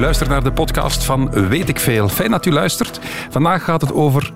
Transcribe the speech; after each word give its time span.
U 0.00 0.02
luistert 0.02 0.30
naar 0.30 0.42
de 0.42 0.52
podcast 0.52 1.04
van 1.04 1.48
Weet 1.48 1.68
ik 1.68 1.80
Veel. 1.80 2.08
Fijn 2.08 2.30
dat 2.30 2.46
u 2.46 2.50
luistert. 2.50 3.00
Vandaag 3.30 3.64
gaat 3.64 3.80
het 3.80 3.92
over 3.92 4.32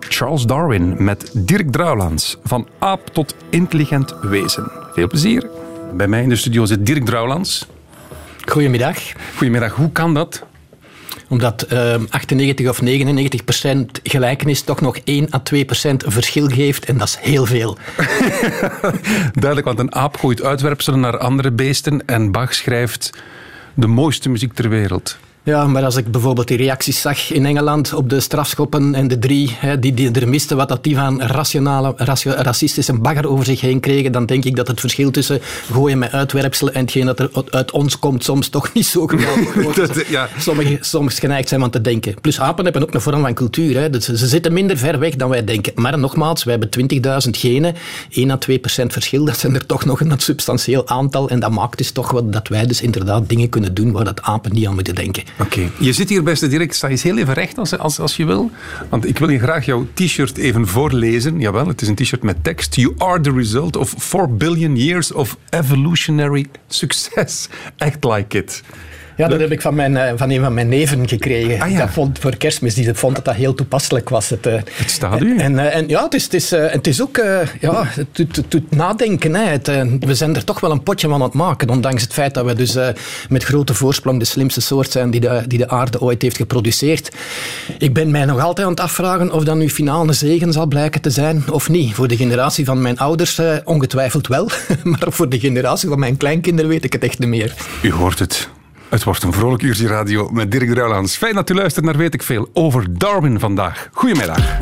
Charles 0.00 0.42
Darwin 0.42 1.04
met 1.04 1.30
Dirk 1.34 1.72
Drouwlands. 1.72 2.36
Van 2.44 2.68
aap 2.78 3.08
tot 3.12 3.34
intelligent 3.50 4.14
wezen. 4.20 4.70
Veel 4.92 5.06
plezier. 5.06 5.50
Bij 5.94 6.08
mij 6.08 6.22
in 6.22 6.28
de 6.28 6.36
studio 6.36 6.64
zit 6.64 6.86
Dirk 6.86 7.04
Drouwlands. 7.04 7.66
Goedemiddag. 8.46 8.98
Goedemiddag. 9.36 9.74
Hoe 9.74 9.92
kan 9.92 10.14
dat? 10.14 10.44
Omdat 11.28 11.66
uh, 11.72 11.94
98 12.08 12.68
of 12.68 12.82
99 12.82 13.44
procent 13.44 14.00
gelijkenis 14.02 14.62
toch 14.62 14.80
nog 14.80 14.98
1 15.04 15.34
à 15.34 15.38
2 15.38 15.64
procent 15.64 16.04
verschil 16.06 16.48
geeft. 16.48 16.84
En 16.84 16.98
dat 16.98 17.08
is 17.08 17.18
heel 17.20 17.46
veel. 17.46 17.76
Duidelijk, 19.32 19.64
want 19.64 19.78
een 19.78 19.94
aap 19.94 20.16
gooit 20.16 20.42
uitwerpselen 20.42 21.00
naar 21.00 21.18
andere 21.18 21.50
beesten. 21.50 22.06
En 22.06 22.32
Bach 22.32 22.54
schrijft 22.54 23.12
de 23.78 23.86
mooiste 23.86 24.28
muziek 24.28 24.52
ter 24.52 24.68
wereld. 24.68 25.18
Ja, 25.48 25.66
maar 25.66 25.84
als 25.84 25.96
ik 25.96 26.10
bijvoorbeeld 26.10 26.48
die 26.48 26.56
reacties 26.56 27.00
zag 27.00 27.32
in 27.32 27.46
Engeland 27.46 27.92
op 27.92 28.10
de 28.10 28.20
strafschoppen 28.20 28.94
en 28.94 29.08
de 29.08 29.18
drie 29.18 29.56
hè, 29.58 29.78
die, 29.78 29.94
die 29.94 30.12
er 30.12 30.28
misten, 30.28 30.56
wat 30.56 30.68
dat 30.68 30.84
die 30.84 30.96
van 30.96 31.22
rationale, 31.22 31.92
ratio, 31.96 32.32
racistische 32.32 32.98
bagger 32.98 33.28
over 33.28 33.44
zich 33.44 33.60
heen 33.60 33.80
kregen, 33.80 34.12
dan 34.12 34.26
denk 34.26 34.44
ik 34.44 34.56
dat 34.56 34.68
het 34.68 34.80
verschil 34.80 35.10
tussen 35.10 35.40
gooien 35.72 35.98
met 35.98 36.12
uitwerpselen 36.12 36.74
en 36.74 36.80
hetgeen 36.80 37.06
dat 37.06 37.18
er 37.18 37.30
uit 37.50 37.70
ons 37.70 37.98
komt 37.98 38.24
soms 38.24 38.48
toch 38.48 38.72
niet 38.72 38.86
zo 38.86 39.06
geweldig 39.06 39.76
is. 39.76 40.08
ja. 40.18 40.28
Sommigen 40.38 40.78
soms 40.80 41.18
geneigd 41.18 41.48
zijn 41.48 41.60
van 41.60 41.70
te 41.70 41.80
denken. 41.80 42.14
Plus 42.20 42.40
apen 42.40 42.64
hebben 42.64 42.82
ook 42.82 42.94
een 42.94 43.00
vorm 43.00 43.20
van 43.20 43.34
cultuur. 43.34 43.80
Hè. 43.80 43.90
Dus 43.90 44.04
ze 44.04 44.26
zitten 44.26 44.52
minder 44.52 44.78
ver 44.78 44.98
weg 44.98 45.16
dan 45.16 45.28
wij 45.28 45.44
denken. 45.44 45.72
Maar 45.74 45.98
nogmaals, 45.98 46.44
wij 46.44 46.56
hebben 46.60 47.00
20.000 47.24 47.30
genen, 47.30 47.74
1 48.10 48.30
à 48.30 48.36
2 48.36 48.58
procent 48.58 48.92
verschil. 48.92 49.24
Dat 49.24 49.38
zijn 49.38 49.54
er 49.54 49.66
toch 49.66 49.84
nog 49.84 50.00
een 50.00 50.12
substantieel 50.16 50.88
aantal. 50.88 51.28
En 51.28 51.40
dat 51.40 51.50
maakt 51.50 51.78
dus 51.78 51.90
toch 51.90 52.10
wat 52.10 52.32
dat 52.32 52.48
wij 52.48 52.66
dus 52.66 52.82
inderdaad 52.82 53.28
dingen 53.28 53.48
kunnen 53.48 53.74
doen 53.74 53.92
waar 53.92 54.04
dat 54.04 54.22
apen 54.22 54.52
niet 54.52 54.66
aan 54.66 54.74
moeten 54.74 54.94
denken. 54.94 55.22
Oké. 55.40 55.70
Je 55.78 55.92
zit 55.92 56.08
hier, 56.08 56.22
beste 56.22 56.48
direct. 56.48 56.74
Sta 56.74 56.88
eens 56.88 57.02
heel 57.02 57.18
even 57.18 57.34
recht 57.34 57.58
als, 57.58 57.98
als, 57.98 58.16
je 58.16 58.24
wil. 58.24 58.50
Want 58.88 59.06
ik 59.06 59.18
wil 59.18 59.28
je 59.28 59.38
graag 59.38 59.64
jouw 59.64 59.86
t-shirt 59.94 60.36
even 60.36 60.66
voorlezen. 60.66 61.40
Jawel, 61.40 61.66
het 61.66 61.82
is 61.82 61.88
een 61.88 61.94
t-shirt 61.94 62.22
met 62.22 62.44
tekst. 62.44 62.74
You 62.74 62.94
are 62.98 63.20
the 63.20 63.32
result 63.32 63.76
of 63.76 63.94
4 63.96 64.36
billion 64.36 64.76
years 64.76 65.12
of 65.12 65.36
evolutionary 65.50 66.46
success. 66.68 67.48
Act 67.78 68.04
like 68.04 68.38
it. 68.38 68.62
Ja, 69.18 69.28
dat 69.28 69.40
heb 69.40 69.52
ik 69.52 69.60
van, 69.60 69.74
mijn, 69.74 69.96
eh, 69.96 70.12
van 70.16 70.30
een 70.30 70.40
van 70.40 70.54
mijn 70.54 70.68
neven 70.68 71.08
gekregen. 71.08 71.60
Ah, 71.60 71.70
ja. 71.70 71.78
Dat 71.78 71.90
vond 71.90 72.18
voor 72.18 72.36
kerstmis. 72.36 72.74
Die 72.74 72.94
vond 72.94 73.14
dat 73.14 73.24
dat 73.24 73.34
heel 73.34 73.54
toepasselijk 73.54 74.08
was. 74.08 74.28
Het, 74.28 74.46
eh, 74.46 74.54
het 74.54 74.90
staat 74.90 75.20
u. 75.20 75.38
En, 75.38 75.58
eh, 75.58 75.76
en 75.76 75.88
ja, 75.88 76.04
het 76.04 76.14
is, 76.14 76.24
het 76.24 76.34
is, 76.34 76.50
het 76.50 76.86
is 76.86 77.02
ook 77.02 77.16
ja, 77.60 77.84
het 77.84 78.42
doet, 78.48 78.70
nadenken. 78.70 79.34
Hè. 79.34 79.44
Het, 79.44 79.66
we 80.00 80.14
zijn 80.14 80.36
er 80.36 80.44
toch 80.44 80.60
wel 80.60 80.70
een 80.70 80.82
potje 80.82 81.08
van 81.08 81.16
aan 81.16 81.22
het 81.22 81.34
maken. 81.34 81.70
Ondanks 81.70 82.02
het 82.02 82.12
feit 82.12 82.34
dat 82.34 82.44
we 82.44 82.54
dus 82.54 82.76
met 83.28 83.44
grote 83.44 83.74
voorsprong 83.74 84.18
de 84.18 84.24
slimste 84.24 84.60
soort 84.60 84.90
zijn 84.90 85.10
die 85.10 85.20
de, 85.20 85.42
die 85.46 85.58
de 85.58 85.68
aarde 85.68 86.00
ooit 86.00 86.22
heeft 86.22 86.36
geproduceerd. 86.36 87.10
Ik 87.78 87.94
ben 87.94 88.10
mij 88.10 88.24
nog 88.24 88.40
altijd 88.40 88.66
aan 88.66 88.72
het 88.72 88.82
afvragen 88.82 89.32
of 89.32 89.44
dat 89.44 89.56
nu 89.56 89.70
finaal 89.70 90.08
een 90.08 90.14
zegen 90.14 90.52
zal 90.52 90.66
blijken 90.66 91.00
te 91.00 91.10
zijn 91.10 91.44
of 91.50 91.68
niet. 91.68 91.94
Voor 91.94 92.08
de 92.08 92.16
generatie 92.16 92.64
van 92.64 92.82
mijn 92.82 92.98
ouders 92.98 93.40
ongetwijfeld 93.64 94.26
wel. 94.26 94.50
maar 94.82 95.06
voor 95.06 95.28
de 95.28 95.38
generatie 95.38 95.88
van 95.88 95.98
mijn 95.98 96.16
kleinkinderen 96.16 96.70
weet 96.70 96.84
ik 96.84 96.92
het 96.92 97.02
echt 97.02 97.18
niet 97.18 97.28
meer. 97.28 97.54
U 97.82 97.92
hoort 97.92 98.18
het. 98.18 98.48
Het 98.88 99.04
wordt 99.04 99.22
een 99.22 99.32
vrolijk 99.32 99.62
uurtje 99.62 99.86
radio 99.86 100.30
met 100.30 100.50
Dirk 100.50 100.70
Druilands. 100.70 101.16
Fijn 101.16 101.34
dat 101.34 101.50
u 101.50 101.54
luistert 101.54 101.84
naar 101.84 101.96
Weet 101.96 102.14
ik 102.14 102.22
Veel 102.22 102.48
over 102.52 102.98
Darwin 102.98 103.40
vandaag. 103.40 103.88
Goedemiddag. 103.92 104.58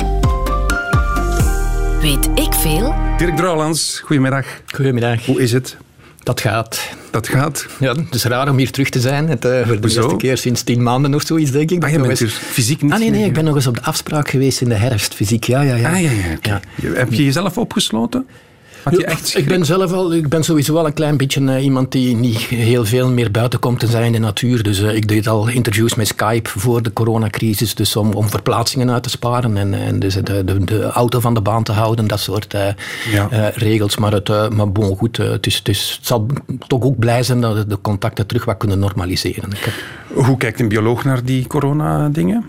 Weet 2.01 2.29
ik 2.35 2.53
veel? 2.53 2.95
Dirk 3.17 3.35
Druilands, 3.35 4.01
goedemiddag. 4.05 4.45
Goedemiddag. 4.65 5.25
Hoe 5.25 5.41
is 5.41 5.51
het? 5.51 5.77
Dat 6.23 6.41
gaat. 6.41 6.89
Dat 7.11 7.27
gaat? 7.27 7.65
Ja, 7.79 7.95
het 7.95 8.15
is 8.15 8.23
raar 8.23 8.49
om 8.49 8.57
hier 8.57 8.71
terug 8.71 8.89
te 8.89 8.99
zijn. 8.99 9.29
Het, 9.29 9.45
uh, 9.45 9.67
voor 9.67 9.81
de 9.81 9.89
eerste 9.89 10.15
keer 10.15 10.37
sinds 10.37 10.63
tien 10.63 10.83
maanden 10.83 11.13
of 11.13 11.23
zoiets, 11.25 11.51
denk 11.51 11.71
ik. 11.71 11.83
Ah, 11.83 11.91
je 11.91 11.99
bent 11.99 12.17
dus 12.17 12.33
fysiek 12.33 12.81
niet 12.81 12.91
Ah, 12.91 12.99
nee, 12.99 13.09
nee, 13.09 13.25
ik 13.25 13.33
ben 13.33 13.43
nog 13.43 13.55
eens 13.55 13.67
op 13.67 13.75
de 13.75 13.83
afspraak 13.83 14.29
geweest 14.29 14.61
in 14.61 14.69
de 14.69 14.75
herfst, 14.75 15.13
fysiek. 15.13 15.43
Ja, 15.43 15.61
ja, 15.61 15.75
ja. 15.75 15.91
Ah, 15.91 16.01
ja, 16.01 16.11
ja, 16.11 16.37
ja. 16.41 16.61
Heb 16.93 17.13
je 17.13 17.25
jezelf 17.25 17.57
opgesloten? 17.57 18.27
Ik 19.35 19.45
ben 19.47 19.65
zelf 19.65 19.91
al, 19.91 20.13
ik 20.13 20.29
ben 20.29 20.43
sowieso 20.43 20.73
wel 20.73 20.85
een 20.85 20.93
klein 20.93 21.17
beetje 21.17 21.41
uh, 21.41 21.63
iemand 21.63 21.91
die 21.91 22.15
niet 22.15 22.37
heel 22.37 22.85
veel 22.85 23.09
meer 23.09 23.31
buiten 23.31 23.59
komt 23.59 23.79
te 23.79 23.87
zijn 23.87 24.03
in 24.03 24.11
de 24.11 24.17
natuur. 24.19 24.63
Dus 24.63 24.79
uh, 24.79 24.95
ik 24.95 25.07
deed 25.07 25.27
al 25.27 25.47
interviews 25.47 25.95
met 25.95 26.07
Skype 26.07 26.49
voor 26.49 26.81
de 26.81 26.93
coronacrisis, 26.93 27.75
dus 27.75 27.95
om, 27.95 28.13
om 28.13 28.29
verplaatsingen 28.29 28.91
uit 28.91 29.03
te 29.03 29.09
sparen 29.09 29.57
en, 29.57 29.73
en 29.73 29.99
dus 29.99 30.13
de, 30.13 30.43
de, 30.43 30.63
de 30.63 30.83
auto 30.83 31.19
van 31.19 31.33
de 31.33 31.41
baan 31.41 31.63
te 31.63 31.71
houden, 31.71 32.07
dat 32.07 32.19
soort 32.19 32.55
ja. 33.11 33.51
regels. 33.53 33.97
Maar, 33.97 34.11
het, 34.11 34.27
maar 34.49 34.71
bon, 34.71 34.97
goed, 34.97 35.17
het, 35.17 35.45
is, 35.45 35.55
het, 35.55 35.67
is, 35.67 35.93
het 35.97 36.07
zal 36.07 36.27
toch 36.67 36.81
ook 36.81 36.99
blij 36.99 37.23
zijn 37.23 37.41
dat 37.41 37.55
we 37.55 37.67
de 37.67 37.81
contacten 37.81 38.25
terug 38.27 38.45
wat 38.45 38.57
kunnen 38.57 38.79
normaliseren. 38.79 39.49
Heb... 39.55 39.73
Hoe 40.25 40.37
kijkt 40.37 40.59
een 40.59 40.67
bioloog 40.67 41.03
naar 41.03 41.23
die 41.23 41.47
corona-dingen? 41.47 42.45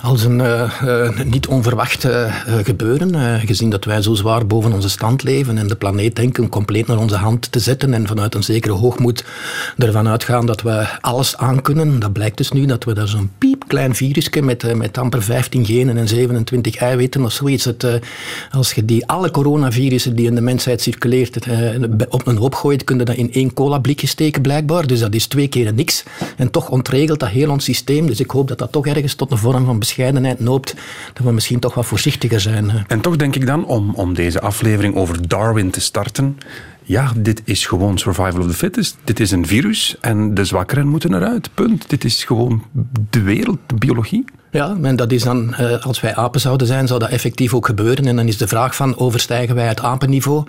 Als 0.00 0.24
een 0.24 0.38
uh, 0.38 0.80
uh, 0.84 1.20
niet 1.24 1.46
onverwacht 1.46 2.04
uh, 2.04 2.34
gebeuren. 2.62 3.40
gezien 3.40 3.70
dat 3.70 3.84
wij 3.84 4.02
zo 4.02 4.14
zwaar 4.14 4.46
boven 4.46 4.72
onze 4.72 4.88
stand 4.88 5.22
leven 5.22 5.58
en 5.58 5.66
de 5.66 5.76
planeet 5.76 6.16
denken 6.16 6.48
compleet 6.48 6.86
naar 6.86 6.98
onze 6.98 7.16
hand 7.16 7.52
te 7.52 7.58
zetten 7.58 7.94
en 7.94 8.06
vanuit 8.06 8.34
een 8.34 8.42
zekere 8.42 8.74
hoogmoed 8.74 9.24
ervan 9.78 10.08
uitgaan 10.08 10.46
dat 10.46 10.62
we 10.62 10.86
alles 11.00 11.36
aankunnen. 11.36 11.98
Dat 11.98 12.12
blijkt 12.12 12.36
dus 12.36 12.50
nu 12.50 12.66
dat 12.66 12.84
we 12.84 12.94
daar 12.94 13.08
zo'n 13.08 13.30
piepklein 13.38 13.94
virusje 13.94 14.42
met, 14.42 14.76
met 14.76 14.98
amper 14.98 15.22
15 15.22 15.64
genen 15.64 15.96
en 15.96 16.08
27 16.08 16.76
eiwitten 16.76 17.24
of 17.24 17.32
zoiets. 17.32 17.64
Het, 17.64 17.86
als 18.50 18.72
je 18.72 18.84
die 18.84 19.06
alle 19.06 19.30
coronavirussen 19.30 20.16
die 20.16 20.26
in 20.26 20.34
de 20.34 20.40
mensheid 20.40 20.80
circuleert 20.80 21.36
op 22.08 22.26
een 22.26 22.36
hoop 22.36 22.54
gooit, 22.54 22.84
kun 22.84 22.98
je 22.98 23.04
dat 23.04 23.16
in 23.16 23.32
één 23.32 23.52
cola 23.52 23.78
blikje 23.78 24.06
steken 24.06 24.42
blijkbaar. 24.42 24.86
Dus 24.86 25.00
dat 25.00 25.14
is 25.14 25.26
twee 25.26 25.48
keer 25.48 25.74
niks. 25.74 26.04
En 26.36 26.50
toch 26.50 26.68
ontregelt 26.68 27.20
dat 27.20 27.28
heel 27.28 27.50
ons 27.50 27.64
systeem. 27.64 28.06
Dus 28.06 28.20
ik 28.20 28.30
hoop 28.30 28.48
dat 28.48 28.58
dat 28.58 28.72
toch 28.72 28.86
ergens 28.86 29.14
tot 29.14 29.30
een 29.30 29.38
vorm 29.38 29.64
van 29.64 29.78
bescheidenheid 29.86 30.40
noopt, 30.40 30.74
dat 31.12 31.24
we 31.24 31.32
misschien 31.32 31.60
toch 31.60 31.74
wat 31.74 31.86
voorzichtiger 31.86 32.40
zijn. 32.40 32.84
En 32.86 33.00
toch 33.00 33.16
denk 33.16 33.34
ik 33.34 33.46
dan, 33.46 33.64
om, 33.66 33.94
om 33.94 34.14
deze 34.14 34.40
aflevering 34.40 34.94
over 34.94 35.28
Darwin 35.28 35.70
te 35.70 35.80
starten, 35.80 36.38
ja, 36.82 37.12
dit 37.16 37.42
is 37.44 37.66
gewoon 37.66 37.98
survival 37.98 38.40
of 38.40 38.46
the 38.46 38.54
fittest. 38.54 38.96
Dit 39.04 39.20
is 39.20 39.30
een 39.30 39.46
virus 39.46 39.96
en 40.00 40.34
de 40.34 40.44
zwakkeren 40.44 40.88
moeten 40.88 41.14
eruit. 41.14 41.50
Punt. 41.54 41.90
Dit 41.90 42.04
is 42.04 42.24
gewoon 42.24 42.62
de 43.10 43.22
wereld, 43.22 43.58
de 43.66 43.74
biologie. 43.74 44.24
Ja, 44.50 44.76
en 44.82 44.96
dat 44.96 45.12
is 45.12 45.22
dan, 45.22 45.54
eh, 45.54 45.84
als 45.84 46.00
wij 46.00 46.14
apen 46.14 46.40
zouden 46.40 46.66
zijn, 46.66 46.86
zou 46.86 46.98
dat 46.98 47.08
effectief 47.08 47.54
ook 47.54 47.66
gebeuren. 47.66 48.06
En 48.06 48.16
dan 48.16 48.28
is 48.28 48.36
de 48.36 48.48
vraag 48.48 48.76
van, 48.76 48.98
overstijgen 48.98 49.54
wij 49.54 49.66
het 49.66 49.80
apenniveau? 49.80 50.44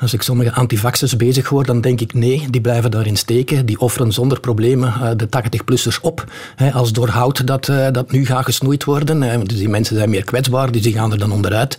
Als 0.00 0.12
ik 0.12 0.22
sommige 0.22 0.52
antivaxers 0.52 1.16
bezig 1.16 1.48
hoor, 1.48 1.64
dan 1.64 1.80
denk 1.80 2.00
ik 2.00 2.14
nee, 2.14 2.46
die 2.50 2.60
blijven 2.60 2.90
daarin 2.90 3.16
steken. 3.16 3.66
Die 3.66 3.80
offeren 3.80 4.12
zonder 4.12 4.40
problemen 4.40 4.94
uh, 5.02 5.10
de 5.16 5.26
80-plussers 5.26 6.00
op. 6.00 6.24
als 6.72 6.92
door 6.92 7.08
hout 7.08 7.46
dat, 7.46 7.68
uh, 7.68 7.86
dat 7.92 8.10
nu 8.10 8.26
gaat 8.26 8.44
gesnoeid 8.44 8.84
worden. 8.84 9.46
dus 9.46 9.58
die 9.58 9.68
mensen 9.68 9.96
zijn 9.96 10.10
meer 10.10 10.24
kwetsbaar, 10.24 10.72
dus 10.72 10.82
die 10.82 10.92
gaan 10.92 11.12
er 11.12 11.18
dan 11.18 11.32
onderuit. 11.32 11.78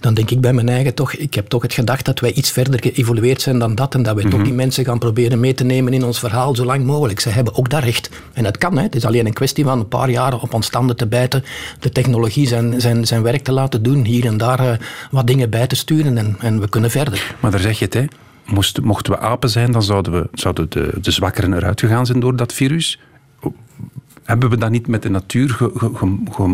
Dan 0.00 0.14
denk 0.14 0.30
ik 0.30 0.40
bij 0.40 0.52
mijn 0.52 0.68
eigen 0.68 0.94
toch, 0.94 1.12
ik 1.12 1.34
heb 1.34 1.46
toch 1.46 1.62
het 1.62 1.72
gedacht 1.72 2.04
dat 2.04 2.20
wij 2.20 2.32
iets 2.32 2.50
verder 2.50 2.80
geëvolueerd 2.80 3.40
zijn 3.40 3.58
dan 3.58 3.74
dat. 3.74 3.94
En 3.94 4.02
dat 4.02 4.14
wij 4.14 4.24
toch 4.24 4.32
mhm. 4.32 4.44
die 4.44 4.52
mensen 4.52 4.84
gaan 4.84 4.98
proberen 4.98 5.40
mee 5.40 5.54
te 5.54 5.64
nemen 5.64 5.92
in 5.92 6.04
ons 6.04 6.18
verhaal 6.18 6.56
zo 6.56 6.64
lang 6.64 6.84
mogelijk. 6.84 7.20
Ze 7.20 7.28
hebben 7.28 7.56
ook 7.56 7.70
dat 7.70 7.82
recht. 7.82 8.10
En 8.32 8.42
dat 8.42 8.58
kan, 8.58 8.76
hè. 8.76 8.82
het 8.82 8.94
is 8.94 9.04
alleen 9.04 9.26
een 9.26 9.32
kwestie 9.32 9.64
van 9.64 9.78
een 9.78 9.88
paar 9.88 10.10
jaren 10.10 10.40
op 10.40 10.54
ons 10.54 10.66
standen 10.66 10.96
te 10.96 11.06
de 11.78 11.90
technologie 11.92 12.46
zijn, 12.46 12.80
zijn, 12.80 13.06
zijn 13.06 13.22
werk 13.22 13.42
te 13.42 13.52
laten 13.52 13.82
doen, 13.82 14.04
hier 14.04 14.26
en 14.26 14.36
daar 14.36 14.60
uh, 14.60 14.72
wat 15.10 15.26
dingen 15.26 15.50
bij 15.50 15.66
te 15.66 15.76
sturen 15.76 16.18
en, 16.18 16.36
en 16.40 16.60
we 16.60 16.68
kunnen 16.68 16.90
verder. 16.90 17.34
Maar 17.40 17.50
daar 17.50 17.60
zeg 17.60 17.78
je 17.78 17.84
het, 17.84 17.94
hè. 17.94 18.04
Moest, 18.44 18.80
mochten 18.80 19.12
we 19.12 19.18
apen 19.18 19.50
zijn, 19.50 19.72
dan 19.72 19.82
zouden, 19.82 20.12
we, 20.12 20.28
zouden 20.32 20.66
de, 20.70 20.92
de 21.00 21.10
zwakkeren 21.10 21.54
eruit 21.54 21.80
gegaan 21.80 22.06
zijn 22.06 22.20
door 22.20 22.36
dat 22.36 22.52
virus. 22.52 22.98
Hebben 24.30 24.50
we 24.50 24.58
dan 24.58 24.70
niet 24.70 24.86
met 24.86 25.02
de 25.02 25.10
natuur 25.10 25.58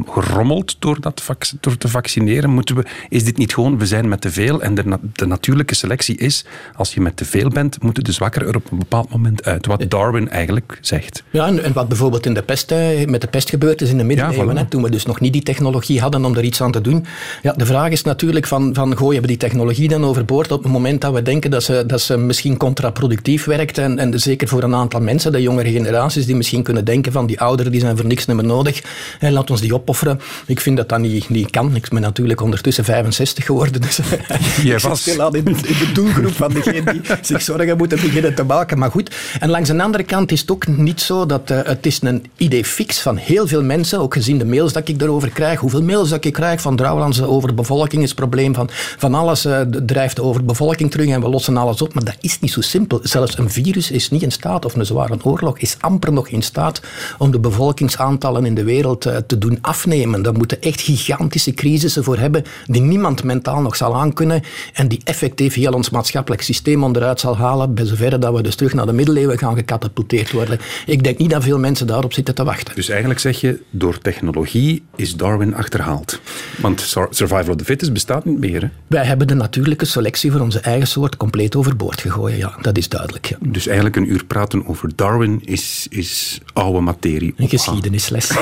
gerommeld 0.07 0.77
door, 0.79 1.01
dat 1.01 1.23
door 1.61 1.79
te 1.79 1.89
vaccineren? 1.89 2.51
Moeten 2.51 2.77
we, 2.77 2.85
is 3.09 3.25
dit 3.25 3.39
niet 3.39 3.55
gewoon, 3.55 3.79
we 3.79 3.87
zijn 3.87 4.09
met 4.09 4.21
te 4.21 4.31
veel 4.31 4.63
en 4.63 4.75
de, 4.75 4.99
de 5.13 5.27
natuurlijke 5.27 5.75
selectie 5.75 6.17
is, 6.17 6.45
als 6.75 6.95
je 6.95 7.01
met 7.01 7.17
te 7.17 7.25
veel 7.25 7.49
bent, 7.49 7.83
moeten 7.83 8.05
de 8.05 8.13
zwakkeren 8.13 8.49
er 8.49 8.57
op 8.57 8.71
een 8.71 8.79
bepaald 8.79 9.11
moment 9.11 9.45
uit. 9.45 9.67
Wat 9.67 9.85
Darwin 9.89 10.31
eigenlijk 10.31 10.79
zegt. 10.81 11.23
Ja, 11.31 11.47
en, 11.47 11.73
wat 11.73 11.89
bijvoorbeeld 11.89 12.27
in 12.27 12.35
de 12.35 12.43
pest, 12.43 12.75
met 13.07 13.21
de 13.21 13.27
pest 13.27 13.51
gebeurd 13.51 13.83
is 13.83 13.91
in 13.91 13.99
de 13.99 14.05
middeleeuwen, 14.05 14.55
ja, 14.55 14.65
toen 14.65 14.83
we 14.83 14.91
dus 14.91 15.07
nog 15.07 15.21
niet 15.21 15.33
die 15.33 15.43
technologie 15.43 16.01
hadden 16.01 16.25
om 16.25 16.37
er 16.37 16.45
iets 16.45 16.63
aan 16.63 16.73
te 16.73 16.81
doen. 16.81 17.05
Ja, 17.43 17.53
de 17.53 17.67
vraag 17.67 17.91
is 17.91 18.03
natuurlijk 18.03 18.47
van, 18.47 18.75
van 18.75 18.97
gooien 18.97 19.21
we 19.21 19.27
die 19.27 19.37
technologie 19.37 19.89
dan 19.89 20.05
overboord 20.05 20.53
op 20.53 20.63
het 20.63 20.73
moment 20.73 21.01
dat 21.01 21.13
we 21.13 21.23
denken 21.23 21.51
dat 21.51 21.63
ze, 21.63 21.85
dat 21.87 22.01
ze 22.01 22.17
misschien 22.17 22.57
contraproductief 22.57 23.45
werkt 23.45 23.79
en, 23.79 23.99
en 23.99 24.21
zeker 24.21 24.49
voor 24.49 24.63
een 24.63 24.75
aantal 24.75 25.01
mensen, 25.01 25.33
de 25.33 25.43
jongere 25.43 25.71
generaties, 25.71 26.27
die 26.27 26.37
misschien 26.37 26.63
kunnen 26.63 26.85
denken 26.85 27.13
van 27.13 27.27
die 27.27 27.41
ouderen 27.41 27.66
die 27.71 27.81
zijn 27.81 27.97
voor 27.97 28.07
niks 28.07 28.27
meer 28.27 28.45
nodig. 28.45 28.83
En 29.19 29.33
laat 29.33 29.51
ons 29.51 29.61
die 29.61 29.75
opofferen. 29.75 30.21
Ik 30.47 30.61
vind 30.61 30.77
dat 30.77 30.89
dat 30.89 30.99
niet, 30.99 31.29
niet 31.29 31.51
kan. 31.51 31.75
Ik 31.75 31.89
ben 31.89 32.01
natuurlijk 32.01 32.41
ondertussen 32.41 32.85
65 32.85 33.45
geworden. 33.45 33.81
Dus 33.81 34.01
Jij 34.63 34.79
was 34.79 35.01
stil 35.01 35.23
aan 35.23 35.35
in 35.35 35.45
de, 35.45 35.51
in 35.51 35.79
de 35.79 35.91
doelgroep 35.93 36.33
van 36.33 36.53
degenen 36.53 36.93
die 36.93 37.03
zich 37.23 37.43
zorgen 37.43 37.77
moeten 37.77 38.01
beginnen 38.01 38.35
te 38.35 38.45
maken. 38.45 38.79
Maar 38.79 38.91
goed. 38.91 39.15
En 39.39 39.51
langs 39.51 39.69
een 39.69 39.81
andere 39.81 40.05
kant 40.05 40.33
is 40.33 40.41
het 40.41 40.51
ook 40.51 40.67
niet 40.67 41.01
zo 41.01 41.27
dat 41.27 41.51
uh, 41.51 41.61
het 41.63 41.87
is 41.87 42.03
een 42.03 42.25
idee 42.37 42.65
fix 42.65 43.01
van 43.01 43.17
heel 43.17 43.47
veel 43.47 43.63
mensen, 43.63 44.01
ook 44.01 44.15
gezien 44.15 44.39
de 44.39 44.45
mails 44.45 44.73
dat 44.73 44.89
ik 44.89 44.99
daarover 44.99 45.31
krijg, 45.31 45.61
hoeveel 45.61 45.83
mails 45.83 46.09
dat 46.09 46.25
ik 46.25 46.33
krijg 46.33 46.61
van 46.61 46.77
Drouwlands 46.77 47.23
over 47.23 47.55
bevolking 47.55 48.03
is 48.03 48.09
het 48.09 48.19
probleem 48.19 48.55
van, 48.55 48.69
van 48.73 49.15
alles 49.15 49.47
uh, 49.47 49.61
drijft 49.61 50.21
over 50.21 50.45
bevolking 50.45 50.91
terug 50.91 51.09
en 51.09 51.21
we 51.21 51.29
lossen 51.29 51.57
alles 51.57 51.83
op. 51.83 51.95
Maar 51.95 52.05
dat 52.05 52.17
is 52.21 52.41
niet 52.41 52.53
zo 52.53 52.61
simpel. 52.61 53.01
Zelfs 53.03 53.39
een 53.39 53.51
virus 53.51 53.91
is 53.91 54.11
niet 54.11 54.23
in 54.23 54.33
staat, 54.33 54.65
of 54.65 54.75
een 54.75 54.87
zware 54.87 55.17
oorlog 55.23 55.59
is 55.59 55.77
amper 55.81 56.13
nog 56.13 56.29
in 56.29 56.43
staat 56.43 56.81
om 57.19 57.31
de 57.31 57.39
bevolkingsaantallen 57.49 58.47
in 58.47 58.55
de 58.55 58.65
wereld 58.65 59.07
eh, 59.07 59.17
te 59.17 59.39
doen 59.39 59.59
afnemen. 59.61 60.23
Daar 60.23 60.33
moeten 60.33 60.63
echt 60.63 60.81
gigantische 60.81 61.53
crisissen 61.53 62.05
voor 62.05 62.19
hebben 62.19 62.43
die 62.67 62.83
niemand 62.83 63.25
mentaal 63.25 63.61
nog 63.61 63.77
zal 63.77 63.97
aankunnen 63.97 64.43
en 64.73 64.89
die 64.89 65.01
effectief 65.05 65.55
heel 65.55 65.73
ons 65.73 65.91
maatschappelijk 65.91 66.43
systeem 66.43 66.85
onderuit 66.85 67.21
zal 67.21 67.37
halen, 67.37 67.75
bij 67.75 67.85
zoverre 67.85 68.19
dat 68.19 68.35
we 68.35 68.43
dus 68.43 68.55
terug 68.55 68.75
naar 68.75 68.87
de 68.87 68.93
middeleeuwen 68.93 69.39
gaan 69.39 69.57
gecatapulteerd 69.57 70.33
worden. 70.33 70.59
Ik 70.87 71.05
denk 71.05 71.19
niet 71.19 71.31
dat 71.31 71.43
veel 71.43 71.59
mensen 71.59 71.87
daarop 71.87 72.13
zitten 72.13 72.35
te 72.35 72.45
wachten. 72.45 72.75
Dus 72.75 72.89
eigenlijk 72.89 73.21
zeg 73.21 73.41
je, 73.41 73.61
door 73.71 73.99
technologie 73.99 74.83
is 74.97 75.17
Darwin 75.17 75.55
achterhaald. 75.55 76.21
Want 76.61 76.95
survival 77.11 77.49
of 77.49 77.57
the 77.57 77.65
fittest 77.65 77.93
bestaat 77.93 78.25
niet 78.25 78.39
meer. 78.39 78.63
Hè? 78.63 78.69
Wij 78.87 79.05
hebben 79.05 79.27
de 79.27 79.35
natuurlijke 79.35 79.85
selectie 79.85 80.33
voor 80.33 80.41
onze 80.41 80.61
eigen 80.61 80.89
soort 80.89 81.17
compleet 81.17 81.57
overboord 81.57 82.01
gegooid, 82.01 82.37
ja. 82.37 82.55
Dat 82.61 82.77
is 82.77 82.89
duidelijk. 82.89 83.27
Ja. 83.27 83.37
Dus 83.41 83.67
eigenlijk 83.67 83.97
een 83.97 84.11
uur 84.13 84.25
praten 84.25 84.67
over 84.67 84.91
Darwin 84.97 85.41
is, 85.45 85.87
is 85.91 86.41
oude 86.53 86.81
materie. 86.81 87.35
Een 87.37 87.49
geschiedenisles. 87.49 88.29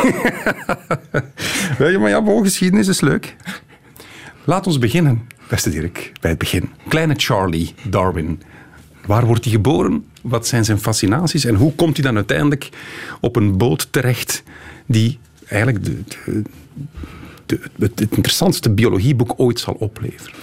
ja, 1.78 1.98
maar 1.98 2.08
ja, 2.08 2.22
bon, 2.22 2.42
geschiedenis 2.42 2.88
is 2.88 3.00
leuk. 3.00 3.36
Laat 4.44 4.66
ons 4.66 4.78
beginnen, 4.78 5.28
beste 5.48 5.70
Dirk, 5.70 6.12
bij 6.20 6.30
het 6.30 6.38
begin. 6.38 6.70
Kleine 6.88 7.14
Charlie 7.16 7.74
Darwin. 7.88 8.42
Waar 9.06 9.26
wordt 9.26 9.44
hij 9.44 9.52
geboren? 9.52 10.04
Wat 10.22 10.46
zijn 10.46 10.64
zijn 10.64 10.78
fascinaties? 10.78 11.44
En 11.44 11.54
hoe 11.54 11.74
komt 11.74 11.96
hij 11.96 12.06
dan 12.06 12.16
uiteindelijk 12.16 12.68
op 13.20 13.36
een 13.36 13.56
boot 13.56 13.88
terecht 13.90 14.42
die 14.86 15.18
eigenlijk 15.48 15.84
de, 15.84 17.60
het 17.78 18.00
interessantste 18.00 18.70
biologieboek 18.70 19.34
ooit 19.36 19.60
zal 19.60 19.74
opleveren? 19.74 20.34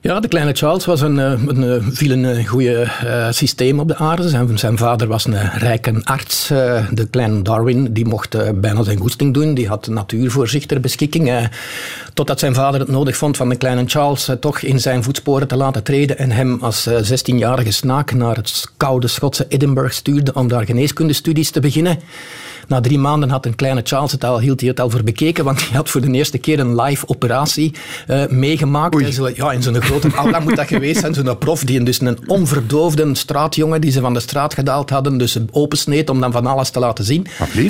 Ja, 0.00 0.20
de 0.20 0.28
kleine 0.28 0.52
Charles 0.52 0.84
was 0.84 1.00
een, 1.00 1.18
eh, 1.18 1.32
een, 1.46 1.64
eh, 1.64 1.86
viel 1.90 2.10
een 2.10 2.24
eh, 2.24 2.46
goede 2.46 2.88
systeem 3.30 3.80
op 3.80 3.88
de 3.88 3.96
aarde. 3.96 4.28
Zijn, 4.28 4.58
zijn 4.58 4.78
vader 4.78 5.08
was 5.08 5.24
een 5.24 5.50
rijke 5.50 6.00
arts. 6.04 6.46
de 6.90 7.06
kleine 7.10 7.42
Darwin 7.42 7.92
die 7.92 8.06
mocht 8.06 8.60
bijna 8.60 8.82
zijn 8.82 8.98
goesting 8.98 9.34
doen. 9.34 9.54
Die 9.54 9.68
had 9.68 9.84
de 9.84 9.90
natuur 9.90 10.30
voor 10.30 10.48
zich 10.48 10.66
ter 10.66 10.80
beschikking. 10.80 11.48
totdat 12.14 12.38
zijn 12.38 12.54
vader 12.54 12.80
het 12.80 12.88
nodig 12.88 13.16
vond 13.16 13.36
van 13.36 13.48
de 13.48 13.56
kleine 13.56 13.84
Charles 13.86 14.30
toch 14.40 14.60
in 14.60 14.80
zijn 14.80 15.02
voetsporen 15.02 15.48
te 15.48 15.56
laten 15.56 15.82
treden. 15.82 16.18
En 16.18 16.30
hem 16.30 16.58
als 16.60 16.88
16-jarige 16.88 17.72
snaak 17.72 18.12
naar 18.12 18.36
het 18.36 18.66
koude 18.76 19.08
Schotse 19.08 19.46
Edinburgh 19.48 19.94
stuurde 19.94 20.34
om 20.34 20.48
daar 20.48 20.64
geneeskundestudies 20.64 21.50
te 21.50 21.60
beginnen. 21.60 21.98
Na 22.68 22.80
drie 22.80 22.98
maanden 22.98 23.30
had 23.30 23.46
een 23.46 23.54
kleine 23.54 23.80
Charles 23.84 24.12
het 24.12 24.24
al, 24.24 24.40
hield 24.40 24.60
hij 24.60 24.68
het 24.68 24.80
al 24.80 24.90
voor 24.90 25.02
bekeken, 25.02 25.44
want 25.44 25.60
hij 25.60 25.76
had 25.76 25.88
voor 25.88 26.00
de 26.00 26.10
eerste 26.10 26.38
keer 26.38 26.58
een 26.58 26.80
live 26.80 27.08
operatie 27.08 27.72
uh, 28.08 28.26
meegemaakt. 28.26 29.14
Zo, 29.14 29.30
ja, 29.34 29.52
in 29.52 29.62
zo'n 29.62 29.82
grote 29.82 30.08
aula 30.14 30.40
moet 30.40 30.56
dat 30.56 30.66
geweest 30.66 31.00
zijn. 31.00 31.14
Zo'n 31.14 31.38
prof, 31.38 31.64
die 31.64 31.82
dus 31.82 32.00
een 32.00 32.18
onverdoofde 32.26 33.14
straatjongen 33.14 33.80
die 33.80 33.90
ze 33.90 34.00
van 34.00 34.14
de 34.14 34.20
straat 34.20 34.54
gedaald 34.54 34.90
hadden, 34.90 35.18
dus 35.18 35.38
opensneed 35.50 36.10
om 36.10 36.20
dan 36.20 36.32
van 36.32 36.46
alles 36.46 36.70
te 36.70 36.78
laten 36.78 37.04
zien. 37.04 37.26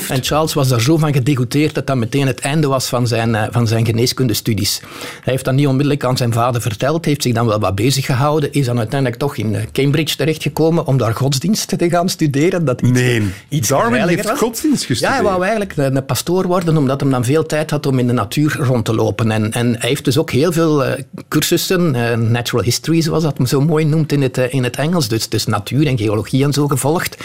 En 0.08 0.24
Charles 0.24 0.54
was 0.54 0.68
daar 0.68 0.80
zo 0.80 0.96
van 0.96 1.12
gedegoteerd 1.12 1.74
dat 1.74 1.86
dat 1.86 1.96
meteen 1.96 2.26
het 2.26 2.40
einde 2.40 2.66
was 2.66 2.88
van 2.88 3.06
zijn, 3.06 3.28
uh, 3.28 3.42
van 3.50 3.66
zijn 3.66 3.86
geneeskundestudies. 3.86 4.80
Hij 5.22 5.32
heeft 5.32 5.44
dat 5.44 5.54
niet 5.54 5.66
onmiddellijk 5.66 6.04
aan 6.04 6.16
zijn 6.16 6.32
vader 6.32 6.60
verteld, 6.60 7.04
heeft 7.04 7.22
zich 7.22 7.34
dan 7.34 7.46
wel 7.46 7.58
wat 7.58 7.74
bezig 7.74 8.04
gehouden, 8.04 8.52
is 8.52 8.66
dan 8.66 8.78
uiteindelijk 8.78 9.20
toch 9.20 9.36
in 9.36 9.54
eh, 9.54 9.62
Cambridge 9.72 10.16
terechtgekomen 10.16 10.86
om 10.86 10.96
daar 10.96 11.14
godsdienst 11.14 11.78
te 11.78 11.88
gaan 11.88 12.08
studeren. 12.08 12.64
Dat 12.64 12.80
iets, 12.80 12.90
nee, 12.90 13.22
iets 13.48 13.68
Darwin 13.68 14.08
heeft 14.08 14.30
godsdienst 14.30 14.86
ja, 14.94 15.12
hij 15.12 15.22
wou 15.22 15.42
eigenlijk 15.42 15.76
een, 15.76 16.04
pastoor 16.04 16.46
worden, 16.46 16.76
omdat 16.76 17.00
hij 17.00 17.10
dan 17.10 17.24
veel 17.24 17.46
tijd 17.46 17.70
had 17.70 17.86
om 17.86 17.98
in 17.98 18.06
de 18.06 18.12
natuur 18.12 18.56
rond 18.60 18.84
te 18.84 18.94
lopen. 18.94 19.30
En, 19.30 19.52
en 19.52 19.76
hij 19.78 19.88
heeft 19.88 20.04
dus 20.04 20.18
ook 20.18 20.30
heel 20.30 20.52
veel 20.52 20.86
uh, 20.86 20.92
cursussen, 21.28 21.94
uh, 21.94 22.16
natural 22.16 22.64
history 22.64 23.00
zoals 23.00 23.22
dat 23.22 23.36
zo 23.48 23.60
mooi 23.60 23.84
noemt 23.84 24.12
in 24.12 24.22
het, 24.22 24.38
uh, 24.38 24.54
in 24.54 24.64
het 24.64 24.76
Engels, 24.76 25.08
dus, 25.08 25.28
dus 25.28 25.46
natuur 25.46 25.86
en 25.86 25.98
geologie 25.98 26.44
en 26.44 26.52
zo 26.52 26.68
gevolgd. 26.68 27.16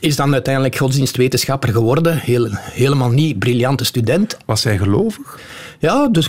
Is 0.00 0.16
dan 0.16 0.32
uiteindelijk 0.32 0.76
godsdienstwetenschapper 0.76 1.68
geworden, 1.68 2.18
heel, 2.18 2.48
helemaal 2.50 3.10
niet 3.10 3.38
briljante 3.38 3.84
student. 3.84 4.36
Was 4.44 4.64
hij 4.64 4.78
gelovig? 4.78 5.38
Ja, 5.78 6.08
dus 6.08 6.28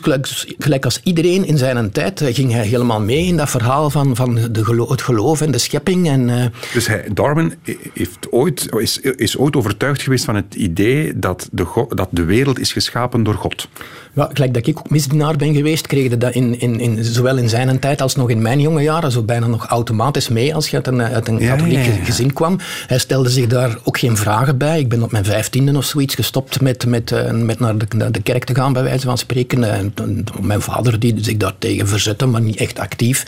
gelijk, 0.58 0.86
als 0.86 1.00
iedereen 1.04 1.46
in 1.46 1.58
zijn 1.58 1.92
tijd 1.92 2.22
eh, 2.22 2.36
ging 2.36 2.52
hij 2.52 2.66
helemaal 2.66 3.02
mee 3.02 3.26
in 3.26 3.38
dat 3.38 3.50
verhaal 3.50 3.90
van, 3.90 4.16
van 4.16 4.36
de 4.36 4.86
het 4.90 5.02
geloof 5.02 5.42
en 5.42 5.52
de 5.52 5.58
schepping. 5.58 6.08
En, 6.10 6.30
uh... 6.30 6.46
Dus 6.74 6.88
hij, 6.88 7.06
Darwin 7.14 7.54
heeft 7.94 8.32
ooit, 8.32 8.68
is, 8.78 9.00
is 9.00 9.38
ooit 9.38 9.56
overtuigd 9.56 10.02
geweest 10.02 10.26
van 10.26 10.36
het 10.36 10.56
idee 10.56 11.20
dat 11.20 11.50
de, 11.52 11.86
dat 11.90 12.08
de 12.12 12.24
wereld 12.24 12.60
is 12.60 12.74
geschapen 12.74 13.24
door 13.24 13.34
God. 13.34 13.68
Ja, 14.14 14.30
gelijk 14.34 14.54
dat 14.54 14.68
ik 14.68 14.80
ook 14.80 14.90
misdienaar 14.90 15.36
ben 15.36 15.56
geweest, 15.56 15.88
kreeg 15.88 16.10
je 16.10 16.18
dat 16.18 16.34
in, 16.34 16.60
in, 16.60 16.80
in, 16.80 17.04
zowel 17.04 17.38
in 17.38 17.50
zijn 17.50 17.80
tijd 17.80 18.02
als 18.02 18.16
nog 18.16 18.30
in 18.30 18.42
mijn 18.42 18.60
jonge 18.60 18.82
jaren 18.82 19.12
zo 19.12 19.24
bijna 19.24 19.48
nog 19.48 19.66
automatisch 19.66 20.30
mee 20.30 20.56
als 20.56 20.70
je 20.70 20.76
uit 20.76 20.88
een, 20.88 21.02
uit 21.02 21.28
een 21.28 21.40
katholiek 21.40 21.86
gezin 22.04 22.34
kwam. 22.34 22.60
Hij 22.88 22.98
stelde 22.98 23.30
zich 23.30 23.48
daar 23.48 23.78
ook 23.84 24.00
geen 24.00 24.18
vragen 24.18 24.58
bij. 24.58 24.80
Ik 24.80 24.90
ben 24.90 25.04
op 25.04 25.12
mijn 25.12 25.26
vijftiende 25.26 25.78
of 25.78 25.86
zoiets 25.86 26.16
gestopt 26.16 26.62
met, 26.62 26.86
met, 26.86 27.12
eh, 27.12 27.32
met 27.32 27.60
naar, 27.60 27.78
de, 27.78 28.12
de 28.12 28.22
kerk 28.22 28.44
te 28.44 28.56
gaan, 28.56 28.74
bij 28.74 28.84
wijze 28.84 29.06
van 29.06 29.18
spreken. 29.18 29.37
En, 29.38 29.94
mijn 30.42 30.62
vader 30.62 31.00
die 31.00 31.16
zich 31.22 31.38
daartegen 31.38 31.88
verzette, 31.88 32.26
maar 32.26 32.42
niet 32.42 32.56
echt 32.56 32.80
actief. 32.80 33.26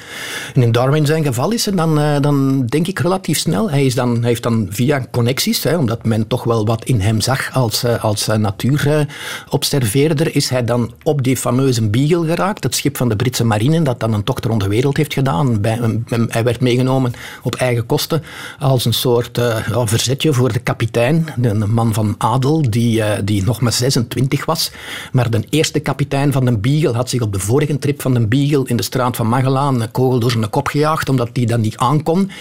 En 0.55 0.63
in 0.63 0.71
Darwin 0.71 1.05
zijn 1.05 1.23
geval 1.23 1.51
is 1.51 1.65
het 1.65 1.77
dan, 1.77 1.99
eh, 1.99 2.21
dan 2.21 2.65
denk 2.65 2.87
ik 2.87 2.99
relatief 2.99 3.37
snel. 3.37 3.69
Hij, 3.69 3.85
is 3.85 3.95
dan, 3.95 4.23
heeft 4.23 4.43
dan 4.43 4.67
via 4.69 5.05
connecties, 5.11 5.63
hè, 5.63 5.77
omdat 5.77 6.05
men 6.05 6.27
toch 6.27 6.43
wel 6.43 6.65
wat 6.65 6.85
in 6.85 6.99
hem 6.99 7.21
zag 7.21 7.53
als, 7.53 7.83
eh, 7.83 8.03
als 8.03 8.27
natuurobserveerder, 8.27 10.35
is 10.35 10.49
hij 10.49 10.63
dan 10.63 10.93
op 11.03 11.23
die 11.23 11.37
fameuze 11.37 11.89
Beagle 11.89 12.27
geraakt, 12.27 12.63
het 12.63 12.75
schip 12.75 12.97
van 12.97 13.09
de 13.09 13.15
Britse 13.15 13.43
marine 13.43 13.81
dat 13.81 13.99
dan 13.99 14.13
een 14.13 14.23
tocht 14.23 14.45
rond 14.45 14.61
de 14.61 14.67
wereld 14.67 14.97
heeft 14.97 15.13
gedaan. 15.13 15.61
Bij, 15.61 15.79
hij 16.27 16.43
werd 16.43 16.61
meegenomen 16.61 17.13
op 17.43 17.55
eigen 17.55 17.85
kosten 17.85 18.23
als 18.59 18.85
een 18.85 18.93
soort 18.93 19.37
uh, 19.37 19.85
verzetje 19.85 20.33
voor 20.33 20.53
de 20.53 20.59
kapitein, 20.59 21.25
een 21.41 21.73
man 21.73 21.93
van 21.93 22.15
adel 22.17 22.69
die, 22.69 22.97
uh, 22.97 23.11
die 23.23 23.43
nog 23.43 23.61
maar 23.61 23.73
26 23.73 24.45
was. 24.45 24.71
Maar 25.11 25.29
de 25.29 25.43
eerste 25.49 25.79
kapitein 25.79 25.97
van 26.31 26.45
de 26.45 26.57
Beagle 26.57 26.93
had 26.93 27.09
zich 27.09 27.21
op 27.21 27.33
de 27.33 27.39
vorige 27.39 27.79
trip 27.79 28.01
van 28.01 28.13
de 28.13 28.27
Beagle 28.27 28.63
in 28.65 28.75
de 28.75 28.83
straat 28.83 29.15
van 29.15 29.27
Magellaan 29.27 29.81
een 29.81 29.91
kogel 29.91 30.19
door 30.19 30.31
zijn 30.31 30.49
kop 30.49 30.67
gejaagd, 30.67 31.09
omdat 31.09 31.29
hij 31.33 31.45
dan 31.45 31.61
niet 31.61 31.77
aankon. 31.77 32.31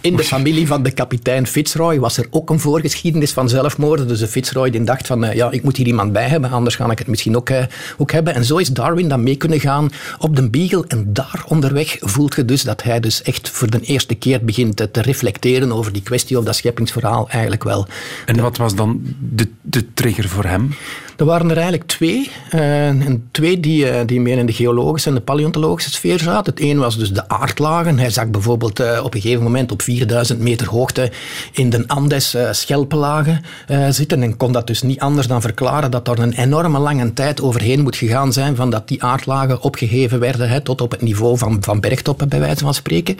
In 0.00 0.16
de 0.16 0.24
familie 0.24 0.66
van 0.66 0.82
de 0.82 0.90
kapitein 0.90 1.46
Fitzroy 1.46 1.98
was 1.98 2.16
er 2.16 2.26
ook 2.30 2.50
een 2.50 2.60
voorgeschiedenis 2.60 3.32
van 3.32 3.48
zelfmoorden. 3.48 4.08
Dus 4.08 4.18
de 4.18 4.28
Fitzroy 4.28 4.70
die 4.70 4.84
dacht 4.84 5.06
van, 5.06 5.24
uh, 5.24 5.34
ja, 5.34 5.50
ik 5.50 5.62
moet 5.62 5.76
hier 5.76 5.86
iemand 5.86 6.12
bij 6.12 6.28
hebben, 6.28 6.50
anders 6.50 6.76
ga 6.76 6.90
ik 6.90 6.98
het 6.98 7.06
misschien 7.06 7.36
ook 7.36 7.50
ook 7.96 8.12
hebben. 8.12 8.34
En 8.34 8.44
zo 8.44 8.56
is 8.56 8.68
Darwin 8.68 9.08
dan 9.08 9.22
mee 9.22 9.36
kunnen 9.36 9.60
gaan 9.60 9.90
op 10.18 10.36
de 10.36 10.50
Beagle. 10.50 10.84
En 10.88 11.12
daar 11.12 11.44
onderweg 11.48 11.96
voelt 12.00 12.34
je 12.34 12.44
dus 12.44 12.62
dat 12.62 12.82
hij 12.82 13.00
dus 13.00 13.22
echt 13.22 13.50
voor 13.50 13.70
de 13.70 13.80
eerste 13.80 14.14
keer 14.14 14.44
begint 14.44 14.76
te, 14.76 14.88
reflecteren 14.92 15.72
over 15.72 15.92
die 15.92 16.02
kwestie 16.02 16.38
of 16.38 16.44
dat 16.44 16.56
scheppingsverhaal 16.56 17.28
eigenlijk 17.28 17.64
wel. 17.64 17.86
En 18.26 18.40
wat 18.40 18.56
was 18.56 18.74
dan 18.74 19.00
de, 19.18 19.48
de 19.62 19.92
trigger 19.94 20.28
voor 20.28 20.44
hem? 20.44 20.74
Er 21.16 21.24
waren 21.24 21.50
er 21.50 21.56
eigenlijk 21.56 21.86
twee. 21.86 22.30
Uh, 22.54 22.86
en 22.88 23.28
twee 23.30 23.60
die, 23.60 23.86
uh, 23.86 24.00
die 24.06 24.20
meer 24.20 24.38
in 24.38 24.46
de 24.46 24.52
geologische 24.52 25.08
en 25.08 25.14
de 25.14 25.20
paleontologische 25.20 25.90
sfeer 25.90 26.18
zaten. 26.18 26.54
Het 26.54 26.62
een 26.62 26.78
was 26.78 26.98
dus 26.98 27.12
de 27.12 27.28
aardlagen. 27.28 27.98
Hij 27.98 28.10
zag 28.10 28.26
bijvoorbeeld 28.26 28.80
uh, 28.80 29.00
op 29.04 29.14
een 29.14 29.20
gegeven 29.20 29.42
moment 29.42 29.72
op 29.72 29.82
4000 29.82 30.40
meter 30.40 30.68
hoogte 30.68 31.10
in 31.52 31.70
de 31.70 31.84
Andes 31.86 32.36
schelpenlagen 32.50 33.42
zitten. 33.90 34.22
En 34.22 34.36
kon 34.36 34.52
dat 34.52 34.66
dus 34.66 34.82
niet 34.82 35.00
anders 35.00 35.26
dan 35.26 35.40
verklaren 35.40 35.90
dat 35.90 36.08
er 36.08 36.18
een 36.18 36.32
enorme 36.32 36.78
lange 36.78 37.12
tijd 37.12 37.42
overheen 37.42 37.82
moet 37.82 37.96
gegaan 37.96 38.32
zijn 38.32 38.56
van 38.56 38.70
dat 38.70 38.88
die 38.88 39.02
aardlagen 39.02 39.62
opgeheven 39.62 40.20
werden 40.20 40.48
hè, 40.48 40.60
tot 40.60 40.80
op 40.80 40.90
het 40.90 41.02
niveau 41.02 41.38
van, 41.38 41.56
van 41.60 41.80
bergtoppen, 41.80 42.28
bij 42.28 42.40
wijze 42.40 42.64
van 42.64 42.74
spreken. 42.74 43.16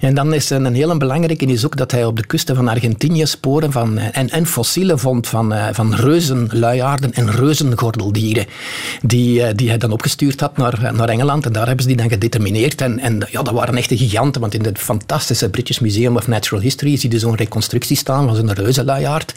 En 0.00 0.14
dan 0.14 0.34
is 0.34 0.50
een 0.50 0.74
hele 0.74 0.96
belangrijke 0.96 1.46
is 1.46 1.64
ook 1.64 1.76
dat 1.76 1.90
hij 1.90 2.04
op 2.04 2.16
de 2.16 2.26
kusten 2.26 2.56
van 2.56 2.68
Argentinië 2.68 3.26
sporen 3.26 3.72
van, 3.72 3.98
en, 3.98 4.30
en 4.30 4.46
fossielen 4.46 4.98
vond 4.98 5.28
van, 5.28 5.54
van 5.72 5.94
reuzenluiaarden 5.94 7.12
en 7.12 7.29
reuzengordeldieren, 7.30 8.46
die, 9.02 9.42
eh, 9.42 9.56
die 9.56 9.68
hij 9.68 9.78
dan 9.78 9.92
opgestuurd 9.92 10.40
had 10.40 10.56
naar, 10.56 10.90
naar 10.94 11.08
Engeland. 11.08 11.46
En 11.46 11.52
daar 11.52 11.66
hebben 11.66 11.82
ze 11.82 11.88
die 11.88 11.98
dan 11.98 12.08
gedetermineerd. 12.08 12.80
En, 12.80 12.98
en 12.98 13.26
ja, 13.30 13.42
dat 13.42 13.54
waren 13.54 13.76
echte 13.76 13.96
giganten, 13.96 14.40
want 14.40 14.54
in 14.54 14.64
het 14.64 14.78
fantastische 14.78 15.50
British 15.50 15.78
Museum 15.78 16.16
of 16.16 16.28
Natural 16.28 16.62
History 16.62 16.96
zie 16.96 17.10
je 17.10 17.18
zo'n 17.18 17.34
reconstructie 17.34 17.96
staan 17.96 18.26
van 18.26 18.36
zo'n 18.36 18.52
reuzenluiaard. 18.52 19.34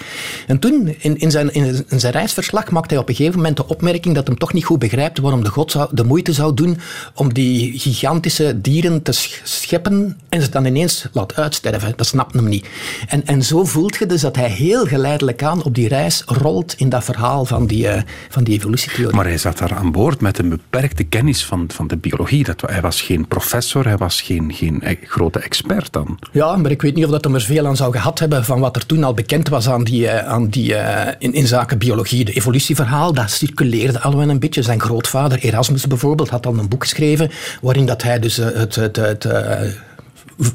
En 0.48 0.60
toen, 0.60 0.96
in, 1.00 1.18
in, 1.18 1.32
zijn, 1.32 1.54
in, 1.54 1.86
zijn 1.88 2.14
reisverslag, 2.14 2.70
maakte 2.70 2.94
hij 2.94 3.04
op 3.04 3.10
een 3.10 3.16
gegeven 3.16 3.38
moment 3.38 3.58
de 3.58 3.68
opmerking 3.68 4.16
dat 4.16 4.28
hem 4.28 4.38
toch 4.38 4.54
niet 4.54 4.66
goed 4.66 4.80
begrijpt 4.80 5.20
waarom 5.20 5.44
de 5.44 5.50
god 5.50 5.72
zou, 5.72 5.90
de 5.92 6.04
moeite 6.04 6.34
zou 6.34 6.54
doen 6.54 6.78
om 7.16 7.34
die 7.34 7.80
gigantische 7.80 8.62
dieren 8.62 9.02
te 9.02 9.12
scheppen 9.44 10.18
en 10.30 10.42
ze 10.42 10.50
dan 10.50 10.66
ineens 10.66 11.08
laat 11.12 11.36
uitsterven. 11.36 11.94
Dat 11.96 12.06
snapt 12.06 12.34
hem 12.34 12.48
niet. 12.48 12.68
En, 13.08 13.26
en 13.26 13.44
zo 13.44 13.66
voelt 13.66 13.96
je 13.96 14.06
dus 14.06 14.22
dat 14.22 14.36
hij 14.36 14.50
heel 14.50 14.86
geleidelijk 14.86 15.44
aan 15.44 15.64
op 15.64 15.76
die 15.76 15.88
reis 15.88 16.24
rolt 16.26 16.74
in 16.78 16.90
dat 16.90 17.04
verhaal 17.04 17.46
van 17.46 17.68
die 17.68 17.83
eh, 17.88 18.02
van 18.30 18.44
die 18.44 18.58
evolutietheorie. 18.58 19.16
Maar 19.16 19.26
hij 19.26 19.38
zat 19.38 19.58
daar 19.58 19.74
aan 19.74 19.92
boord 19.92 20.22
met 20.22 20.38
een 20.38 20.50
beperkte 20.50 21.04
kennis 21.04 21.46
van, 21.46 21.66
van 21.74 21.88
de 21.88 21.98
biologie. 21.98 22.44
Dat, 22.44 22.62
hij 22.62 22.82
was 22.82 23.02
geen 23.02 23.28
professor, 23.28 23.86
hij 23.86 23.98
was 23.98 24.22
geen, 24.22 24.54
geen 24.54 24.82
e- 24.84 24.98
grote 25.04 25.40
expert 25.40 25.94
dan. 25.94 26.20
Ja, 26.32 26.56
maar 26.56 26.72
ik 26.72 26.82
weet 26.82 26.96
niet 26.96 27.06
of 27.06 27.12
dat 27.12 27.24
hem 27.24 27.36
er 27.36 27.42
veel 27.42 27.68
aan 27.68 27.76
zou 27.76 27.92
gehad 27.92 28.20
hebben 28.20 28.46
van 28.46 28.60
wat 28.60 28.76
er 28.76 28.86
toen 28.86 29.04
al 29.04 29.14
bekend 29.14 29.50
was 29.50 29.70
aan 29.70 29.84
die, 29.84 30.08
eh, 30.08 30.28
aan 30.28 30.48
die, 30.48 30.72
uh, 30.72 31.08
in, 31.20 31.34
in 31.34 31.48
zaken 31.48 31.78
biologie. 31.78 32.26
De 32.26 32.34
evolutieverhaal, 32.34 33.14
dat 33.14 33.32
circuleerde 33.32 34.00
al 34.00 34.18
wel 34.18 34.30
een 34.30 34.40
beetje. 34.40 34.62
Zijn 34.62 34.82
grootvader, 34.82 35.40
Erasmus 35.40 35.88
bijvoorbeeld, 35.88 36.30
had 36.30 36.46
al 36.46 36.58
een 36.58 36.70
boek 36.70 36.82
geschreven 36.82 37.32
waarin 37.62 37.86
dat 37.86 38.04
hij 38.04 38.20
dus 38.20 38.36
het, 38.38 38.76
het, 38.76 38.96
het 38.96 39.28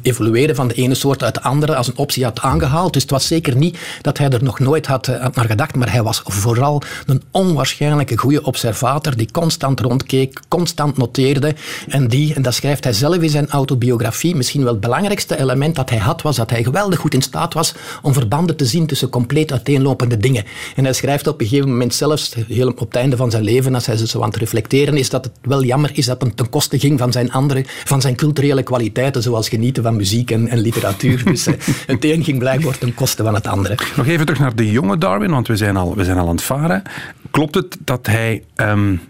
evolueren 0.03 0.55
van 0.55 0.69
de 0.69 0.75
ene 0.75 0.95
soort 0.95 1.23
uit 1.23 1.35
de 1.35 1.43
andere 1.43 1.77
als 1.77 1.87
een 1.87 1.97
optie 1.97 2.25
had 2.25 2.41
aangehaald. 2.41 2.93
Dus 2.93 3.03
het 3.03 3.11
was 3.11 3.27
zeker 3.27 3.57
niet 3.57 3.79
dat 4.03 4.19
hij 4.19 4.29
er 4.29 4.43
nog 4.43 4.59
nooit 4.59 4.87
had, 4.87 5.07
had 5.07 5.35
naar 5.35 5.45
gedacht, 5.45 5.75
maar 5.75 5.93
hij 5.93 6.03
was 6.03 6.23
vooral 6.25 6.83
een 7.07 7.23
onwaarschijnlijke 7.31 8.17
goede 8.19 8.43
observator 8.43 9.17
die 9.17 9.31
constant 9.33 9.81
rondkeek, 9.81 10.41
constant 10.49 10.97
noteerde 10.97 11.55
en 11.89 12.09
die, 12.09 12.35
en 12.35 12.43
dat 12.43 12.55
schrijft 12.55 12.85
hij 12.85 12.93
zelf 12.93 13.17
in 13.17 13.29
zijn 13.29 13.49
autobiografie, 13.49 14.37
misschien 14.37 14.63
wel 14.63 14.73
het 14.73 14.81
belangrijkste 14.81 15.39
element 15.39 15.77
dat 15.77 15.91
hij 15.91 15.99
had, 15.99 16.23
was 16.23 16.37
dat 16.37 16.51
hij 16.51 16.63
geweldig 16.63 16.99
goed 16.99 17.15
in 17.15 17.23
staat 17.23 17.55
was 17.55 17.75
om 18.03 18.13
verbanden 18.13 18.57
te 18.57 18.65
zien 18.65 18.87
tussen 18.87 19.09
compleet 19.09 19.53
uiteenlopende 19.53 20.17
dingen. 20.17 20.45
En 20.77 20.85
hij 20.85 20.93
schrijft 20.93 21.27
op 21.27 21.41
een 21.41 21.47
gegeven 21.47 21.71
moment 21.71 21.95
zelfs, 21.95 22.35
heel 22.49 22.69
op 22.69 22.79
het 22.79 22.97
einde 22.97 23.17
van 23.17 23.31
zijn 23.31 23.45
leven, 23.45 23.75
als 23.75 23.87
hij 23.87 23.97
zo 23.97 24.23
aan 24.23 24.29
het 24.29 24.39
reflecteren 24.39 24.97
is, 24.97 25.11
dat 25.11 25.25
het 25.25 25.33
wel 25.43 25.65
jammer 25.65 25.91
is 25.95 26.07
dat 26.07 26.23
het 26.23 26.37
ten 26.37 26.51
koste 26.51 26.79
ging 26.79 26.99
van 26.99 27.13
zijn 27.13 27.33
andere, 27.33 27.65
van 27.85 28.01
zijn 28.01 28.17
culturele 28.17 28.63
kwaliteiten, 28.63 29.23
zoals 29.23 29.49
genieten 29.49 29.68
van 29.73 29.97
muziek 29.97 30.31
en, 30.31 30.49
en 30.49 30.59
literatuur. 30.59 31.25
dus 31.25 31.47
uh, 31.47 31.55
het 31.87 32.05
een 32.05 32.25
ging 32.25 32.39
blijkbaar 32.39 32.79
ten 32.79 32.95
koste 32.95 33.23
van 33.23 33.35
het 33.35 33.47
andere. 33.47 33.75
Nog 33.97 34.07
even 34.07 34.27
terug 34.27 34.41
naar 34.41 34.55
de 34.55 34.71
jonge 34.71 34.99
Darwin, 34.99 35.31
want 35.31 35.47
we 35.47 35.57
zijn 35.57 35.77
al, 35.77 35.97
we 35.97 36.05
zijn 36.05 36.19
al 36.19 36.29
aan 36.29 36.35
het 36.35 36.43
varen. 36.43 36.83
Klopt 37.31 37.55
het 37.55 37.77
dat 37.85 38.07
hij 38.07 38.43
um, 38.57 39.01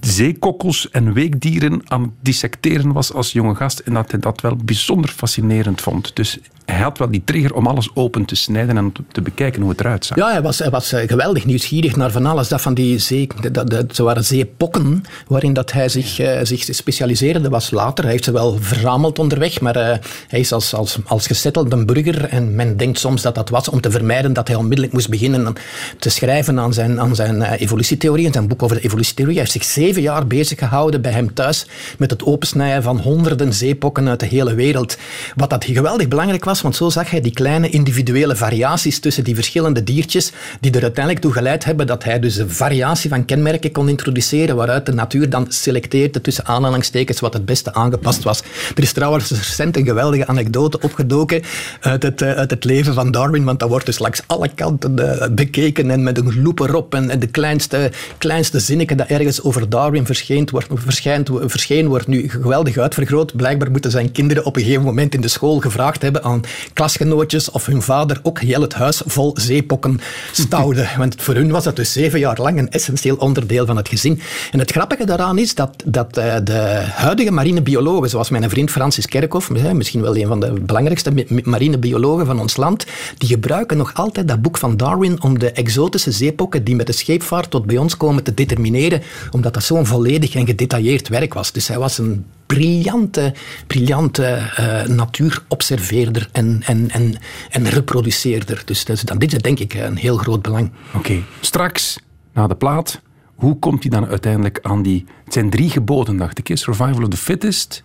zeekokkels 0.00 0.90
en 0.90 1.12
weekdieren 1.12 1.80
aan 1.84 2.02
het 2.02 2.10
dissecteren 2.20 2.92
was 2.92 3.12
als 3.12 3.32
jonge 3.32 3.54
gast 3.54 3.78
en 3.78 3.94
dat 3.94 4.10
hij 4.10 4.20
dat 4.20 4.40
wel 4.40 4.56
bijzonder 4.56 5.10
fascinerend 5.10 5.80
vond? 5.80 6.16
Dus 6.16 6.38
hij 6.64 6.80
had 6.80 6.98
wel 6.98 7.10
die 7.10 7.22
trigger 7.24 7.54
om 7.54 7.66
alles 7.66 7.90
open 7.94 8.24
te 8.24 8.34
snijden 8.34 8.76
en 8.76 8.92
te 9.12 9.20
bekijken 9.20 9.60
hoe 9.60 9.70
het 9.70 9.80
eruit 9.80 10.04
zag. 10.04 10.18
Ja, 10.18 10.30
hij 10.30 10.42
was, 10.42 10.60
was 10.70 10.92
eh, 10.92 11.08
geweldig 11.08 11.44
nieuwsgierig 11.44 11.96
naar 11.96 12.10
van 12.10 12.26
alles. 12.26 12.48
Dat 12.48 12.60
van 12.60 12.74
die 12.74 12.98
zee, 12.98 13.28
dat, 13.52 13.70
dat, 13.70 13.94
zo 13.96 14.04
waren 14.04 14.24
zeepokken 14.24 15.04
waarin 15.26 15.52
dat 15.52 15.72
hij 15.72 15.88
zich, 15.88 16.20
uh, 16.20 16.38
zich 16.42 16.64
specialiseerde 16.64 17.48
was 17.48 17.70
later. 17.70 18.04
Hij 18.04 18.12
heeft 18.12 18.24
ze 18.24 18.32
wel 18.32 18.58
verzameld 18.60 19.18
onderweg, 19.18 19.60
maar 19.60 19.76
uh, 19.76 19.82
hij 20.28 20.40
is 20.40 20.52
als, 20.52 20.74
als, 20.74 20.98
als 21.04 21.26
gesettelde 21.26 21.84
burger 21.84 22.24
en 22.24 22.54
men 22.54 22.76
denkt 22.76 22.98
soms 22.98 23.22
dat 23.22 23.34
dat 23.34 23.48
was 23.48 23.68
om 23.68 23.80
te 23.80 23.90
vermijden 23.90 24.32
dat 24.32 24.48
hij 24.48 24.56
onmiddellijk 24.56 24.92
moest 24.92 25.08
beginnen 25.08 25.54
te 25.98 26.10
schrijven 26.10 26.58
aan 26.58 26.72
zijn, 26.72 27.00
aan 27.00 27.14
zijn 27.14 27.42
evolutietheorie, 27.42 28.26
en 28.26 28.32
zijn 28.32 28.48
boek 28.48 28.62
over 28.62 28.76
de 28.76 28.82
evolutietheorie. 28.82 29.34
Hij 29.34 29.42
heeft 29.42 29.52
zeven 29.68 30.02
jaar 30.02 30.26
bezig 30.26 30.58
gehouden 30.58 31.02
bij 31.02 31.12
hem 31.12 31.34
thuis 31.34 31.66
met 31.98 32.10
het 32.10 32.24
opensnijden 32.24 32.82
van 32.82 32.98
honderden 32.98 33.52
zeepokken 33.52 34.08
uit 34.08 34.20
de 34.20 34.26
hele 34.26 34.54
wereld. 34.54 34.96
Wat 35.36 35.50
dat 35.50 35.64
geweldig 35.64 36.08
belangrijk 36.08 36.44
was, 36.44 36.62
want 36.62 36.76
zo 36.76 36.88
zag 36.88 37.10
hij 37.10 37.20
die 37.20 37.32
kleine 37.32 37.68
individuele 37.68 38.36
variaties 38.36 39.00
tussen 39.00 39.24
die 39.24 39.34
verschillende 39.34 39.84
diertjes, 39.84 40.32
die 40.60 40.72
er 40.72 40.82
uiteindelijk 40.82 41.24
toe 41.24 41.32
geleid 41.32 41.64
hebben 41.64 41.86
dat 41.86 42.04
hij 42.04 42.20
dus 42.20 42.36
een 42.36 42.50
variatie 42.50 43.10
van 43.10 43.24
kenmerken 43.24 43.72
kon 43.72 43.88
introduceren, 43.88 44.56
waaruit 44.56 44.86
de 44.86 44.92
natuur 44.92 45.30
dan 45.30 45.46
selecteerde 45.48 46.20
tussen 46.20 46.46
aanhalingstekens 46.46 47.20
wat 47.20 47.32
het 47.32 47.44
beste 47.44 47.74
aangepast 47.74 48.22
was. 48.22 48.42
Er 48.74 48.82
is 48.82 48.92
trouwens 48.92 49.30
recent 49.30 49.76
een 49.76 49.84
geweldige 49.84 50.26
anekdote 50.26 50.80
opgedoken 50.80 51.42
uit 51.80 52.02
het, 52.02 52.22
eh, 52.22 52.32
uit 52.32 52.50
het 52.50 52.64
leven 52.64 52.94
van 52.94 53.10
Darwin, 53.10 53.44
want 53.44 53.60
dat 53.60 53.68
wordt 53.68 53.86
dus 53.86 53.98
langs 53.98 54.22
alle 54.26 54.48
kanten 54.54 54.98
eh, 54.98 55.28
bekeken 55.30 55.90
en 55.90 56.02
met 56.02 56.18
een 56.18 56.42
loep 56.42 56.60
erop 56.60 56.94
en 56.94 57.18
de 57.18 57.26
kleinste, 57.26 57.90
kleinste 58.18 58.60
zinnetje 58.60 58.96
dat 58.96 59.06
ergens 59.06 59.42
over 59.42 59.57
Darwin 59.68 60.06
verschijnt, 60.06 60.50
wordt, 60.50 60.66
verschijnt, 60.74 61.30
verscheen, 61.32 61.88
wordt 61.88 62.06
nu 62.06 62.28
geweldig 62.28 62.76
uitvergroot. 62.76 63.36
Blijkbaar 63.36 63.70
moeten 63.70 63.90
zijn 63.90 64.12
kinderen 64.12 64.44
op 64.44 64.56
een 64.56 64.62
gegeven 64.62 64.84
moment 64.84 65.14
in 65.14 65.20
de 65.20 65.28
school 65.28 65.60
gevraagd 65.60 66.02
hebben 66.02 66.24
aan 66.24 66.40
klasgenootjes 66.72 67.50
of 67.50 67.66
hun 67.66 67.82
vader 67.82 68.20
ook 68.22 68.40
heel 68.40 68.60
het 68.60 68.74
huis 68.74 69.02
vol 69.06 69.30
zeepokken 69.34 70.00
stouwde. 70.32 70.88
Want 70.98 71.14
voor 71.18 71.34
hun 71.34 71.50
was 71.50 71.64
dat 71.64 71.76
dus 71.76 71.92
zeven 71.92 72.18
jaar 72.18 72.40
lang 72.40 72.58
een 72.58 72.70
essentieel 72.70 73.16
onderdeel 73.16 73.66
van 73.66 73.76
het 73.76 73.88
gezin. 73.88 74.20
En 74.52 74.58
het 74.58 74.70
grappige 74.70 75.04
daaraan 75.04 75.38
is 75.38 75.54
dat, 75.54 75.82
dat 75.84 76.16
eh, 76.16 76.36
de 76.44 76.84
huidige 76.92 77.30
marinebiologen, 77.30 78.10
zoals 78.10 78.30
mijn 78.30 78.50
vriend 78.50 78.70
Francis 78.70 79.06
Kerkhoff, 79.06 79.50
misschien 79.50 80.02
wel 80.02 80.16
een 80.16 80.26
van 80.26 80.40
de 80.40 80.52
belangrijkste 80.52 81.12
marinebiologen 81.44 82.26
van 82.26 82.40
ons 82.40 82.56
land, 82.56 82.86
die 83.18 83.28
gebruiken 83.28 83.76
nog 83.76 83.94
altijd 83.94 84.28
dat 84.28 84.42
boek 84.42 84.58
van 84.58 84.76
Darwin 84.76 85.22
om 85.22 85.38
de 85.38 85.52
exotische 85.52 86.12
zeepokken 86.12 86.64
die 86.64 86.76
met 86.76 86.86
de 86.86 86.92
scheepvaart 86.92 87.50
tot 87.50 87.66
bij 87.66 87.76
ons 87.76 87.96
komen 87.96 88.24
te 88.24 88.34
determineren, 88.34 89.02
omdat 89.30 89.47
dat 89.54 89.62
zo'n 89.62 89.86
volledig 89.86 90.34
en 90.34 90.46
gedetailleerd 90.46 91.08
werk 91.08 91.34
was. 91.34 91.52
Dus 91.52 91.68
hij 91.68 91.78
was 91.78 91.98
een 91.98 92.26
briljante, 92.46 93.34
briljante 93.66 94.50
uh, 94.60 94.82
natuurobserveerder 94.82 96.28
en, 96.32 96.62
en, 96.64 96.90
en, 96.90 97.18
en 97.50 97.68
reproduceerder. 97.68 98.62
Dus 98.64 98.84
dat 98.84 98.96
is, 98.96 99.02
dan, 99.02 99.18
dit 99.18 99.32
is 99.32 99.38
denk 99.38 99.58
ik 99.58 99.74
een 99.74 99.96
heel 99.96 100.16
groot 100.16 100.42
belang. 100.42 100.70
Oké, 100.94 101.22
straks 101.40 101.98
na 102.32 102.46
de 102.46 102.54
plaat, 102.54 103.00
hoe 103.34 103.58
komt 103.58 103.82
hij 103.82 103.90
dan 103.90 104.06
uiteindelijk 104.06 104.58
aan 104.62 104.82
die... 104.82 105.06
Het 105.24 105.32
zijn 105.32 105.50
drie 105.50 105.70
geboden, 105.70 106.16
dacht 106.16 106.38
ik. 106.38 106.50
Survival 106.56 107.02
of 107.02 107.08
the 107.08 107.16
fittest. 107.16 107.82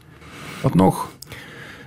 Wat 0.61 0.75
nog? 0.75 1.11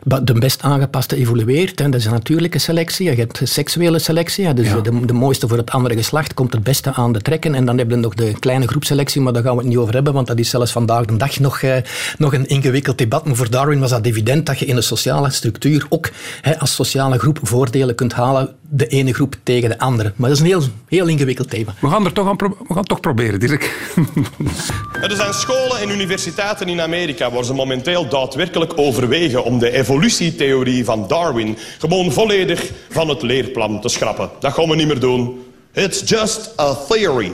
De 0.07 0.33
best 0.33 0.63
aangepaste 0.63 1.17
evolueert. 1.17 1.77
Dat 1.77 1.95
is 1.95 2.05
een 2.05 2.13
natuurlijke 2.13 2.59
selectie. 2.59 3.11
Je 3.11 3.17
hebt 3.17 3.41
seksuele 3.45 3.99
selectie. 3.99 4.55
Dus 4.55 4.69
de, 4.83 5.05
de, 5.05 5.13
mooiste 5.13 5.49
voor 5.49 5.57
het 5.57 5.71
andere 5.71 5.95
geslacht 5.95 6.35
komt 6.35 6.53
het 6.53 6.63
beste 6.63 6.93
aan 6.93 7.13
de 7.13 7.21
trekken. 7.21 7.55
En 7.55 7.65
dan 7.65 7.79
hebben 7.79 7.97
we 7.97 8.03
nog 8.03 8.15
de 8.15 8.33
kleine 8.39 8.67
groepselectie, 8.67 9.21
maar 9.21 9.33
daar 9.33 9.43
gaan 9.43 9.53
we 9.53 9.59
het 9.59 9.69
niet 9.69 9.77
over 9.77 9.95
hebben, 9.95 10.13
want 10.13 10.27
dat 10.27 10.39
is 10.39 10.51
zelfs 10.51 10.73
vandaag 10.73 11.05
de 11.05 11.17
dag 11.17 11.39
nog, 11.39 11.61
eh, 11.63 11.77
nog 12.19 12.35
een 12.35 12.47
ingewikkeld 12.47 12.99
debat. 12.99 13.25
Maar 13.25 13.37
voor 13.37 13.51
Darwin 13.51 13.81
was 13.81 13.91
dat 13.91 14.07
evident 14.07 14.47
dat 14.47 14.59
je 14.59 14.67
in 14.67 14.77
een 14.77 14.83
sociale 14.83 15.31
structuur 15.31 15.87
ook 15.89 16.11
hè, 16.41 16.59
als 16.59 16.75
sociale 16.75 17.19
groep 17.19 17.39
voordelen 17.43 17.95
kunt 17.95 18.13
halen, 18.13 18.55
de 18.69 18.87
ene 18.87 19.15
groep 19.15 19.37
tegen 19.43 19.69
de 19.69 19.79
andere. 19.79 20.13
Maar 20.17 20.29
dat 20.29 20.39
is 20.39 20.45
een 20.45 20.51
heel, 20.51 20.63
heel 20.89 21.07
ingewikkeld 21.07 21.51
thema. 21.51 21.75
We 21.81 21.89
gaan 21.89 22.05
er 22.05 22.13
toch 22.13 22.29
aan 22.29 22.37
we 22.69 22.75
gaan 22.75 22.85
toch 22.85 23.01
proberen, 23.01 23.41
Dirk. 23.41 23.93
er 25.03 25.17
zijn 25.17 25.35
scholen 25.35 25.79
en 25.79 25.91
universiteiten 25.91 26.69
in 26.69 26.81
Amerika 26.81 27.31
waar 27.31 27.45
ze 27.45 27.55
momenteel 27.55 28.09
daadwerkelijk 28.09 28.73
overwegen 28.77 29.45
om 29.45 29.59
de 29.59 29.71
evolutie 29.71 29.95
evolutietheorie 29.97 30.85
van 30.85 31.09
Darwin 31.09 31.57
gewoon 31.79 32.13
volledig 32.13 32.71
van 32.91 33.09
het 33.09 33.23
leerplan 33.23 33.81
te 33.81 33.89
schrappen. 33.89 34.31
Dat 34.41 34.53
gaan 34.53 34.69
we 34.69 34.77
niet 34.77 34.87
meer 34.87 35.01
doen. 35.01 35.45
It's 35.73 36.03
just 36.05 36.61
a 36.61 36.75
theory. 36.75 37.33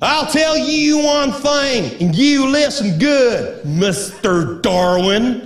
I'll 0.00 0.26
tell 0.26 0.58
you 0.58 1.04
one 1.04 1.32
thing, 1.32 2.00
and 2.00 2.16
you 2.16 2.50
listen 2.50 2.98
good, 2.98 3.64
Mr. 3.64 4.60
Darwin. 4.60 5.42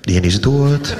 Die 0.00 0.20
is 0.20 0.40
dood. 0.40 0.96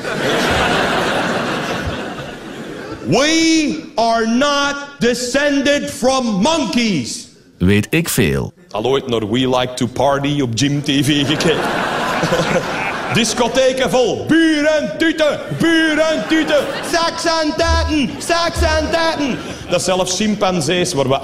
We 3.07 3.93
are 3.95 4.27
not 4.27 4.77
descended 4.99 5.91
from 5.91 6.27
monkeys. 6.43 7.29
Weet 7.59 7.87
ik 7.91 8.09
veel. 8.09 8.53
Al 8.71 8.85
ooit 8.85 9.09
naar 9.09 9.31
We 9.31 9.49
Like 9.49 9.75
to 9.75 9.87
Party 9.87 10.41
op 10.41 10.51
Gym 10.55 10.83
TV 10.83 11.27
gekeken. 11.27 12.77
Discotheken 13.15 13.91
vol. 13.91 14.25
Buur 14.27 14.65
en 14.65 14.99
tuten, 14.99 15.41
buur 15.59 15.99
en 15.99 16.25
tuten. 16.29 16.65
Seks 16.93 17.25
en 17.25 17.53
daten, 17.57 18.11
seks 18.19 18.63
en 18.63 18.91
daten. 18.93 19.39
Dat 19.71 19.83
zelfs 19.83 20.17
chimpansees, 20.17 20.93
waar 20.93 21.09
we 21.09 21.19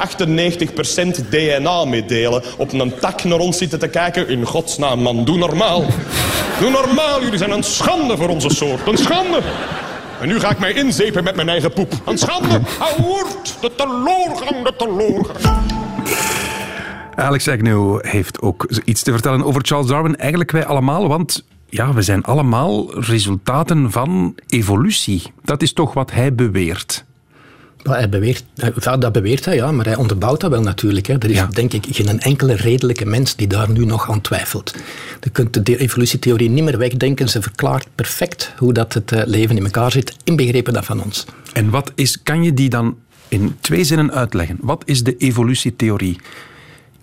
98% 1.27 1.29
DNA 1.31 1.85
mee 1.85 2.05
delen, 2.05 2.43
op 2.59 2.73
een 2.73 2.95
tak 3.01 3.25
naar 3.25 3.39
ons 3.39 3.59
zitten 3.59 3.79
te 3.79 3.89
kijken. 3.89 4.29
In 4.29 4.45
godsnaam, 4.45 5.01
man, 5.01 5.25
doe 5.25 5.37
normaal. 5.37 5.85
Doe 6.61 6.71
normaal, 6.71 7.23
jullie 7.23 7.39
zijn 7.39 7.51
een 7.51 7.63
schande 7.63 8.17
voor 8.17 8.29
onze 8.29 8.51
soort. 8.51 8.87
Een 8.87 8.99
schande. 8.99 9.41
En 10.21 10.29
nu 10.29 10.41
ga 10.41 10.51
ik 10.51 10.59
mij 10.59 10.73
inzepen 10.73 11.25
met 11.25 11.37
mijn 11.37 11.49
eigen 11.49 11.73
poep. 11.73 11.93
Een 12.05 12.19
schande. 12.19 12.61
wordt 12.97 13.57
de 13.61 13.71
teloorgang, 13.75 14.65
de 14.65 14.73
teloorgang. 14.77 15.63
Alex 17.15 17.49
Agnew 17.49 18.05
heeft 18.07 18.41
ook 18.41 18.67
iets 18.85 19.03
te 19.03 19.13
vertellen 19.13 19.45
over 19.45 19.61
Charles 19.65 19.87
Darwin. 19.87 20.17
Eigenlijk 20.17 20.51
wij 20.51 20.67
allemaal, 20.67 21.09
want 21.09 21.45
ja, 21.75 21.93
we 21.93 22.03
zijn 22.03 22.23
allemaal 22.23 23.01
resultaten 23.01 23.91
van 23.91 24.35
evolutie. 24.47 25.23
Dat 25.45 25.63
is 25.63 25.73
toch 25.73 25.95
wat 25.95 26.11
hij 26.11 26.35
beweert. 26.35 27.05
hij 27.83 28.09
beweert, 28.09 28.45
dat 28.83 29.13
beweert 29.13 29.45
hij, 29.45 29.55
ja, 29.55 29.73
maar 29.73 29.85
hij 29.85 29.97
onderbouwt 29.97 30.41
dat 30.41 30.51
wel 30.51 30.61
natuurlijk. 30.61 31.07
Hè. 31.07 31.19
Er 31.19 31.31
is 31.31 31.43
denk 31.51 31.73
ik 31.73 31.87
geen 31.91 32.21
enkele 32.21 32.55
redelijke 32.55 33.05
mens 33.05 33.37
die 33.37 33.47
daar 33.47 33.71
nu 33.71 33.85
nog 33.85 34.11
aan 34.11 34.21
twijfelt. 34.21 34.75
Je 35.21 35.31
kunt 35.31 35.67
de 35.67 35.77
evolutietheorie 35.77 36.51
niet 36.51 36.65
meer 36.65 36.79
wegdenken. 36.79 37.29
Ze 37.29 37.43
verklaart 37.43 37.87
perfect 37.95 38.53
hoe 38.59 38.73
dat 38.73 38.93
het 38.93 39.13
eh, 39.13 39.23
leven 39.27 39.57
in 39.57 39.65
elkaar 39.65 39.91
zit, 39.91 40.17
inbegrepen 40.25 40.73
dat 40.73 40.85
van 40.85 41.03
ons. 41.03 41.25
En 41.53 41.71
wat 41.71 41.93
is, 41.95 42.23
kan 42.23 42.43
je 42.43 42.55
die 42.55 42.69
dan 42.69 42.97
in 43.29 43.57
twee 43.61 43.85
zinnen 43.85 44.13
uitleggen? 44.13 44.59
Wat 44.61 44.83
is 44.87 45.03
de 45.03 45.17
evolutietheorie? 45.17 46.19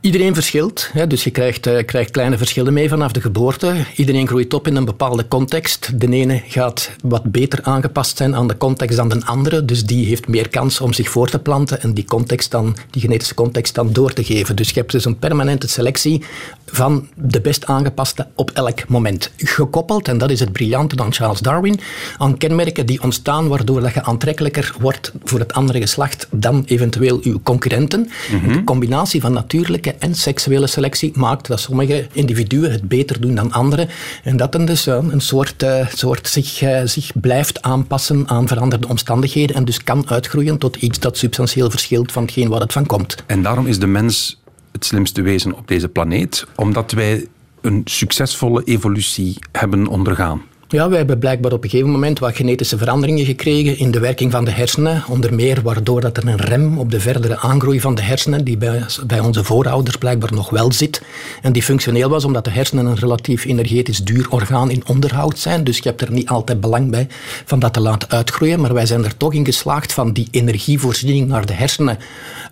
Iedereen 0.01 0.33
verschilt, 0.33 0.89
hè, 0.93 1.07
dus 1.07 1.23
je 1.23 1.29
krijgt, 1.29 1.67
uh, 1.67 1.77
krijgt, 1.85 2.11
kleine 2.11 2.37
verschillen 2.37 2.73
mee 2.73 2.89
vanaf 2.89 3.11
de 3.11 3.21
geboorte. 3.21 3.75
Iedereen 3.95 4.27
groeit 4.27 4.53
op 4.53 4.67
in 4.67 4.75
een 4.75 4.85
bepaalde 4.85 5.27
context. 5.27 5.99
De 5.99 6.07
ene 6.07 6.41
gaat 6.47 6.91
wat 7.03 7.23
beter 7.23 7.59
aangepast 7.63 8.17
zijn 8.17 8.35
aan 8.35 8.47
de 8.47 8.57
context 8.57 8.97
dan 8.97 9.09
de 9.09 9.25
andere, 9.25 9.65
dus 9.65 9.85
die 9.85 10.05
heeft 10.05 10.27
meer 10.27 10.49
kans 10.49 10.81
om 10.81 10.93
zich 10.93 11.09
voor 11.09 11.29
te 11.29 11.39
planten 11.39 11.81
en 11.81 11.93
die, 11.93 12.05
context 12.05 12.51
dan, 12.51 12.75
die 12.89 13.01
genetische 13.01 13.33
context 13.33 13.75
dan 13.75 13.93
door 13.93 14.13
te 14.13 14.23
geven. 14.23 14.55
Dus 14.55 14.69
je 14.69 14.79
hebt 14.79 14.91
dus 14.91 15.05
een 15.05 15.19
permanente 15.19 15.67
selectie 15.67 16.23
van 16.65 17.07
de 17.15 17.41
best 17.41 17.65
aangepaste 17.65 18.27
op 18.35 18.51
elk 18.51 18.87
moment. 18.87 19.31
Gekoppeld, 19.37 20.07
en 20.07 20.17
dat 20.17 20.31
is 20.31 20.39
het 20.39 20.51
briljante 20.51 20.95
van 20.95 21.13
Charles 21.13 21.39
Darwin, 21.39 21.79
aan 22.17 22.37
kenmerken 22.37 22.85
die 22.85 23.03
ontstaan 23.03 23.47
waardoor 23.47 23.81
dat 23.81 23.93
je 23.93 24.03
aantrekkelijker 24.03 24.75
wordt 24.79 25.11
voor 25.23 25.39
het 25.39 25.53
andere 25.53 25.79
geslacht 25.79 26.27
dan 26.31 26.63
eventueel 26.65 27.19
uw 27.23 27.39
concurrenten. 27.43 28.09
Mm 28.31 28.53
De 28.53 28.63
combinatie 28.63 29.21
van 29.21 29.33
natuurlijke 29.33 29.90
en 29.99 30.15
seksuele 30.15 30.67
selectie 30.67 31.11
maakt 31.15 31.47
dat 31.47 31.59
sommige 31.59 32.07
individuen 32.13 32.71
het 32.71 32.87
beter 32.87 33.21
doen 33.21 33.35
dan 33.35 33.51
anderen. 33.51 33.89
En 34.23 34.37
dat 34.37 34.51
dan 34.51 34.65
dus 34.65 34.85
een 34.85 35.21
soort, 35.21 35.63
uh, 35.63 35.87
soort 35.87 36.27
zich, 36.27 36.61
uh, 36.61 36.81
zich 36.85 37.11
blijft 37.21 37.61
aanpassen 37.61 38.27
aan 38.27 38.47
veranderde 38.47 38.87
omstandigheden 38.87 39.55
en 39.55 39.65
dus 39.65 39.83
kan 39.83 40.09
uitgroeien 40.09 40.57
tot 40.57 40.75
iets 40.75 40.99
dat 40.99 41.17
substantieel 41.17 41.69
verschilt 41.69 42.11
van 42.11 42.23
hetgeen 42.23 42.49
waar 42.49 42.59
het 42.61 42.73
van 42.73 42.85
komt. 42.85 43.15
En 43.25 43.43
daarom 43.43 43.67
is 43.67 43.79
de 43.79 43.87
mens 43.87 44.41
het 44.71 44.85
slimste 44.85 45.21
wezen 45.21 45.53
op 45.53 45.67
deze 45.67 45.87
planeet, 45.87 46.45
omdat 46.55 46.91
wij 46.91 47.27
een 47.61 47.81
succesvolle 47.85 48.63
evolutie 48.63 49.37
hebben 49.51 49.87
ondergaan. 49.87 50.41
Ja, 50.71 50.89
wij 50.89 50.97
hebben 50.97 51.19
blijkbaar 51.19 51.51
op 51.51 51.63
een 51.63 51.69
gegeven 51.69 51.91
moment 51.91 52.19
wat 52.19 52.35
genetische 52.35 52.77
veranderingen 52.77 53.25
gekregen 53.25 53.77
in 53.77 53.91
de 53.91 53.99
werking 53.99 54.31
van 54.31 54.45
de 54.45 54.51
hersenen. 54.51 55.03
Onder 55.07 55.33
meer 55.33 55.61
waardoor 55.61 56.01
dat 56.01 56.17
er 56.17 56.27
een 56.27 56.37
rem 56.37 56.77
op 56.77 56.91
de 56.91 56.99
verdere 56.99 57.37
aangroei 57.37 57.79
van 57.79 57.95
de 57.95 58.01
hersenen, 58.01 58.43
die 58.43 58.57
bij, 58.57 58.83
bij 59.07 59.19
onze 59.19 59.43
voorouders 59.43 59.95
blijkbaar 59.97 60.33
nog 60.33 60.49
wel 60.49 60.71
zit. 60.71 61.01
En 61.41 61.51
die 61.51 61.63
functioneel 61.63 62.09
was 62.09 62.25
omdat 62.25 62.45
de 62.45 62.51
hersenen 62.51 62.85
een 62.85 62.95
relatief 62.95 63.45
energetisch 63.45 64.03
duur 64.03 64.27
orgaan 64.29 64.69
in 64.69 64.83
onderhoud 64.87 65.39
zijn. 65.39 65.63
Dus 65.63 65.77
je 65.77 65.89
hebt 65.89 66.01
er 66.01 66.11
niet 66.11 66.27
altijd 66.27 66.61
belang 66.61 66.91
bij 66.91 67.07
van 67.45 67.59
dat 67.59 67.73
te 67.73 67.79
laten 67.79 68.09
uitgroeien. 68.09 68.61
Maar 68.61 68.73
wij 68.73 68.85
zijn 68.85 69.03
er 69.03 69.17
toch 69.17 69.33
in 69.33 69.45
geslaagd 69.45 69.93
van 69.93 70.13
die 70.13 70.27
energievoorziening 70.31 71.27
naar 71.27 71.45
de 71.45 71.53
hersenen 71.53 71.97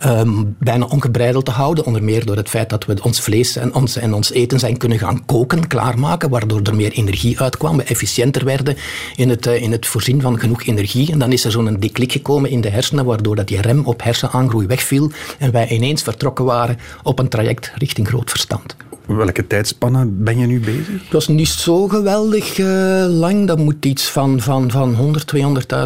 um, 0.05 0.55
bijna 0.59 0.85
ongebreideld 0.85 1.45
te 1.45 1.51
houden. 1.51 1.85
Onder 1.85 2.03
meer 2.03 2.25
door 2.25 2.35
het 2.35 2.49
feit 2.49 2.69
dat 2.69 2.85
we 2.85 3.03
ons 3.03 3.19
vlees 3.19 3.55
en 3.55 3.73
ons, 3.73 3.95
en 3.95 4.13
ons 4.13 4.31
eten 4.31 4.59
zijn 4.59 4.77
kunnen 4.77 4.99
gaan 4.99 5.25
koken, 5.25 5.67
klaarmaken, 5.67 6.29
waardoor 6.29 6.61
er 6.61 6.75
meer 6.75 6.91
energie 6.91 7.39
uitkwam. 7.39 7.77
We 7.77 7.83
efficiënter 8.09 8.45
werden 8.45 8.75
in 9.15 9.29
het, 9.29 9.47
uh, 9.47 9.61
in 9.61 9.71
het 9.71 9.87
voorzien 9.87 10.21
van 10.21 10.39
genoeg 10.39 10.63
energie. 10.63 11.11
En 11.11 11.19
dan 11.19 11.31
is 11.31 11.45
er 11.45 11.51
zo'n 11.51 11.77
deklik 11.79 12.11
gekomen 12.11 12.49
in 12.49 12.61
de 12.61 12.69
hersenen, 12.69 13.05
waardoor 13.05 13.35
dat 13.35 13.47
die 13.47 13.61
rem 13.61 13.85
op 13.85 14.03
hersenaangroei 14.03 14.67
wegviel 14.67 15.11
en 15.37 15.51
wij 15.51 15.67
ineens 15.67 16.01
vertrokken 16.01 16.45
waren 16.45 16.77
op 17.03 17.19
een 17.19 17.27
traject 17.27 17.71
richting 17.75 18.07
groot 18.07 18.29
verstand. 18.29 18.75
Welke 19.05 19.47
tijdspanne 19.47 20.05
ben 20.05 20.37
je 20.37 20.45
nu 20.45 20.59
bezig? 20.59 21.01
Het 21.03 21.11
was 21.11 21.27
niet 21.27 21.47
zo 21.47 21.87
geweldig 21.87 22.57
uh, 22.57 23.05
lang. 23.07 23.47
Dat 23.47 23.57
moet 23.57 23.85
iets 23.85 24.09
van, 24.09 24.41
van, 24.41 24.71
van 24.71 24.93
100, 24.93 25.33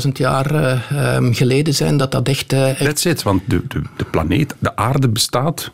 200.000 0.06 0.12
jaar 0.14 0.54
uh, 0.54 1.16
um, 1.16 1.34
geleden 1.34 1.74
zijn 1.74 1.98
dat 1.98 2.12
dat 2.12 2.28
echt... 2.28 2.54
Uh, 2.54 2.70
echt... 2.70 2.80
That's 2.80 3.06
it, 3.06 3.24
want 3.24 3.42
de, 3.46 3.62
de, 3.68 3.82
de 3.98 4.06
planeet, 4.06 4.56
de 4.60 4.76
aarde 4.76 5.10
bestaat 5.10 5.72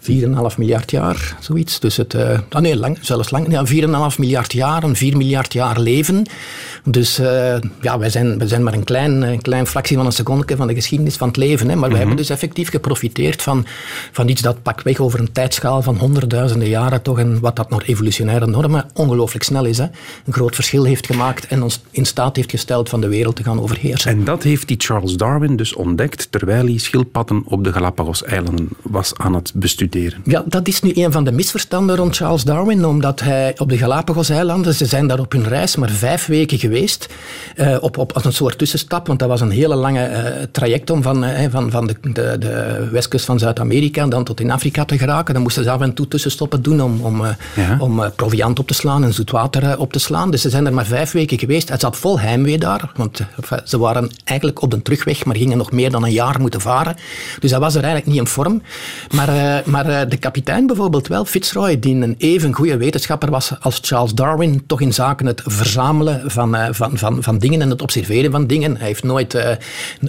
4,5 0.00 0.56
miljard 0.56 0.90
jaar, 0.90 1.36
zoiets. 1.40 1.80
Dus 1.80 1.96
het, 1.96 2.14
uh, 2.14 2.38
ah 2.50 2.62
nee, 2.62 2.76
lang, 2.76 2.98
zelfs 3.00 3.30
lang. 3.30 3.50
Ja, 3.50 3.66
4,5 4.10 4.18
miljard 4.18 4.52
jaar, 4.52 4.82
een 4.82 4.96
4 4.96 5.16
miljard 5.16 5.52
jaar 5.52 5.80
leven. 5.80 6.26
Dus 6.84 7.20
uh, 7.20 7.56
ja, 7.80 7.98
wij 7.98 8.10
zijn, 8.10 8.38
wij 8.38 8.46
zijn 8.46 8.62
maar 8.62 8.72
een 8.72 8.84
klein, 8.84 9.22
een 9.22 9.42
klein 9.42 9.66
fractie 9.66 9.96
van 9.96 10.06
een 10.06 10.12
seconde 10.12 10.56
van 10.56 10.66
de 10.66 10.74
geschiedenis 10.74 11.16
van 11.16 11.28
het 11.28 11.36
leven. 11.36 11.68
Hè. 11.68 11.74
Maar 11.74 11.76
mm 11.76 11.82
-hmm. 11.82 11.90
wij 11.90 11.98
hebben 11.98 12.16
dus 12.16 12.30
effectief 12.30 12.70
geprofiteerd 12.70 13.42
van, 13.42 13.66
van 14.12 14.28
iets 14.28 14.42
dat 14.42 14.62
pakweg 14.62 14.98
over 14.98 15.20
een 15.20 15.32
tijdschaal 15.32 15.82
van 15.82 15.96
honderdduizenden 15.96 16.68
jaren 16.68 17.02
toch 17.02 17.18
een, 17.18 17.40
wat 17.40 17.56
dat 17.56 17.70
naar 17.70 17.82
evolutionaire 17.82 18.46
normen 18.46 18.86
ongelooflijk 18.94 19.44
snel 19.44 19.64
is. 19.64 19.78
Hè. 19.78 19.86
Een 20.24 20.32
groot 20.32 20.54
verschil 20.54 20.84
heeft 20.84 21.06
gemaakt 21.06 21.46
en 21.46 21.62
ons 21.62 21.82
in 21.90 22.04
staat 22.04 22.36
heeft 22.36 22.50
gesteld 22.50 22.88
van 22.88 23.00
de 23.00 23.08
wereld 23.08 23.36
te 23.36 23.42
gaan 23.42 23.60
overheersen. 23.60 24.10
En 24.10 24.24
dat 24.24 24.42
heeft 24.42 24.68
die 24.68 24.76
Charles 24.80 25.16
Darwin 25.16 25.56
dus 25.56 25.74
ontdekt 25.74 26.30
terwijl 26.30 26.64
hij 26.64 26.78
schildpadden 26.78 27.42
op 27.44 27.64
de 27.64 27.72
Galapagos-eilanden 27.72 28.68
was 28.82 29.12
aan 29.16 29.34
het 29.34 29.52
bestuderen. 29.54 29.87
Ja, 30.24 30.44
dat 30.46 30.68
is 30.68 30.80
nu 30.80 30.92
een 30.94 31.12
van 31.12 31.24
de 31.24 31.32
misverstanden 31.32 31.96
rond 31.96 32.16
Charles 32.16 32.44
Darwin, 32.44 32.84
omdat 32.84 33.20
hij 33.20 33.54
op 33.58 33.68
de 33.68 33.78
Galapagos-eilanden, 33.78 34.74
ze 34.74 34.86
zijn 34.86 35.06
daar 35.06 35.18
op 35.18 35.32
hun 35.32 35.48
reis 35.48 35.76
maar 35.76 35.90
vijf 35.90 36.26
weken 36.26 36.58
geweest, 36.58 37.08
uh, 37.56 37.76
op, 37.80 37.98
op, 37.98 38.12
als 38.12 38.24
een 38.24 38.32
soort 38.32 38.58
tussenstap, 38.58 39.06
want 39.06 39.18
dat 39.18 39.28
was 39.28 39.40
een 39.40 39.50
hele 39.50 39.74
lange 39.74 40.08
uh, 40.10 40.42
traject 40.50 40.90
om 40.90 41.02
van, 41.02 41.24
uh, 41.24 41.44
van, 41.50 41.70
van 41.70 41.86
de, 41.86 41.96
de, 42.00 42.36
de 42.38 42.88
westkust 42.92 43.24
van 43.24 43.38
Zuid-Amerika 43.38 44.06
dan 44.06 44.24
tot 44.24 44.40
in 44.40 44.50
Afrika 44.50 44.84
te 44.84 44.98
geraken. 44.98 45.34
Dan 45.34 45.42
moesten 45.42 45.64
ze 45.64 45.70
af 45.70 45.80
en 45.80 45.94
toe 45.94 46.08
tussenstoppen 46.08 46.62
doen 46.62 46.82
om, 46.82 47.00
om, 47.00 47.24
ja. 47.54 47.76
om 47.78 48.12
proviant 48.16 48.58
op 48.58 48.66
te 48.66 48.74
slaan 48.74 49.04
en 49.04 49.14
zoetwater 49.14 49.78
op 49.78 49.92
te 49.92 49.98
slaan. 49.98 50.30
Dus 50.30 50.42
ze 50.42 50.50
zijn 50.50 50.66
er 50.66 50.74
maar 50.74 50.86
vijf 50.86 51.12
weken 51.12 51.38
geweest. 51.38 51.68
Het 51.68 51.80
zat 51.80 51.96
vol 51.96 52.20
heimwee 52.20 52.58
daar, 52.58 52.90
want 52.96 53.20
ze 53.64 53.78
waren 53.78 54.10
eigenlijk 54.24 54.62
op 54.62 54.70
de 54.70 54.82
terugweg, 54.82 55.24
maar 55.24 55.36
gingen 55.36 55.58
nog 55.58 55.72
meer 55.72 55.90
dan 55.90 56.04
een 56.04 56.12
jaar 56.12 56.40
moeten 56.40 56.60
varen. 56.60 56.96
Dus 57.40 57.50
dat 57.50 57.60
was 57.60 57.74
er 57.74 57.82
eigenlijk 57.82 58.06
niet 58.06 58.20
in 58.20 58.26
vorm. 58.26 58.62
Maar, 59.14 59.62
maar 59.64 59.77
maar 59.84 60.08
de 60.08 60.16
kapitein 60.16 60.66
bijvoorbeeld 60.66 61.08
wel, 61.08 61.24
Fitzroy, 61.24 61.78
die 61.78 61.94
een 61.94 62.14
even 62.18 62.52
goede 62.52 62.76
wetenschapper 62.76 63.30
was 63.30 63.52
als 63.60 63.78
Charles 63.82 64.12
Darwin, 64.12 64.66
toch 64.66 64.80
in 64.80 64.94
zaken 64.94 65.26
het 65.26 65.42
verzamelen 65.44 66.30
van, 66.30 66.56
van, 66.70 66.98
van, 66.98 67.22
van 67.22 67.38
dingen 67.38 67.62
en 67.62 67.70
het 67.70 67.82
observeren 67.82 68.30
van 68.30 68.46
dingen. 68.46 68.76
Hij, 68.76 68.86
heeft 68.86 69.04
nooit, 69.04 69.34
uh, 69.34 69.42
hij 69.42 69.58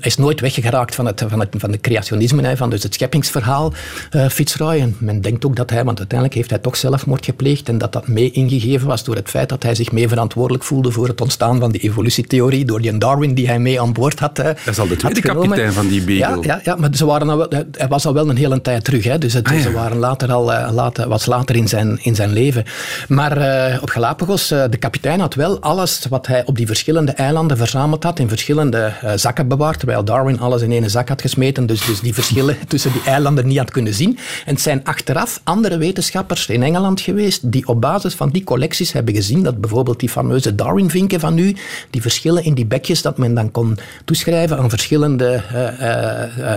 is 0.01 0.17
nooit 0.17 0.39
weggeraakt 0.39 0.95
van 0.95 1.05
het, 1.05 1.23
van 1.27 1.39
het, 1.39 1.49
van 1.58 1.71
de 1.71 1.79
creationisme, 1.79 2.41
hè, 2.41 2.58
van 2.58 2.69
dus 2.69 2.84
het 2.84 2.93
scheppingsverhaal, 2.93 3.73
uh, 4.12 4.27
Fitzroy. 4.27 4.79
En 4.79 4.95
men 4.99 5.21
denkt 5.21 5.45
ook 5.45 5.55
dat 5.55 5.69
hij, 5.69 5.84
want 5.84 5.97
uiteindelijk 5.97 6.38
heeft 6.38 6.49
hij 6.49 6.60
toch 6.60 6.77
zelfmoord 6.77 7.25
gepleegd 7.25 7.69
en 7.69 7.77
dat 7.77 7.93
dat 7.93 8.08
mee 8.08 8.32
ingegeven 8.32 8.88
was 8.88 9.03
door 9.03 9.15
het 9.15 9.29
feit 9.29 9.49
dat 9.49 9.63
hij 9.63 9.75
zich 9.75 9.91
mee 9.91 10.08
verantwoordelijk 10.08 10.63
voelde 10.63 10.91
voor 10.91 11.08
het 11.08 11.21
ontstaan 11.21 11.60
van 11.60 11.71
die 11.71 11.82
evolutietheorie, 11.82 12.65
door 12.65 12.82
die 12.82 12.97
Darwin 12.97 13.34
die 13.34 13.47
hij 13.47 13.60
mee 13.60 13.82
aan 13.82 13.93
boord 13.93 14.19
had. 14.19 14.36
dat 14.36 14.58
is 14.65 14.79
al 14.79 14.88
de 14.88 14.95
tweede 14.95 15.21
kapitein 15.21 15.73
van 15.73 15.88
die 15.88 16.01
beagle. 16.01 16.43
Ja, 16.43 16.53
ja, 16.55 16.62
ja, 16.63 16.75
maar 16.75 16.89
ze 16.95 17.05
waren 17.05 17.29
al 17.29 17.38
wel, 17.38 17.47
hij 17.71 17.88
was 17.88 18.05
al 18.05 18.13
wel 18.13 18.29
een 18.29 18.38
hele 18.38 18.62
tijd 18.62 18.84
terug. 18.84 19.03
Hè, 19.03 19.17
dus 19.17 19.34
het, 19.34 19.47
ah, 19.47 19.59
Ze 19.62 19.72
waren 19.72 19.98
later 19.98 20.32
al 20.32 20.54
uh, 20.54 20.69
later, 20.72 21.08
later 21.26 21.56
in 21.56 21.67
zijn, 21.67 22.00
in 22.02 22.15
zijn 22.15 22.34
leven. 22.34 22.63
Maar 23.08 23.38
uh, 23.38 23.82
op 23.82 23.89
Galapagos, 23.89 24.52
uh, 24.52 24.63
de 24.69 24.78
kapitein 24.78 25.19
had 25.19 25.34
wel 25.34 25.60
alles 25.60 26.06
wat 26.10 26.28
hij 26.28 26.45
op 26.45 26.56
die 26.58 26.67
verschillende 26.67 27.12
eilanden 27.12 27.58
verzameld 27.58 28.04
had, 28.04 28.19
in 28.19 28.28
verschillende 28.28 28.93
zakken 29.15 29.48
bewaard, 29.48 29.80
terwijl 29.80 30.04
Darwin 30.04 30.39
alles 30.39 30.62
in 30.62 30.72
één 30.72 30.89
zak 30.89 31.10
had 31.10 31.22
gesmeten, 31.22 31.65
dus, 31.65 31.86
dus 31.86 32.00
die 32.00 32.13
verschillen 32.13 32.58
tussen 32.67 32.91
die 32.91 33.02
eilanden 33.06 33.48
niet 33.48 33.58
had 33.58 33.72
kunnen 33.72 33.93
zien. 33.93 34.17
En 34.45 34.54
het 34.54 34.62
zijn 34.62 34.84
achteraf 34.84 35.41
andere 35.43 35.78
wetenschappers 35.78 36.48
in 36.48 36.63
Engeland 36.63 37.02
geweest 37.02 37.52
die 37.52 37.67
op 37.67 37.82
basis 37.82 38.13
van 38.13 38.30
die 38.30 38.43
collecties 38.43 38.91
hebben 38.91 39.15
gezien 39.15 39.43
dat 39.43 39.62
bijvoorbeeld 39.62 40.00
die 40.00 40.10
fameuze 40.10 40.56
Darwin-vinken 40.56 41.19
van 41.19 41.34
nu, 41.34 41.56
die 41.89 42.02
verschillen 42.02 42.43
in 42.43 42.54
die 42.54 42.65
bekjes, 42.65 43.02
dat 43.02 43.17
men 43.17 43.34
dan 43.34 43.52
kon 43.52 43.78
toeschrijven 44.06 44.58
aan 44.58 44.69
verschillende 44.69 45.41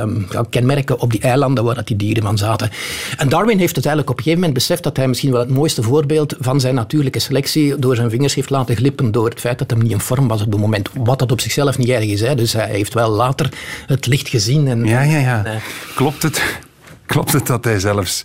um, 0.01 0.27
kenmerken 0.51 1.01
op 1.01 1.11
die 1.11 1.21
eilanden 1.21 1.65
waar 1.65 1.75
dat 1.75 1.87
die 1.87 1.97
dieren 1.97 2.23
van 2.23 2.39
zaten. 2.39 2.71
En 3.17 3.29
Darwin 3.29 3.59
heeft 3.59 3.77
het 3.77 3.87
eigenlijk 3.87 4.11
op 4.11 4.17
een 4.17 4.23
gegeven 4.23 4.39
moment 4.47 4.59
beseft 4.59 4.83
dat 4.83 4.97
hij 4.97 5.09
misschien 5.09 5.31
wel 5.31 5.41
het 5.41 5.51
mooiste 5.51 5.83
voorbeeld 5.83 6.35
van 6.41 6.61
zijn 6.61 6.75
natuurlijke 6.75 7.19
selectie 7.19 7.79
door 7.79 7.97
zijn 7.97 8.11
vingers 8.11 8.35
heeft 8.35 8.51
laten 8.51 8.77
glippen 8.77 9.13
door 9.13 9.29
het 9.29 9.41
feit 9.41 9.59
dat 9.59 9.71
hij 9.71 9.81
niet 9.81 9.91
in 9.91 10.01
vorm 10.01 10.29
was 10.29 10.43
op 10.43 10.53
het 10.53 10.61
moment. 10.61 10.89
Wat 10.95 11.19
dat 11.19 11.33
op 11.33 11.41
zichzelf 11.41 11.79
niet 11.79 11.89
erg 11.89 12.05
is. 12.05 12.21
Hè. 12.21 12.35
Dus 12.35 12.53
hij 12.53 12.69
heeft 12.69 12.95
wel 12.95 13.11
later 13.11 13.49
het 13.87 14.07
licht 14.07 14.29
gezien. 14.29 14.69
En, 14.69 14.85
ja, 14.85 15.03
ja, 15.03 15.19
ja. 15.19 15.45
En, 15.45 15.55
uh, 15.55 15.61
klopt, 15.95 16.23
het, 16.23 16.43
klopt 17.07 17.33
het 17.33 17.47
dat 17.47 17.65
hij 17.65 17.79
zelfs 17.79 18.25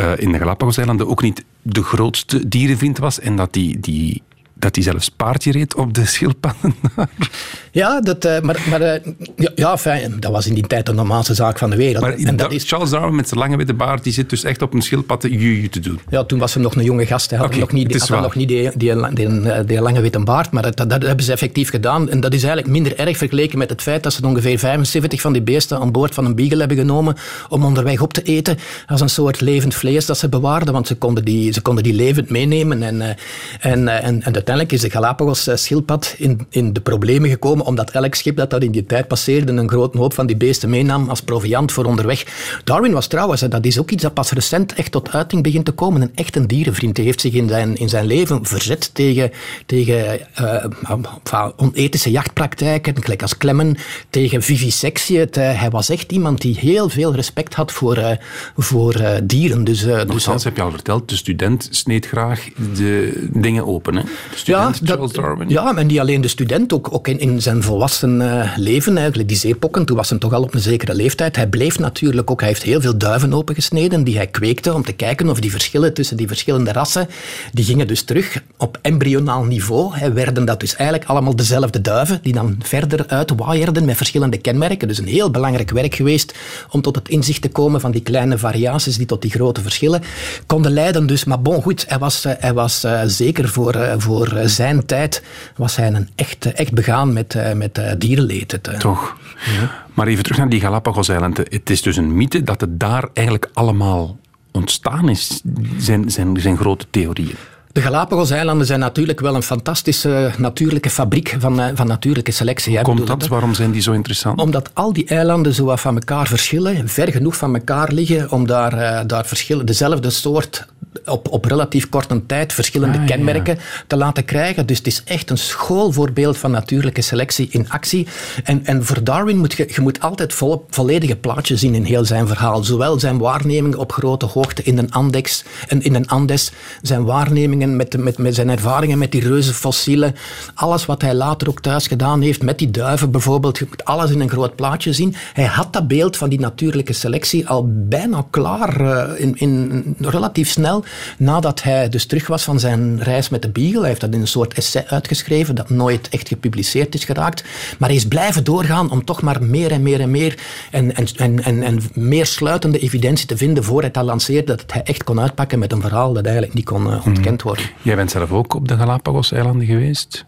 uh, 0.00 0.12
in 0.16 0.32
de 0.32 0.38
Galapagoseilanden 0.38 1.08
ook 1.08 1.22
niet 1.22 1.44
de 1.62 1.82
grootste 1.82 2.48
dierenvriend 2.48 2.98
was 2.98 3.20
en 3.20 3.36
dat 3.36 3.52
die, 3.52 3.80
die 3.80 4.22
dat 4.60 4.74
hij 4.74 4.84
zelfs 4.84 5.08
paardje 5.08 5.52
reed 5.52 5.74
op 5.74 5.94
de 5.94 6.06
schildpadden. 6.06 6.74
ja, 7.72 8.00
dat, 8.00 8.24
uh, 8.24 8.40
maar, 8.40 8.62
maar 8.70 8.80
uh, 8.80 9.12
ja, 9.36 9.50
ja 9.54 9.78
fijn, 9.78 10.20
dat 10.20 10.32
was 10.32 10.46
in 10.46 10.54
die 10.54 10.66
tijd 10.66 10.86
de 10.86 10.92
normaalste 10.92 11.34
zaak 11.34 11.58
van 11.58 11.70
de 11.70 11.76
wereld. 11.76 12.04
Maar 12.04 12.12
en 12.12 12.36
dat 12.36 12.52
is... 12.52 12.68
Charles 12.68 12.90
Darwin 12.90 13.14
met 13.14 13.28
zijn 13.28 13.40
lange 13.40 13.56
witte 13.56 13.74
baard, 13.74 14.04
die 14.04 14.12
zit 14.12 14.30
dus 14.30 14.44
echt 14.44 14.62
op 14.62 14.74
een 14.74 14.82
schildpad 14.82 15.22
juju 15.22 15.68
te 15.68 15.80
doen. 15.80 16.00
Ja, 16.10 16.24
toen 16.24 16.38
was 16.38 16.54
hij 16.54 16.62
nog 16.62 16.76
een 16.76 16.84
jonge 16.84 17.06
gast. 17.06 17.30
Hij 17.30 17.38
had 17.38 17.48
okay, 17.48 17.60
nog 17.60 17.72
niet, 17.72 17.88
die, 17.88 18.00
had 18.00 18.20
nog 18.20 18.34
niet 18.34 18.48
die, 18.48 18.70
die, 18.74 19.14
die, 19.14 19.64
die, 19.64 19.80
lange 19.80 20.00
witte 20.00 20.18
baard, 20.18 20.50
maar 20.50 20.62
dat, 20.62 20.76
dat, 20.76 20.90
dat, 20.90 21.02
hebben 21.02 21.24
ze 21.24 21.32
effectief 21.32 21.70
gedaan. 21.70 22.08
En 22.08 22.20
dat 22.20 22.32
is 22.32 22.42
eigenlijk 22.42 22.72
minder 22.72 22.98
erg 22.98 23.16
vergeleken 23.16 23.58
met 23.58 23.70
het 23.70 23.82
feit 23.82 24.02
dat 24.02 24.12
ze 24.12 24.26
ongeveer 24.26 24.58
75 24.58 25.20
van 25.20 25.32
die 25.32 25.42
beesten 25.42 25.78
aan 25.78 25.92
boord 25.92 26.14
van 26.14 26.24
een 26.24 26.34
beagle 26.34 26.58
hebben 26.58 26.76
genomen 26.76 27.16
om 27.48 27.64
onderweg 27.64 28.00
op 28.00 28.12
te 28.12 28.22
eten 28.22 28.58
als 28.86 29.00
een 29.00 29.10
soort 29.10 29.40
levend 29.40 29.74
vlees 29.74 30.06
dat 30.06 30.18
ze 30.18 30.28
bewaarden, 30.28 30.72
want 30.72 30.86
ze 30.86 30.94
konden 30.94 31.24
die, 31.24 31.52
ze 31.52 31.60
konden 31.60 31.84
die 31.84 31.94
levend 31.94 32.30
meenemen. 32.30 32.82
En, 32.82 33.00
en, 33.02 33.16
en, 33.60 33.88
en, 33.88 34.22
en 34.22 34.32
uiteindelijk 34.50 34.72
is 34.72 34.80
de 34.80 34.98
Galapagos-schildpad 34.98 36.14
in, 36.18 36.46
in 36.50 36.72
de 36.72 36.80
problemen 36.80 37.30
gekomen, 37.30 37.66
omdat 37.66 37.90
elk 37.90 38.14
schip 38.14 38.36
dat 38.36 38.50
dat 38.50 38.62
in 38.62 38.70
die 38.70 38.86
tijd 38.86 39.08
passeerde 39.08 39.52
een 39.52 39.68
grote 39.68 39.98
hoop 39.98 40.14
van 40.14 40.26
die 40.26 40.36
beesten 40.36 40.70
meenam 40.70 41.08
als 41.08 41.20
proviant 41.20 41.72
voor 41.72 41.84
onderweg. 41.84 42.24
Darwin 42.64 42.92
was 42.92 43.06
trouwens, 43.06 43.42
en 43.42 43.50
dat 43.50 43.64
is 43.64 43.78
ook 43.78 43.90
iets 43.90 44.02
dat 44.02 44.14
pas 44.14 44.30
recent 44.30 44.74
echt 44.74 44.92
tot 44.92 45.12
uiting 45.12 45.42
begint 45.42 45.64
te 45.64 45.72
komen, 45.72 46.02
een 46.02 46.10
echt 46.14 46.36
een 46.36 46.46
dierenvriend. 46.46 46.96
Hij 46.96 47.06
heeft 47.06 47.20
zich 47.20 47.32
in 47.32 47.48
zijn, 47.48 47.76
in 47.76 47.88
zijn 47.88 48.06
leven 48.06 48.46
verzet 48.46 48.94
tegen, 48.94 49.30
tegen 49.66 50.20
uh, 50.40 51.46
onethische 51.56 52.10
jachtpraktijken, 52.10 53.02
gelijk 53.02 53.22
als 53.22 53.36
klemmen, 53.36 53.76
tegen 54.10 54.42
vivisectie. 54.42 55.18
Hij 55.30 55.70
was 55.70 55.88
echt 55.88 56.12
iemand 56.12 56.40
die 56.40 56.58
heel 56.58 56.88
veel 56.88 57.14
respect 57.14 57.54
had 57.54 57.72
voor, 57.72 58.18
voor 58.56 59.20
dieren. 59.22 59.64
Dus, 59.64 59.82
dus, 59.82 60.44
heb 60.44 60.56
je 60.56 60.62
al 60.62 60.70
verteld, 60.70 61.08
de 61.08 61.16
student 61.16 61.68
sneed 61.70 62.06
graag 62.06 62.48
de 62.74 63.28
dingen 63.32 63.66
open. 63.66 63.96
Hè? 63.96 64.02
Student 64.40 64.78
ja, 64.82 64.86
Charles 64.86 65.12
Darwin. 65.12 65.48
Ja, 65.48 65.76
en 65.76 65.86
niet 65.86 66.00
alleen 66.00 66.20
de 66.20 66.28
student, 66.28 66.72
ook, 66.72 66.88
ook 66.92 67.08
in, 67.08 67.18
in 67.18 67.42
zijn 67.42 67.62
volwassen 67.62 68.20
uh, 68.20 68.52
leven, 68.56 68.96
eigenlijk 68.96 69.28
die 69.28 69.38
zeepokken, 69.38 69.84
toen 69.84 69.96
was 69.96 70.10
hij 70.10 70.18
toch 70.18 70.32
al 70.32 70.42
op 70.42 70.54
een 70.54 70.60
zekere 70.60 70.94
leeftijd. 70.94 71.36
Hij 71.36 71.48
bleef 71.48 71.78
natuurlijk 71.78 72.30
ook, 72.30 72.40
hij 72.40 72.48
heeft 72.48 72.62
heel 72.62 72.80
veel 72.80 72.98
duiven 72.98 73.32
opengesneden 73.32 74.04
die 74.04 74.16
hij 74.16 74.26
kweekte 74.26 74.74
om 74.74 74.84
te 74.84 74.92
kijken 74.92 75.28
of 75.28 75.40
die 75.40 75.50
verschillen 75.50 75.94
tussen 75.94 76.16
die 76.16 76.26
verschillende 76.26 76.72
rassen, 76.72 77.08
die 77.52 77.64
gingen 77.64 77.86
dus 77.86 78.02
terug 78.02 78.42
op 78.56 78.78
embryonaal 78.82 79.44
niveau. 79.44 79.96
Hij 79.96 80.12
werden 80.12 80.44
dat 80.44 80.60
dus 80.60 80.76
eigenlijk 80.76 81.10
allemaal 81.10 81.36
dezelfde 81.36 81.80
duiven, 81.80 82.18
die 82.22 82.32
dan 82.32 82.56
verder 82.62 83.04
uitwaaierden 83.06 83.84
met 83.84 83.96
verschillende 83.96 84.36
kenmerken. 84.36 84.88
Dus 84.88 84.98
een 84.98 85.06
heel 85.06 85.30
belangrijk 85.30 85.70
werk 85.70 85.94
geweest 85.94 86.34
om 86.70 86.80
tot 86.80 86.96
het 86.96 87.08
inzicht 87.08 87.42
te 87.42 87.48
komen 87.48 87.80
van 87.80 87.90
die 87.90 88.02
kleine 88.02 88.38
variaties 88.38 88.96
die 88.96 89.06
tot 89.06 89.22
die 89.22 89.30
grote 89.30 89.60
verschillen 89.60 90.02
konden 90.46 90.72
leiden. 90.72 91.06
Dus, 91.06 91.24
maar 91.24 91.42
bon, 91.42 91.62
goed, 91.62 91.84
hij 91.88 91.98
was, 91.98 92.26
uh, 92.26 92.32
hij 92.38 92.54
was 92.54 92.84
uh, 92.84 93.00
zeker 93.06 93.48
voor, 93.48 93.74
uh, 93.74 93.94
voor 93.98 94.29
zijn 94.48 94.86
tijd 94.86 95.22
was 95.56 95.76
hij 95.76 95.92
een 95.92 96.08
echt, 96.14 96.52
echt 96.52 96.72
begaan 96.72 97.12
met, 97.12 97.54
met 97.54 97.80
dierenleed. 97.98 98.58
Toch. 98.78 99.16
Ja. 99.60 99.84
Maar 99.94 100.06
even 100.06 100.22
terug 100.22 100.38
naar 100.38 100.48
die 100.48 100.60
Galapagos-eilanden. 100.60 101.46
Het 101.48 101.70
is 101.70 101.82
dus 101.82 101.96
een 101.96 102.16
mythe 102.16 102.42
dat 102.42 102.60
het 102.60 102.80
daar 102.80 103.08
eigenlijk 103.12 103.50
allemaal 103.52 104.18
ontstaan 104.50 105.08
is, 105.08 105.42
zijn, 105.76 106.10
zijn, 106.10 106.40
zijn 106.40 106.56
grote 106.56 106.86
theorieën. 106.90 107.36
De 107.72 107.80
Galapagos-eilanden 107.80 108.66
zijn 108.66 108.80
natuurlijk 108.80 109.20
wel 109.20 109.34
een 109.34 109.42
fantastische 109.42 110.30
natuurlijke 110.38 110.90
fabriek 110.90 111.36
van, 111.38 111.70
van 111.74 111.86
natuurlijke 111.86 112.30
selectie. 112.30 112.82
Komt 112.82 113.06
dat? 113.06 113.26
Waarom 113.26 113.54
zijn 113.54 113.70
die 113.70 113.82
zo 113.82 113.92
interessant? 113.92 114.40
Omdat 114.40 114.70
al 114.72 114.92
die 114.92 115.06
eilanden 115.06 115.54
zo 115.54 115.64
wat 115.64 115.80
van 115.80 115.94
elkaar 115.94 116.26
verschillen, 116.26 116.88
ver 116.88 117.12
genoeg 117.12 117.36
van 117.36 117.54
elkaar 117.54 117.92
liggen 117.92 118.30
om 118.30 118.46
daar, 118.46 118.74
uh, 118.74 119.00
daar 119.06 119.26
verschillen, 119.26 119.66
dezelfde 119.66 120.10
soort 120.10 120.66
op, 121.04 121.28
op 121.28 121.44
relatief 121.44 121.88
korte 121.88 122.26
tijd 122.26 122.52
verschillende 122.52 122.98
ah, 122.98 123.06
kenmerken 123.06 123.54
ja. 123.54 123.60
te 123.86 123.96
laten 123.96 124.24
krijgen. 124.24 124.66
Dus 124.66 124.78
het 124.78 124.86
is 124.86 125.02
echt 125.04 125.30
een 125.30 125.38
schoolvoorbeeld 125.38 126.38
van 126.38 126.50
natuurlijke 126.50 127.00
selectie 127.02 127.48
in 127.50 127.70
actie. 127.70 128.06
En, 128.44 128.66
en 128.66 128.84
voor 128.84 129.04
Darwin 129.04 129.38
moet 129.38 129.52
je, 129.52 129.70
je 129.74 129.80
moet 129.80 130.00
altijd 130.00 130.32
vol, 130.32 130.66
volledige 130.70 131.16
plaatje 131.16 131.56
zien 131.56 131.74
in 131.74 131.84
heel 131.84 132.04
zijn 132.04 132.26
verhaal. 132.26 132.64
Zowel 132.64 133.00
zijn 133.00 133.18
waarnemingen 133.18 133.78
op 133.78 133.92
grote 133.92 134.26
hoogte 134.26 134.62
in 134.62 134.78
een 134.78 134.90
Andes, 134.92 135.44
in 135.78 135.94
een 135.94 136.08
Andes 136.08 136.52
zijn 136.82 137.04
waarnemingen 137.04 137.59
met, 137.68 137.96
met, 137.98 138.18
met 138.18 138.34
zijn 138.34 138.50
ervaringen 138.50 138.98
met 138.98 139.12
die 139.12 139.20
reuze 139.20 139.54
fossielen, 139.54 140.14
alles 140.54 140.86
wat 140.86 141.02
hij 141.02 141.14
later 141.14 141.48
ook 141.48 141.60
thuis 141.60 141.86
gedaan 141.86 142.20
heeft, 142.20 142.42
met 142.42 142.58
die 142.58 142.70
duiven 142.70 143.10
bijvoorbeeld, 143.10 143.58
je 143.58 143.66
moet 143.68 143.84
alles 143.84 144.10
in 144.10 144.20
een 144.20 144.30
groot 144.30 144.56
plaatje 144.56 144.92
zien. 144.92 145.14
Hij 145.32 145.44
had 145.44 145.72
dat 145.72 145.88
beeld 145.88 146.16
van 146.16 146.28
die 146.28 146.40
natuurlijke 146.40 146.92
selectie 146.92 147.48
al 147.48 147.66
bijna 147.88 148.26
klaar 148.30 148.80
uh, 148.80 149.20
in, 149.20 149.36
in, 149.36 149.96
relatief 149.98 150.50
snel 150.50 150.84
nadat 151.18 151.62
hij 151.62 151.88
dus 151.88 152.06
terug 152.06 152.26
was 152.26 152.42
van 152.42 152.60
zijn 152.60 153.02
reis 153.02 153.28
met 153.28 153.42
de 153.42 153.48
Beagle. 153.48 153.78
Hij 153.78 153.88
heeft 153.88 154.00
dat 154.00 154.14
in 154.14 154.20
een 154.20 154.26
soort 154.26 154.54
essay 154.54 154.84
uitgeschreven 154.86 155.54
dat 155.54 155.70
nooit 155.70 156.08
echt 156.08 156.28
gepubliceerd 156.28 156.94
is 156.94 157.04
geraakt. 157.04 157.44
Maar 157.78 157.88
hij 157.88 157.98
is 157.98 158.08
blijven 158.08 158.44
doorgaan 158.44 158.90
om 158.90 159.04
toch 159.04 159.22
maar 159.22 159.42
meer 159.42 159.70
en 159.70 159.82
meer 159.82 160.00
en 160.00 160.10
meer 160.10 160.38
en, 160.70 160.94
en, 161.16 161.62
en, 161.62 161.80
meer 161.92 162.26
sluitende 162.26 162.78
evidentie 162.78 163.26
te 163.26 163.36
vinden 163.36 163.64
voor 163.64 163.80
hij 163.80 163.90
dat 163.90 164.04
lanceerde, 164.04 164.54
dat 164.56 164.72
hij 164.72 164.82
echt 164.82 165.04
kon 165.04 165.20
uitpakken 165.20 165.58
met 165.58 165.72
een 165.72 165.80
verhaal 165.80 166.12
dat 166.12 166.24
eigenlijk 166.24 166.54
niet 166.54 166.64
kon 166.64 166.86
uh, 166.86 167.06
ontkend 167.06 167.42
worden. 167.42 167.49
Jij 167.82 167.96
bent 167.96 168.10
zelf 168.10 168.32
ook 168.32 168.54
op 168.54 168.68
de 168.68 168.76
Galapagos-eilanden 168.76 169.66
geweest? 169.66 170.24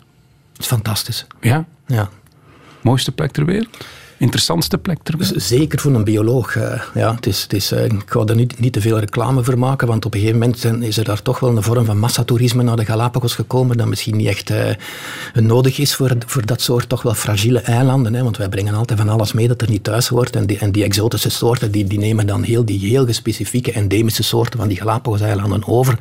Het 0.52 0.60
is 0.60 0.66
fantastisch. 0.66 1.26
Ja? 1.40 1.64
Ja. 1.86 2.08
Mooiste 2.80 3.12
plek 3.12 3.30
ter 3.30 3.44
wereld? 3.44 3.84
Interessantste 4.22 4.78
plek 4.78 4.98
ter 5.02 5.16
wereld? 5.18 5.42
Zeker 5.42 5.80
voor 5.80 5.94
een 5.94 6.04
bioloog. 6.04 6.56
Uh, 6.56 6.82
ja, 6.94 7.14
het 7.14 7.26
is, 7.26 7.42
het 7.42 7.52
is, 7.52 7.72
uh, 7.72 7.84
ik 7.84 8.02
ga 8.06 8.24
er 8.24 8.34
niet, 8.34 8.60
niet 8.60 8.72
te 8.72 8.80
veel 8.80 8.98
reclame 8.98 9.44
voor 9.44 9.58
maken, 9.58 9.86
want 9.86 10.04
op 10.04 10.14
een 10.14 10.20
gegeven 10.20 10.40
moment 10.40 10.84
is 10.84 10.98
er 10.98 11.04
daar 11.04 11.22
toch 11.22 11.40
wel 11.40 11.56
een 11.56 11.62
vorm 11.62 11.84
van 11.84 11.98
massatoerisme 11.98 12.62
naar 12.62 12.76
de 12.76 12.84
Galapagos 12.84 13.34
gekomen, 13.34 13.76
dat 13.76 13.86
misschien 13.86 14.16
niet 14.16 14.26
echt 14.26 14.50
uh, 14.50 14.58
nodig 15.34 15.78
is 15.78 15.94
voor, 15.94 16.16
voor 16.26 16.46
dat 16.46 16.60
soort 16.60 16.88
toch 16.88 17.02
wel 17.02 17.14
fragiele 17.14 17.60
eilanden. 17.60 18.14
Hè, 18.14 18.22
want 18.22 18.36
wij 18.36 18.48
brengen 18.48 18.74
altijd 18.74 18.98
van 18.98 19.08
alles 19.08 19.32
mee 19.32 19.48
dat 19.48 19.60
er 19.60 19.70
niet 19.70 19.84
thuis 19.84 20.08
hoort. 20.08 20.36
En 20.36 20.46
die, 20.46 20.58
en 20.58 20.72
die 20.72 20.84
exotische 20.84 21.30
soorten 21.30 21.70
die, 21.70 21.84
die 21.84 21.98
nemen 21.98 22.26
dan 22.26 22.42
heel 22.42 22.64
die 22.64 22.78
heel 22.78 23.12
specifieke 23.12 23.72
endemische 23.72 24.22
soorten 24.22 24.58
van 24.58 24.68
die 24.68 24.76
Galapagos-eilanden 24.76 25.66
over. 25.66 25.98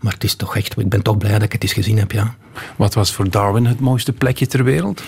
Maar 0.00 0.12
het 0.12 0.24
is 0.24 0.34
toch 0.34 0.56
echt, 0.56 0.78
ik 0.78 0.88
ben 0.88 1.02
toch 1.02 1.18
blij 1.18 1.32
dat 1.32 1.42
ik 1.42 1.52
het 1.52 1.62
eens 1.62 1.72
gezien 1.72 1.98
heb. 1.98 2.12
Ja. 2.12 2.34
Wat 2.76 2.94
was 2.94 3.12
voor 3.12 3.30
Darwin 3.30 3.66
het 3.66 3.80
mooiste 3.80 4.12
plekje 4.12 4.46
ter 4.46 4.64
wereld? 4.64 5.02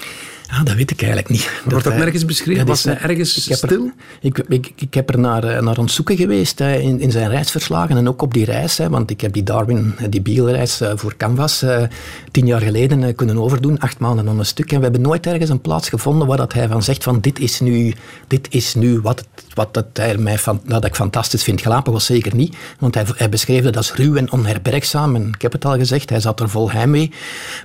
Ja, 0.51 0.63
dat 0.63 0.75
weet 0.75 0.91
ik 0.91 1.01
eigenlijk 1.01 1.31
niet. 1.31 1.63
Wordt 1.65 1.85
dat, 1.85 1.97
nergens 1.97 2.25
beschreven? 2.25 2.67
Was 2.67 2.85
hij 2.85 2.99
ergens 2.99 3.49
ik 3.49 3.57
stil? 3.57 3.85
Er, 3.85 3.93
ik, 4.21 4.39
ik, 4.49 4.73
ik, 4.77 4.95
heb 4.95 5.09
er 5.09 5.19
naar, 5.19 5.43
naar 5.43 5.77
aan 5.77 5.85
het 5.85 5.91
zoeken 5.91 6.17
geweest 6.17 6.59
hè, 6.59 6.77
in, 6.77 7.01
in 7.01 7.11
zijn 7.11 7.31
reisverslagen 7.31 7.97
en 7.97 8.09
ook 8.09 8.23
op 8.23 8.35
die 8.35 8.45
reis. 8.45 8.79
Hè, 8.79 8.89
want 8.89 9.11
ik 9.11 9.21
heb 9.21 9.33
die 9.33 9.43
Darwin, 9.43 9.95
die 10.11 10.21
Beagle-reis 10.21 10.81
voor 10.95 11.17
Canvas 11.17 11.63
uh, 11.63 11.83
tien 12.31 12.47
jaar 12.47 12.61
geleden 12.61 13.15
kunnen 13.15 13.39
overdoen, 13.39 13.79
acht 13.79 13.99
maanden 13.99 14.29
aan 14.29 14.39
een 14.39 14.47
stuk. 14.47 14.73
En 14.73 14.77
we 14.77 14.83
hebben 14.83 15.01
nooit 15.01 15.27
ergens 15.27 15.51
een 15.51 15.61
plaats 15.61 15.89
gevonden 15.89 16.27
waar 16.27 16.37
dat 16.37 16.53
hij 16.53 16.69
van 16.69 16.83
zegt 16.83 17.05
van 17.05 17.21
dit 17.21 17.39
is 17.39 17.61
nu, 17.61 17.95
dit 18.27 18.47
is 18.51 18.75
nu 18.75 19.01
wat, 19.01 19.27
wat 19.59 19.75
het, 19.75 19.97
hij 19.97 20.16
mij 20.16 20.38
van, 20.38 20.61
dat 20.64 20.85
ik 20.85 20.94
fantastisch 20.94 21.42
vind. 21.42 21.62
was 21.62 22.05
zeker 22.05 22.35
niet, 22.35 22.57
want 22.79 22.94
hij, 22.94 23.29
beschreef 23.29 23.64
dat 23.64 23.77
als 23.77 23.92
ruw 23.92 24.16
en 24.16 24.33
onherbergzaam. 24.33 25.14
En 25.14 25.29
ik 25.35 25.42
heb 25.42 25.53
het 25.53 25.64
al 25.64 25.77
gezegd, 25.77 26.11
hij 26.11 26.21
zat 26.21 26.40
er 26.40 26.49
vol 26.49 26.71
heimwee. 26.71 27.11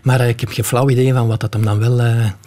Maar 0.01 0.21
uh, 0.21 0.27
ik 0.27 0.39
heb 0.39 0.49
geen 0.49 0.63
flauw 0.63 0.89
idee 0.89 1.13
van 1.13 1.27
wat 1.27 1.39
dat 1.39 1.53
hem 1.53 1.65
dan 1.65 1.79
wel... 1.79 2.01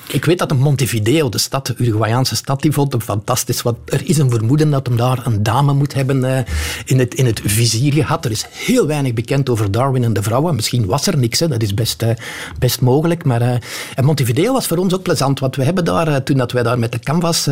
ik 0.06 0.24
weet 0.24 0.38
dat 0.38 0.54
Montevideo, 0.56 1.28
de 1.28 1.38
stad, 1.38 1.66
de 1.66 1.74
Uruguayaanse 1.76 2.37
stad, 2.37 2.62
die 2.62 2.72
vond 2.72 2.92
hem 2.92 3.00
fantastisch. 3.00 3.62
Want 3.62 3.76
er 3.85 4.09
is 4.09 4.18
een 4.18 4.30
vermoeden 4.30 4.70
dat 4.70 4.87
hem 4.87 4.96
daar 4.96 5.26
een 5.26 5.42
dame 5.42 5.72
moet 5.72 5.94
hebben 5.94 6.24
uh, 6.24 6.38
in, 6.85 6.98
het, 6.98 7.14
in 7.14 7.26
het 7.26 7.40
vizier 7.44 7.92
gehad. 7.92 8.24
Er 8.24 8.30
is 8.30 8.46
heel 8.50 8.87
weinig 8.87 9.14
bekend 9.14 9.48
over 9.48 9.70
Darwin 9.70 10.04
en 10.04 10.12
de 10.12 10.22
vrouwen. 10.22 10.54
Misschien 10.54 10.87
was 10.87 11.06
er 11.06 11.18
niks, 11.18 11.38
dat 11.38 11.62
is 11.62 11.74
best, 11.74 12.04
best 12.59 12.80
mogelijk. 12.80 13.24
Maar 13.24 13.61
en 13.94 14.04
Montevideo 14.04 14.52
was 14.52 14.66
voor 14.66 14.76
ons 14.76 14.94
ook 14.94 15.02
plezant, 15.02 15.40
want 15.40 15.56
we 15.56 15.64
hebben 15.64 15.85
daar, 15.85 16.22
toen 16.22 16.37
dat 16.37 16.52
wij 16.52 16.62
daar 16.62 16.78
met 16.78 16.92
de 16.92 16.98
Canvas 16.98 17.48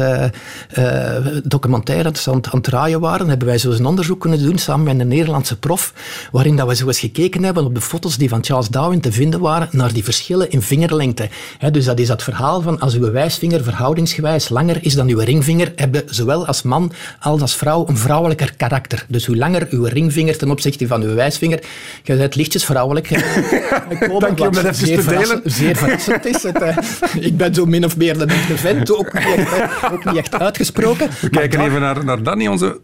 documentaire 1.44 1.83
aan, 1.90 2.14
aan 2.26 2.40
het 2.50 2.62
draaien 2.62 3.00
waren, 3.00 3.28
hebben 3.28 3.46
wij 3.46 3.58
zo 3.58 3.70
een 3.70 3.86
onderzoek 3.86 4.20
kunnen 4.20 4.42
doen 4.42 4.58
samen 4.58 4.84
met 4.84 5.00
een 5.00 5.08
Nederlandse 5.08 5.58
prof, 5.58 5.92
waarin 6.32 6.56
dat 6.56 6.68
we 6.68 6.74
zo 6.74 6.86
eens 6.86 6.98
gekeken 6.98 7.42
hebben 7.42 7.64
op 7.64 7.74
de 7.74 7.80
foto's 7.80 8.16
die 8.16 8.28
van 8.28 8.44
Charles 8.44 8.68
Darwin 8.68 9.00
te 9.00 9.12
vinden 9.12 9.40
waren, 9.40 9.68
naar 9.70 9.92
die 9.92 10.04
verschillen 10.04 10.50
in 10.50 10.62
vingerlengte. 10.62 11.28
He, 11.58 11.70
dus 11.70 11.84
dat 11.84 11.98
is 11.98 12.06
dat 12.06 12.22
verhaal 12.22 12.62
van 12.62 12.80
als 12.80 12.94
uw 12.94 13.10
wijsvinger 13.10 13.62
verhoudingsgewijs 13.62 14.48
langer 14.48 14.78
is 14.80 14.94
dan 14.94 15.08
uw 15.08 15.18
ringvinger, 15.18 15.72
hebben 15.76 16.02
zowel 16.06 16.46
als 16.46 16.62
man 16.62 16.92
als 17.20 17.40
als 17.40 17.56
vrouw 17.56 17.88
een 17.88 17.96
vrouwelijker 17.96 18.54
karakter. 18.56 19.06
Dus 19.08 19.26
hoe 19.26 19.36
langer 19.36 19.66
uw 19.70 19.84
ringvinger 19.84 20.36
ten 20.36 20.50
opzichte 20.50 20.86
van 20.86 21.02
uw 21.02 21.14
wijsvinger, 21.14 21.60
je 22.02 22.16
bent 22.16 22.34
lichtjes 22.34 22.64
vrouwelijk. 22.64 23.08
Dank 24.18 24.38
je 24.38 24.46
om 24.46 24.54
dat 24.54 24.64
even 24.64 25.04
te 25.04 25.04
delen. 25.04 25.40
Zeer 25.44 25.76
verrassend 25.76 26.26
is 26.26 26.42
het. 26.42 26.62
Uh, 26.62 26.76
ik 27.14 27.36
ben 27.36 27.54
zo 27.54 27.66
min 27.66 27.84
of 27.84 27.96
meer 27.96 28.18
de 28.18 28.24
echte 28.24 28.56
vent, 28.56 28.96
ook 28.96 29.12
niet 29.12 29.24
echt, 29.36 29.92
ook 29.92 30.04
niet 30.04 30.16
echt 30.16 30.38
uitgesproken. 30.38 31.08
We 31.20 31.28
kijken 31.28 31.60
even 31.60 31.73
naar, 31.80 32.04
naar 32.04 32.22
Danny, 32.22 32.46
onze 32.46 32.80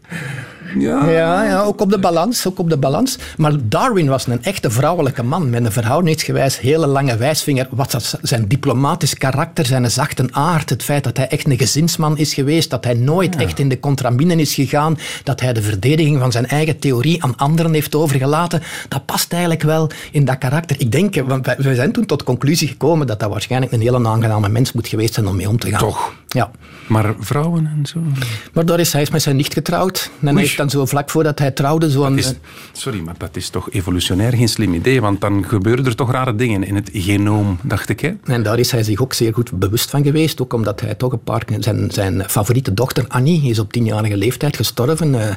ja. 0.77 1.09
Ja, 1.09 1.43
ja, 1.43 1.61
ook 1.61 1.81
op 1.81 1.89
de 1.89 1.99
balans. 1.99 2.47
Ook 2.47 2.59
op 2.59 2.69
de 2.69 2.77
balans. 2.77 3.17
Maar 3.37 3.53
Darwin 3.63 4.07
was 4.07 4.27
een 4.27 4.43
echte 4.43 4.71
vrouwelijke 4.71 5.23
man 5.23 5.49
met 5.49 5.65
een 5.65 5.71
verhoudingsgewijs 5.71 6.59
hele 6.59 6.87
lange 6.87 7.17
wijsvinger. 7.17 7.67
Wat 7.69 7.91
dat, 7.91 8.19
zijn 8.21 8.47
diplomatisch 8.47 9.17
karakter, 9.17 9.65
zijn 9.65 9.91
zachte 9.91 10.27
aard, 10.31 10.69
het 10.69 10.83
feit 10.83 11.03
dat 11.03 11.17
hij 11.17 11.27
echt 11.27 11.45
een 11.45 11.57
gezinsman 11.57 12.17
is 12.17 12.33
geweest, 12.33 12.69
dat 12.69 12.83
hij 12.83 12.93
nooit 12.93 13.35
echt 13.35 13.59
in 13.59 13.69
de 13.69 13.79
contraminen 13.79 14.39
is 14.39 14.53
gegaan, 14.53 14.97
dat 15.23 15.39
hij 15.39 15.53
de 15.53 15.61
verdediging 15.61 16.19
van 16.19 16.31
zijn 16.31 16.47
eigen 16.47 16.79
theorie 16.79 17.23
aan 17.23 17.37
anderen 17.37 17.73
heeft 17.73 17.95
overgelaten, 17.95 18.61
dat 18.87 19.05
past 19.05 19.31
eigenlijk 19.31 19.63
wel 19.63 19.89
in 20.11 20.25
dat 20.25 20.37
karakter. 20.37 20.75
Ik 20.79 20.91
denk, 20.91 21.15
want 21.15 21.55
we 21.57 21.75
zijn 21.75 21.91
toen 21.91 22.05
tot 22.05 22.19
de 22.19 22.25
conclusie 22.25 22.67
gekomen 22.67 23.07
dat 23.07 23.19
dat 23.19 23.29
waarschijnlijk 23.29 23.71
een 23.71 23.81
hele 23.81 24.07
aangename 24.07 24.49
mens 24.49 24.71
moet 24.71 24.87
geweest 24.87 25.13
zijn 25.13 25.27
om 25.27 25.35
mee 25.35 25.49
om 25.49 25.59
te 25.59 25.69
gaan. 25.69 25.79
Toch? 25.79 26.13
Ja. 26.27 26.51
Maar 26.87 27.13
vrouwen 27.19 27.65
en 27.65 27.85
zo? 27.85 27.99
Maar 28.53 28.65
daar 28.65 28.79
is 28.79 28.93
hij 28.93 29.01
is 29.01 29.09
met 29.09 29.21
zijn 29.21 29.35
nicht 29.35 29.53
getrouwd. 29.53 30.09
En 30.19 30.27
hij 30.27 30.35
heeft 30.35 30.59
dan 30.61 30.69
zo 30.69 30.85
vlak 30.85 31.09
voordat 31.09 31.39
hij 31.39 31.51
trouwde 31.51 31.91
zo 31.91 32.05
is, 32.05 32.33
Sorry, 32.71 32.99
maar 32.99 33.15
dat 33.17 33.35
is 33.35 33.49
toch 33.49 33.71
evolutionair 33.71 34.33
geen 34.33 34.49
slim 34.49 34.73
idee, 34.73 35.01
want 35.01 35.21
dan 35.21 35.45
gebeuren 35.47 35.85
er 35.85 35.95
toch 35.95 36.11
rare 36.11 36.35
dingen 36.35 36.63
in 36.63 36.75
het 36.75 36.89
genoom, 36.93 37.59
dacht 37.63 37.89
ik. 37.89 37.99
Hè? 37.99 38.11
En 38.23 38.43
daar 38.43 38.59
is 38.59 38.71
hij 38.71 38.83
zich 38.83 39.01
ook 39.01 39.13
zeer 39.13 39.33
goed 39.33 39.51
bewust 39.51 39.89
van 39.89 40.03
geweest, 40.03 40.41
ook 40.41 40.53
omdat 40.53 40.81
hij 40.81 40.95
toch 40.95 41.11
een 41.11 41.23
paar... 41.23 41.43
Zijn, 41.59 41.91
zijn 41.91 42.29
favoriete 42.29 42.73
dochter 42.73 43.05
Annie 43.07 43.49
is 43.49 43.59
op 43.59 43.71
tienjarige 43.71 44.17
leeftijd 44.17 44.55
gestorven. 44.55 45.13
Uh, 45.13 45.27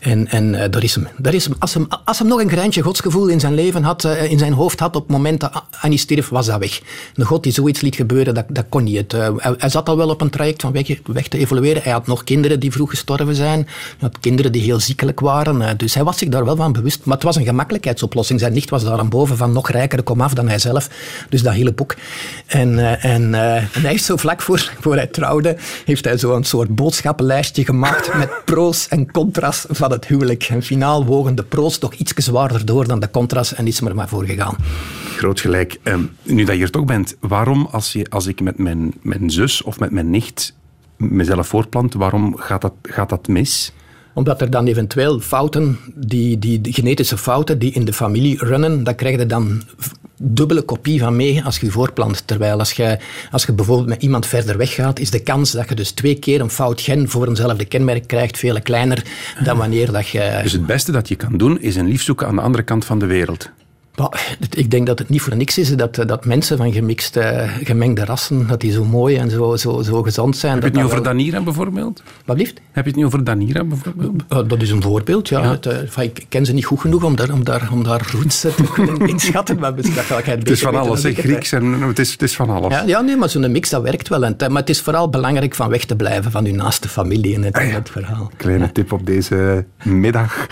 en 0.00 0.28
en 0.28 0.54
uh, 0.54 0.64
daar 0.70 0.82
is 0.82 0.94
hem, 0.94 1.08
daar 1.18 1.34
is 1.34 1.44
hem, 1.44 1.54
als, 1.58 1.74
hem, 1.74 1.86
als 2.04 2.18
hem 2.18 2.28
nog 2.28 2.40
een 2.40 2.50
greintje 2.50 2.82
godsgevoel 2.82 3.26
in 3.26 3.40
zijn 3.40 3.54
leven 3.54 3.82
had, 3.82 4.04
uh, 4.04 4.30
in 4.30 4.38
zijn 4.38 4.52
hoofd 4.52 4.80
had, 4.80 4.96
op 4.96 5.02
het 5.02 5.10
moment 5.10 5.40
dat 5.40 5.64
Annie 5.80 5.98
stierf, 5.98 6.28
was 6.28 6.46
dat 6.46 6.58
weg. 6.58 6.80
Een 7.14 7.24
god 7.24 7.42
die 7.42 7.52
zoiets 7.52 7.80
liet 7.80 7.96
gebeuren, 7.96 8.34
dat, 8.34 8.44
dat 8.48 8.64
kon 8.68 8.84
niet. 8.84 9.12
Hij, 9.12 9.32
hij, 9.58 9.68
zat 9.68 9.88
al 9.88 9.96
wel 9.96 10.08
op 10.08 10.20
een 10.20 10.30
traject 10.30 10.62
van 10.62 10.72
weg, 10.72 10.88
weg 11.04 11.28
te 11.28 11.38
evolueren. 11.38 11.82
Hij 11.82 11.92
had 11.92 12.06
nog 12.06 12.24
kinderen 12.24 12.60
die 12.60 12.72
vroeg 12.72 12.90
gestorven 12.90 13.34
zijn. 13.34 13.58
Hij 13.58 13.96
had 13.98 14.18
kinderen 14.20 14.52
die 14.52 14.62
heel 14.64 14.80
ziekelijk 14.80 15.20
waren. 15.20 15.62
Eh, 15.62 15.70
dus 15.76 15.94
hij 15.94 16.04
was 16.04 16.18
zich 16.18 16.28
daar 16.28 16.44
wel 16.44 16.56
van 16.56 16.72
bewust. 16.72 17.04
Maar 17.04 17.14
het 17.14 17.22
was 17.22 17.36
een 17.36 17.44
gemakkelijkheidsoplossing. 17.44 18.40
Zijn 18.40 18.52
nicht 18.52 18.70
was 18.70 18.84
daar 18.84 18.98
aan 18.98 19.08
boven 19.08 19.36
van 19.36 19.52
nog 19.52 19.70
rijker, 19.70 20.02
kom 20.02 20.20
af 20.20 20.34
dan 20.34 20.48
hij 20.48 20.58
zelf. 20.58 20.88
Dus 21.28 21.42
dat 21.42 21.52
hele 21.52 21.72
boek. 21.72 21.94
En, 22.46 22.78
eh, 22.78 23.04
eh, 23.04 23.14
en 23.14 23.32
hij 23.32 23.90
heeft 23.90 24.04
zo 24.04 24.16
vlak 24.16 24.42
voor, 24.42 24.72
voor 24.80 24.94
hij 24.94 25.06
trouwde, 25.06 25.56
heeft 25.84 26.04
hij 26.04 26.18
zo 26.18 26.34
een 26.34 26.44
soort 26.44 26.74
boodschappenlijstje 26.74 27.64
gemaakt 27.64 28.14
met 28.14 28.30
pro's 28.44 28.88
en 28.88 29.10
contra's 29.10 29.64
van 29.68 29.90
het 29.90 30.06
huwelijk. 30.06 30.42
En 30.42 30.62
finaal 30.62 31.04
wogen 31.04 31.34
de 31.34 31.42
pro's 31.44 31.78
toch 31.78 31.94
iets 31.94 32.12
zwaarder 32.14 32.64
door 32.64 32.86
dan 32.86 33.00
de 33.00 33.10
contra's 33.10 33.54
en 33.54 33.66
is 33.66 33.80
er 33.80 33.94
maar 33.94 34.08
voor 34.08 34.24
gegaan. 34.24 34.56
Groot 35.16 35.40
gelijk. 35.40 35.78
Ehm, 35.82 36.00
nu 36.22 36.44
dat 36.44 36.54
je 36.54 36.60
hier 36.60 36.70
toch 36.70 36.84
bent, 36.84 37.16
waarom 37.20 37.68
als, 37.70 37.92
je, 37.92 38.06
als 38.10 38.26
ik 38.26 38.40
met 38.40 38.58
mijn, 38.58 38.94
mijn 39.02 39.30
zus 39.30 39.62
of 39.62 39.78
met 39.78 39.90
mijn 39.90 40.10
nicht 40.10 40.54
mezelf 40.96 41.48
voortplant, 41.48 41.94
waarom 41.94 42.36
gaat 42.36 42.60
dat, 42.60 42.72
gaat 42.82 43.08
dat 43.08 43.28
mis? 43.28 43.72
Omdat 44.14 44.40
er 44.40 44.50
dan 44.50 44.66
eventueel 44.66 45.20
fouten, 45.20 45.78
die, 45.94 46.38
die, 46.38 46.72
genetische 46.72 47.18
fouten 47.18 47.58
die 47.58 47.72
in 47.72 47.84
de 47.84 47.92
familie 47.92 48.44
runnen, 48.44 48.84
daar 48.84 48.94
krijg 48.94 49.18
je 49.18 49.26
dan 49.26 49.62
dubbele 50.16 50.62
kopie 50.62 51.00
van 51.00 51.16
mee 51.16 51.44
als 51.44 51.58
je 51.58 51.66
je 51.66 51.72
voorplant. 51.72 52.26
Terwijl 52.26 52.58
als 52.58 52.72
je, 52.72 52.98
als 53.30 53.44
je 53.44 53.52
bijvoorbeeld 53.52 53.88
met 53.88 54.02
iemand 54.02 54.26
verder 54.26 54.56
weggaat, 54.56 54.98
is 54.98 55.10
de 55.10 55.22
kans 55.22 55.50
dat 55.50 55.68
je 55.68 55.74
dus 55.74 55.90
twee 55.90 56.18
keer 56.18 56.40
een 56.40 56.50
fout 56.50 56.80
gen 56.80 57.08
voor 57.08 57.28
eenzelfde 57.28 57.64
kenmerk 57.64 58.06
krijgt 58.06 58.38
veel 58.38 58.62
kleiner 58.62 59.04
dan 59.44 59.56
wanneer 59.56 59.92
dat 59.92 60.08
je... 60.08 60.40
Dus 60.42 60.52
het 60.52 60.66
beste 60.66 60.92
dat 60.92 61.08
je 61.08 61.16
kan 61.16 61.36
doen, 61.36 61.60
is 61.60 61.76
een 61.76 61.88
lief 61.88 62.02
zoeken 62.02 62.26
aan 62.26 62.36
de 62.36 62.42
andere 62.42 62.64
kant 62.64 62.84
van 62.84 62.98
de 62.98 63.06
wereld. 63.06 63.50
Ik 64.50 64.70
denk 64.70 64.86
dat 64.86 64.98
het 64.98 65.08
niet 65.08 65.20
voor 65.20 65.36
niks 65.36 65.58
is 65.58 65.76
dat, 65.76 65.94
dat 65.94 66.24
mensen 66.24 66.56
van 66.56 66.72
gemixte, 66.72 67.46
gemengde 67.62 68.04
rassen, 68.04 68.46
dat 68.46 68.60
die 68.60 68.72
zo 68.72 68.84
mooi 68.84 69.16
en 69.16 69.30
zo, 69.30 69.56
zo, 69.56 69.82
zo 69.82 70.02
gezond 70.02 70.36
zijn. 70.36 70.52
Heb 70.52 70.62
je 70.62 70.68
het 70.68 70.78
nu 70.78 70.84
over 70.84 71.02
Danira 71.02 71.40
bijvoorbeeld? 71.40 72.02
Wat 72.24 72.36
liefst? 72.36 72.60
Heb 72.72 72.84
je 72.84 72.90
het 72.90 72.98
nu 72.98 73.06
over 73.06 73.24
Danira 73.24 73.64
bijvoorbeeld? 73.64 74.22
Uh, 74.32 74.38
dat 74.46 74.62
is 74.62 74.70
een 74.70 74.82
voorbeeld, 74.82 75.28
ja. 75.28 75.50
Het, 75.50 75.66
uh, 75.66 76.04
ik 76.04 76.26
ken 76.28 76.46
ze 76.46 76.52
niet 76.52 76.64
goed 76.64 76.80
genoeg 76.80 77.04
om 77.04 77.16
daar, 77.16 77.32
om 77.32 77.44
daar, 77.44 77.68
om 77.72 77.84
daar 77.84 78.08
roots 78.12 78.40
te 78.40 78.54
kunnen 78.72 79.08
inschatten. 79.08 79.58
Maar 79.58 79.74
het 79.74 80.50
is 80.50 80.60
van 80.60 80.76
alles, 80.76 81.02
hè, 81.02 81.12
Grieks 81.12 81.52
en 81.52 81.64
het 81.64 81.98
is, 81.98 82.12
het 82.12 82.22
is 82.22 82.36
van 82.36 82.50
alles. 82.50 82.72
Ja, 82.72 82.82
ja 82.82 83.00
nee, 83.00 83.16
maar 83.16 83.28
zo'n 83.28 83.52
mix 83.52 83.70
dat 83.70 83.82
werkt 83.82 84.08
wel. 84.08 84.24
En, 84.24 84.36
maar 84.38 84.60
het 84.60 84.70
is 84.70 84.80
vooral 84.80 85.08
belangrijk 85.08 85.54
van 85.54 85.68
weg 85.68 85.84
te 85.84 85.96
blijven 85.96 86.30
van 86.30 86.44
uw 86.44 86.54
naaste 86.54 86.88
familie 86.88 87.32
in 87.32 87.42
het, 87.42 87.54
ah, 87.56 87.66
ja. 87.66 87.74
het 87.74 87.90
verhaal. 87.90 88.30
Kleine 88.36 88.72
tip 88.72 88.92
op 88.92 89.06
deze 89.06 89.64
middag. 89.82 90.46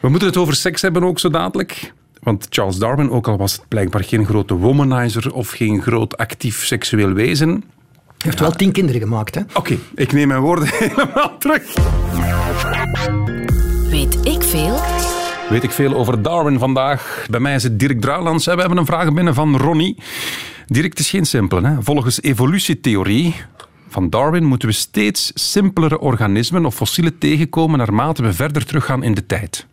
We 0.00 0.08
moeten 0.08 0.28
het 0.28 0.36
over 0.36 0.54
seks 0.54 0.82
hebben 0.82 1.04
ook 1.04 1.18
zo 1.18 1.30
dadelijk. 1.30 1.92
Want 2.24 2.46
Charles 2.50 2.76
Darwin, 2.76 3.10
ook 3.10 3.28
al 3.28 3.36
was 3.36 3.52
het 3.52 3.68
blijkbaar 3.68 4.04
geen 4.04 4.26
grote 4.26 4.54
womanizer 4.54 5.34
of 5.34 5.50
geen 5.50 5.82
groot 5.82 6.16
actief 6.16 6.64
seksueel 6.64 7.12
wezen. 7.12 7.48
Hij 7.48 8.32
heeft 8.32 8.40
wel 8.40 8.50
tien 8.50 8.72
kinderen 8.72 9.00
gemaakt, 9.00 9.34
hè? 9.34 9.40
Oké, 9.54 9.78
ik 9.94 10.12
neem 10.12 10.28
mijn 10.28 10.40
woorden 10.40 10.68
helemaal 10.78 11.38
terug. 11.38 11.62
Weet 13.90 14.26
ik 14.26 14.42
veel? 14.42 14.80
Weet 15.48 15.62
ik 15.62 15.70
veel 15.70 15.94
over 15.94 16.22
Darwin 16.22 16.58
vandaag. 16.58 17.26
Bij 17.30 17.40
mij 17.40 17.54
is 17.54 17.62
het 17.62 17.78
Dirk 17.78 18.00
Druilands. 18.00 18.44
We 18.44 18.50
hebben 18.50 18.78
een 18.78 18.86
vraag 18.86 19.12
binnen 19.12 19.34
van 19.34 19.56
Ronnie. 19.56 19.96
Dirk, 20.66 20.90
het 20.90 20.98
is 20.98 21.10
geen 21.10 21.26
simpele. 21.26 21.68
Hè? 21.68 21.82
Volgens 21.82 22.22
evolutietheorie 22.22 23.34
van 23.88 24.10
Darwin 24.10 24.44
moeten 24.44 24.68
we 24.68 24.74
steeds 24.74 25.30
simpelere 25.34 26.00
organismen 26.00 26.64
of 26.64 26.74
fossielen 26.74 27.18
tegenkomen 27.18 27.78
naarmate 27.78 28.22
we 28.22 28.32
verder 28.32 28.66
teruggaan 28.66 29.02
in 29.02 29.14
de 29.14 29.26
tijd. 29.26 29.66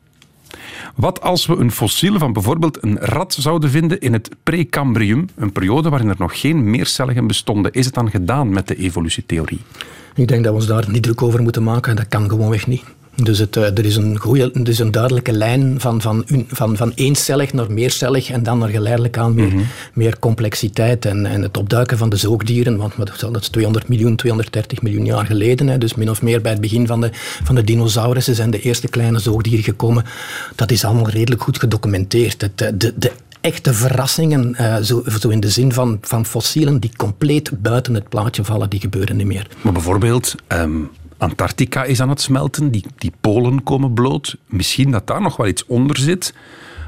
Wat 0.95 1.21
als 1.21 1.45
we 1.45 1.55
een 1.55 1.71
fossiel 1.71 2.17
van 2.17 2.33
bijvoorbeeld 2.33 2.83
een 2.83 2.97
rat 2.99 3.33
zouden 3.33 3.69
vinden 3.69 3.99
in 3.99 4.13
het 4.13 4.29
Precambrium, 4.43 5.29
een 5.35 5.51
periode 5.51 5.89
waarin 5.89 6.09
er 6.09 6.15
nog 6.17 6.39
geen 6.39 6.69
meercelligen 6.69 7.27
bestonden? 7.27 7.71
Is 7.71 7.85
het 7.85 7.93
dan 7.93 8.09
gedaan 8.09 8.49
met 8.49 8.67
de 8.67 8.75
evolutietheorie? 8.75 9.61
Ik 10.15 10.27
denk 10.27 10.43
dat 10.43 10.53
we 10.53 10.59
ons 10.59 10.67
daar 10.67 10.89
niet 10.89 11.03
druk 11.03 11.21
over 11.21 11.41
moeten 11.41 11.63
maken. 11.63 11.95
Dat 11.95 12.07
kan 12.07 12.29
gewoonweg 12.29 12.67
niet. 12.67 12.83
Dus 13.15 13.39
het, 13.39 13.57
eh, 13.57 13.63
er, 13.63 13.85
is 13.85 13.95
een 13.95 14.19
er 14.53 14.69
is 14.69 14.79
een 14.79 14.91
duidelijke 14.91 15.31
lijn 15.31 15.79
van, 15.79 16.01
van, 16.01 16.25
van, 16.47 16.77
van 16.77 16.91
eencellig 16.95 17.53
naar 17.53 17.71
meercellig 17.71 18.29
en 18.29 18.43
dan 18.43 18.57
naar 18.57 18.69
geleidelijk 18.69 19.17
aan 19.17 19.33
meer, 19.33 19.47
mhm. 19.47 19.63
meer 19.93 20.19
complexiteit. 20.19 21.05
En, 21.05 21.25
en 21.25 21.41
het 21.41 21.57
opduiken 21.57 21.97
van 21.97 22.09
de 22.09 22.15
zoogdieren, 22.15 22.77
want 22.77 22.93
dat 23.19 23.41
is 23.41 23.47
200 23.47 23.87
miljoen, 23.87 24.15
230 24.15 24.81
miljoen 24.81 25.05
jaar 25.05 25.25
geleden, 25.25 25.67
hè, 25.67 25.77
dus 25.77 25.95
min 25.95 26.09
of 26.09 26.21
meer 26.21 26.41
bij 26.41 26.51
het 26.51 26.61
begin 26.61 26.87
van 26.87 27.01
de, 27.01 27.09
van 27.43 27.55
de 27.55 27.63
dinosaurussen 27.63 28.35
zijn 28.35 28.51
de 28.51 28.61
eerste 28.61 28.87
kleine 28.87 29.19
zoogdieren 29.19 29.63
gekomen. 29.63 30.05
Dat 30.55 30.71
is 30.71 30.85
allemaal 30.85 31.09
redelijk 31.09 31.43
goed 31.43 31.59
gedocumenteerd. 31.59 32.41
Het, 32.41 32.57
de, 32.57 32.93
de 32.97 33.11
echte 33.41 33.73
verrassingen, 33.73 34.55
uh, 34.59 34.77
zo, 34.77 35.03
zo, 35.19 35.29
in 35.29 35.39
de 35.39 35.49
zin 35.49 35.73
van, 35.73 35.97
van 36.01 36.25
fossielen 36.25 36.79
die 36.79 36.91
compleet 36.97 37.51
buiten 37.61 37.93
het 37.93 38.09
plaatje 38.09 38.43
vallen, 38.43 38.69
die 38.69 38.79
gebeuren 38.79 39.15
niet 39.15 39.27
meer. 39.27 39.47
Maar 39.61 39.73
bijvoorbeeld, 39.73 40.35
ehm, 40.47 40.71
Antarctica 41.21 41.83
is 41.83 42.01
aan 42.01 42.09
het 42.09 42.21
smelten, 42.21 42.71
die, 42.71 42.85
die 42.97 43.11
polen 43.21 43.63
komen 43.63 43.93
bloot. 43.93 44.37
Misschien 44.45 44.91
dat 44.91 45.07
daar 45.07 45.21
nog 45.21 45.37
wel 45.37 45.47
iets 45.47 45.65
onder 45.65 45.97
zit, 45.97 46.33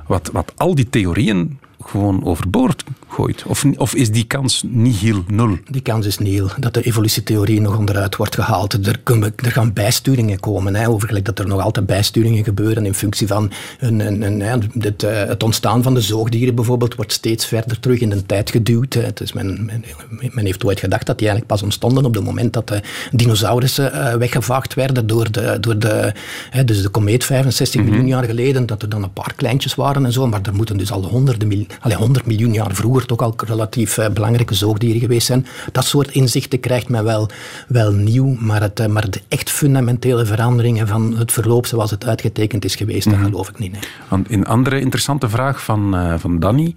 wat, 0.07 0.29
wat 0.31 0.53
al 0.55 0.75
die 0.75 0.89
theorieën 0.89 1.59
gewoon 1.89 2.25
overboord 2.25 2.83
gooit? 3.07 3.43
Of, 3.47 3.65
of 3.77 3.95
is 3.95 4.11
die 4.11 4.23
kans 4.23 4.63
niet 4.67 4.95
heel 4.95 5.23
nul? 5.27 5.57
Die 5.69 5.81
kans 5.81 6.05
is 6.05 6.17
nul, 6.17 6.47
dat 6.59 6.73
de 6.73 6.81
evolutietheorie 6.81 7.61
nog 7.61 7.77
onderuit 7.77 8.15
wordt 8.15 8.35
gehaald. 8.35 8.87
Er, 8.87 8.99
kunnen, 8.99 9.33
er 9.35 9.51
gaan 9.51 9.73
bijsturingen 9.73 10.39
komen, 10.39 10.75
hè, 10.75 10.89
overgelijk 10.89 11.25
dat 11.25 11.39
er 11.39 11.47
nog 11.47 11.61
altijd 11.61 11.85
bijsturingen 11.85 12.43
gebeuren 12.43 12.85
in 12.85 12.93
functie 12.93 13.27
van 13.27 13.51
een, 13.79 13.99
een, 13.99 14.41
een, 14.41 14.71
dit, 14.73 15.03
uh, 15.03 15.11
het 15.11 15.43
ontstaan 15.43 15.83
van 15.83 15.93
de 15.93 16.01
zoogdieren 16.01 16.55
bijvoorbeeld 16.55 16.95
wordt 16.95 17.11
steeds 17.11 17.45
verder 17.45 17.79
terug 17.79 17.99
in 17.99 18.09
de 18.09 18.25
tijd 18.25 18.51
geduwd. 18.51 18.93
Het 18.93 19.21
is 19.21 19.33
men, 19.33 19.65
men, 19.65 19.83
men, 20.33 20.45
heeft 20.45 20.65
ooit 20.65 20.79
gedacht 20.79 21.05
dat 21.05 21.17
die 21.17 21.27
eigenlijk 21.27 21.55
pas 21.55 21.63
ontstonden 21.63 22.05
op 22.05 22.13
het 22.13 22.23
moment 22.23 22.53
dat 22.53 22.67
de 22.67 22.81
dinosaurussen 23.11 23.91
uh, 23.93 24.13
weggevaagd 24.13 24.73
werden 24.73 25.07
door 25.07 25.31
de, 25.31 25.57
door 25.59 25.79
de, 25.79 26.13
hè, 26.49 26.63
dus 26.63 26.81
de 26.81 26.89
komeet 26.89 27.23
65 27.23 27.75
mm 27.75 27.81
-hmm. 27.81 27.95
miljoen 27.95 28.09
jaar 28.09 28.23
geleden, 28.23 28.65
dat 28.65 28.81
er 28.81 28.89
dan 28.89 29.03
een 29.03 29.13
paar 29.13 29.33
kleintjes 29.35 29.75
waren 29.75 30.05
en 30.05 30.11
zo, 30.11 30.27
maar 30.27 30.41
er 30.43 30.55
moeten 30.55 30.77
dus 30.77 30.91
al 30.91 31.03
honderden 31.03 31.47
miljoen 31.47 31.67
allee, 31.79 31.97
100 31.97 32.25
miljoen 32.25 32.53
jaar 32.53 32.75
vroeger 32.75 33.05
toch 33.05 33.19
al 33.19 33.33
relatief 33.45 33.97
uh, 33.97 34.09
belangrijke 34.09 34.53
zoogdieren 34.53 35.01
geweest 35.01 35.25
zijn. 35.25 35.45
Dat 35.71 35.85
soort 35.85 36.11
inzichten 36.11 36.59
krijgt 36.59 36.89
men 36.89 37.03
wel, 37.03 37.29
wel 37.67 37.91
nieuw, 37.91 38.35
maar, 38.39 38.61
het, 38.61 38.79
uh, 38.79 38.85
maar 38.85 39.09
de 39.09 39.21
echt 39.27 39.49
fundamentele 39.49 40.25
veranderingen 40.25 40.87
van 40.87 41.17
het 41.17 41.31
verloop 41.31 41.65
zoals 41.65 41.91
het 41.91 42.05
uitgetekend 42.05 42.65
is 42.65 42.75
geweest, 42.75 43.05
mm 43.05 43.13
-hmm. 43.13 43.21
dat 43.21 43.31
geloof 43.31 43.49
ik 43.49 43.59
niet. 43.59 43.71
Nee. 43.71 43.81
Want 44.07 44.31
een 44.31 44.45
andere 44.45 44.79
interessante 44.79 45.29
vraag 45.29 45.63
van, 45.63 45.95
uh, 45.95 46.13
van 46.17 46.39
Danny. 46.39 46.75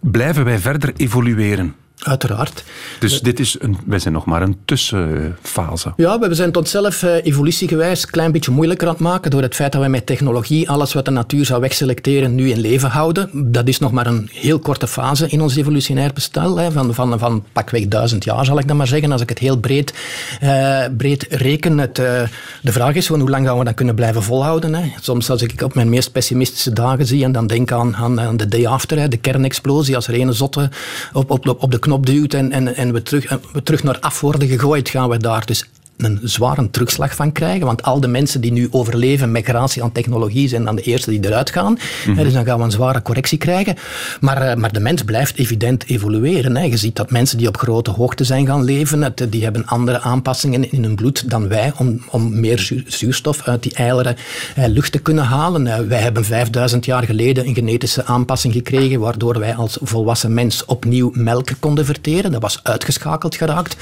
Blijven 0.00 0.44
wij 0.44 0.58
verder 0.58 0.92
evolueren? 0.96 1.74
Uiteraard. 1.98 2.64
Dus 2.98 3.20
dit 3.20 3.40
is 3.40 3.56
een, 3.58 3.76
wij 3.86 3.98
zijn 3.98 4.14
nog 4.14 4.24
maar 4.24 4.42
een 4.42 4.56
tussenfase. 4.64 5.92
Ja, 5.96 6.18
we 6.18 6.34
zijn 6.34 6.52
tot 6.52 6.68
zelf 6.68 7.02
uh, 7.02 7.24
evolutiegewijs 7.24 8.02
een 8.02 8.10
klein 8.10 8.32
beetje 8.32 8.50
moeilijker 8.50 8.86
aan 8.86 8.92
het 8.92 9.02
maken 9.02 9.30
door 9.30 9.42
het 9.42 9.54
feit 9.54 9.72
dat 9.72 9.82
we 9.82 9.88
met 9.88 10.06
technologie 10.06 10.70
alles 10.70 10.92
wat 10.92 11.04
de 11.04 11.10
natuur 11.10 11.44
zou 11.44 11.60
wegselecteren 11.60 12.34
nu 12.34 12.50
in 12.50 12.60
leven 12.60 12.90
houden. 12.90 13.30
Dat 13.32 13.68
is 13.68 13.78
nog 13.78 13.92
maar 13.92 14.06
een 14.06 14.28
heel 14.32 14.58
korte 14.58 14.86
fase 14.86 15.28
in 15.28 15.40
ons 15.40 15.56
evolutionair 15.56 16.12
bestel. 16.12 16.56
Hè, 16.56 16.72
van, 16.72 16.94
van, 16.94 17.18
van 17.18 17.44
pakweg 17.52 17.88
duizend 17.88 18.24
jaar 18.24 18.44
zal 18.44 18.58
ik 18.58 18.68
dan 18.68 18.76
maar 18.76 18.86
zeggen, 18.86 19.12
als 19.12 19.20
ik 19.20 19.28
het 19.28 19.38
heel 19.38 19.58
breed, 19.58 19.94
uh, 20.42 20.84
breed 20.96 21.26
reken. 21.28 21.78
Het, 21.78 21.98
uh, 21.98 22.22
de 22.62 22.72
vraag 22.72 22.94
is 22.94 23.06
gewoon 23.06 23.20
hoe 23.20 23.30
lang 23.30 23.46
gaan 23.46 23.58
we 23.58 23.64
dat 23.64 23.74
kunnen 23.74 23.94
blijven 23.94 24.22
volhouden. 24.22 24.74
Hè. 24.74 24.92
Soms 25.00 25.30
als 25.30 25.42
ik 25.42 25.62
op 25.62 25.74
mijn 25.74 25.88
meest 25.88 26.12
pessimistische 26.12 26.72
dagen 26.72 27.06
zie 27.06 27.24
en 27.24 27.32
dan 27.32 27.46
denk 27.46 27.72
aan, 27.72 27.96
aan, 27.96 28.20
aan 28.20 28.36
de 28.36 28.48
day 28.48 28.66
after, 28.66 28.98
hè, 28.98 29.08
de 29.08 29.16
kernexplosie, 29.16 29.96
als 29.96 30.08
er 30.08 30.20
een 30.20 30.34
zotte 30.34 30.70
op, 31.12 31.30
op, 31.30 31.56
op 31.58 31.70
de 31.70 31.78
knop 31.88 32.06
duwt 32.06 32.34
en, 32.34 32.52
en, 32.52 32.74
en 32.74 32.92
we, 32.92 33.02
terug, 33.02 33.38
we 33.52 33.62
terug 33.62 33.82
naar 33.82 33.98
af 34.00 34.20
worden 34.20 34.48
gegooid, 34.48 34.88
gaan 34.88 35.08
we 35.08 35.16
daar. 35.16 35.46
Dus 35.46 35.64
een 35.98 36.20
zware 36.22 36.70
terugslag 36.70 37.14
van 37.14 37.32
krijgen. 37.32 37.66
Want 37.66 37.82
al 37.82 38.00
de 38.00 38.08
mensen 38.08 38.40
die 38.40 38.52
nu 38.52 38.68
overleven 38.70 39.32
met 39.32 39.44
gratie 39.44 39.82
aan 39.82 39.92
technologie 39.92 40.48
zijn 40.48 40.64
dan 40.64 40.76
de 40.76 40.82
eerste 40.82 41.10
die 41.10 41.26
eruit 41.26 41.50
gaan. 41.50 41.78
Mhm. 42.06 42.22
Dus 42.22 42.32
dan 42.32 42.44
gaan 42.44 42.58
we 42.58 42.64
een 42.64 42.70
zware 42.70 43.02
correctie 43.02 43.38
krijgen. 43.38 43.76
Maar, 44.20 44.42
eh, 44.42 44.56
maar 44.56 44.72
de 44.72 44.80
mens 44.80 45.02
blijft 45.02 45.38
evident 45.38 45.86
evolueren. 45.86 46.56
Hè. 46.56 46.62
Je 46.62 46.76
ziet 46.76 46.96
dat 46.96 47.10
mensen 47.10 47.38
die 47.38 47.48
op 47.48 47.56
grote 47.56 47.90
hoogte 47.90 48.24
zijn 48.24 48.46
gaan 48.46 48.64
leven, 48.64 49.14
die 49.28 49.42
hebben 49.42 49.66
andere 49.66 50.00
aanpassingen 50.00 50.72
in 50.72 50.82
hun 50.82 50.94
bloed 50.94 51.30
dan 51.30 51.48
wij 51.48 51.72
om, 51.76 52.02
om 52.10 52.40
meer 52.40 52.84
zuurstof 52.86 53.42
uit 53.42 53.62
die 53.62 53.74
eilere 53.74 54.16
eh, 54.54 54.66
lucht 54.66 54.92
te 54.92 54.98
kunnen 54.98 55.24
halen. 55.24 55.66
Eh, 55.66 55.78
wij 55.78 56.00
hebben 56.00 56.24
5000 56.24 56.84
jaar 56.84 57.04
geleden 57.04 57.46
een 57.46 57.54
genetische 57.54 58.04
aanpassing 58.04 58.52
gekregen 58.52 59.00
waardoor 59.00 59.38
wij 59.38 59.54
als 59.54 59.78
volwassen 59.82 60.34
mens 60.34 60.64
opnieuw 60.64 61.10
melk 61.14 61.48
konden 61.60 61.84
verteren. 61.84 62.32
Dat 62.32 62.42
was 62.42 62.60
uitgeschakeld 62.62 63.36
geraakt. 63.36 63.76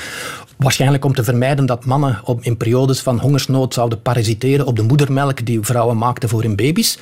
Waarschijnlijk 0.57 1.05
om 1.05 1.15
te 1.15 1.25
vermijden 1.25 1.67
dat 1.67 1.85
mannen 1.85 2.06
op, 2.25 2.43
in 2.43 2.57
periodes 2.57 3.01
van 3.01 3.21
hongersnood 3.21 3.75
zouden 3.75 4.03
parasiteren 4.03 4.67
op 4.67 4.77
de 4.77 4.83
moedermelk 4.83 5.47
die 5.47 5.59
vrouwen 5.63 5.99
maakten 5.99 6.29
voor 6.29 6.43
hun 6.43 6.57
baby's. 6.57 6.99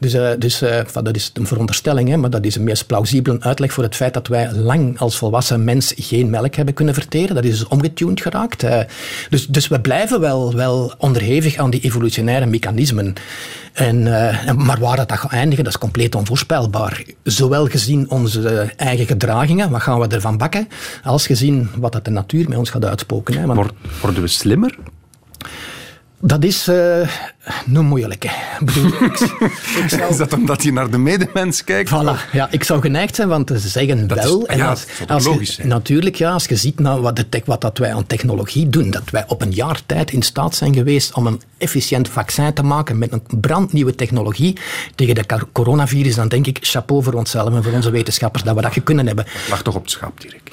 Dus, 0.00 0.14
uh, 0.14 0.28
dus 0.38 0.62
uh, 0.62 0.80
dat 0.92 1.16
is 1.16 1.30
een 1.34 1.46
veronderstelling, 1.46 2.08
hè, 2.08 2.16
maar 2.16 2.30
dat 2.30 2.44
is 2.44 2.56
een 2.56 2.64
meest 2.64 2.86
plausibele 2.86 3.40
uitleg 3.40 3.72
voor 3.72 3.82
het 3.82 3.96
feit 3.96 4.14
dat 4.14 4.26
wij 4.26 4.52
lang 4.52 4.98
als 4.98 5.16
volwassen 5.16 5.64
mens 5.64 5.92
geen 5.96 6.30
melk 6.30 6.54
hebben 6.54 6.74
kunnen 6.74 6.94
verteren. 6.94 7.34
Dat 7.34 7.44
is 7.44 7.58
dus 7.58 7.68
omgetuned 7.68 8.20
geraakt. 8.20 8.64
Uh, 8.64 8.78
dus, 9.30 9.46
dus 9.46 9.68
we 9.68 9.80
blijven 9.80 10.20
wel, 10.20 10.54
wel 10.54 10.92
onderhevig 10.98 11.56
aan 11.56 11.70
die 11.70 11.80
evolutionaire 11.80 12.46
mechanismen. 12.46 13.14
En, 13.72 14.02
maar 14.56 14.78
waar 14.78 14.96
dat 14.96 15.12
gaat 15.12 15.30
eindigen, 15.30 15.64
dat 15.64 15.72
is 15.72 15.78
compleet 15.78 16.14
onvoorspelbaar. 16.14 17.04
Zowel 17.22 17.66
gezien 17.66 18.10
onze 18.10 18.72
eigen 18.76 19.06
gedragingen, 19.06 19.70
wat 19.70 19.82
gaan 19.82 20.00
we 20.00 20.06
ervan 20.06 20.36
bakken, 20.36 20.68
als 21.04 21.26
gezien 21.26 21.68
wat 21.76 21.92
dat 21.92 22.04
de 22.04 22.10
natuur 22.10 22.48
met 22.48 22.58
ons 22.58 22.70
gaat 22.70 22.84
uitspoken. 22.84 23.38
Hè. 23.38 23.46
Want... 23.46 23.70
Worden 24.00 24.22
we 24.22 24.28
slimmer? 24.44 24.78
Dat 26.20 26.44
is 26.44 26.68
uh, 26.68 27.08
een 27.74 27.86
moeilijke. 27.86 28.30
Bedoel, 28.60 28.86
ik, 28.86 29.20
ik 29.82 29.88
zou... 29.88 30.10
Is 30.10 30.16
dat 30.16 30.32
omdat 30.32 30.62
je 30.62 30.72
naar 30.72 30.90
de 30.90 30.98
medemens 30.98 31.64
kijkt? 31.64 31.90
Voilà, 31.90 32.32
ja, 32.32 32.48
ik 32.50 32.64
zou 32.64 32.80
geneigd 32.80 33.14
zijn 33.14 33.28
van 33.28 33.44
te 33.44 33.58
zeggen 33.58 34.06
dat 34.06 34.18
wel. 34.18 34.40
Is, 34.40 34.46
en 34.46 34.56
ja, 34.56 34.68
als, 34.68 34.86
als 35.06 35.24
logisch 35.24 35.56
je, 35.56 35.64
Natuurlijk, 35.64 36.14
ja, 36.16 36.32
als 36.32 36.44
je 36.44 36.56
ziet 36.56 36.78
nou, 36.78 37.00
wat, 37.00 37.16
de, 37.16 37.42
wat 37.44 37.60
dat 37.60 37.78
wij 37.78 37.94
aan 37.94 38.06
technologie 38.06 38.68
doen, 38.68 38.90
dat 38.90 39.10
wij 39.10 39.24
op 39.28 39.42
een 39.42 39.52
jaar 39.52 39.80
tijd 39.86 40.12
in 40.12 40.22
staat 40.22 40.54
zijn 40.54 40.74
geweest 40.74 41.14
om 41.14 41.26
een 41.26 41.40
efficiënt 41.58 42.08
vaccin 42.08 42.52
te 42.52 42.62
maken 42.62 42.98
met 42.98 43.12
een 43.12 43.22
brandnieuwe 43.40 43.94
technologie 43.94 44.56
tegen 44.94 45.14
de 45.14 45.24
coronavirus, 45.52 46.14
dan 46.14 46.28
denk 46.28 46.46
ik 46.46 46.58
chapeau 46.60 47.02
voor 47.02 47.12
onszelf 47.12 47.54
en 47.54 47.62
voor 47.62 47.72
onze 47.72 47.90
wetenschappers 47.90 48.42
dat 48.42 48.54
we 48.54 48.62
dat 48.62 48.82
kunnen 48.84 49.06
hebben. 49.06 49.24
Het 49.28 49.48
lag 49.48 49.62
toch 49.62 49.74
op 49.74 49.82
het 49.82 49.90
schap, 49.90 50.20
Dirk? 50.20 50.50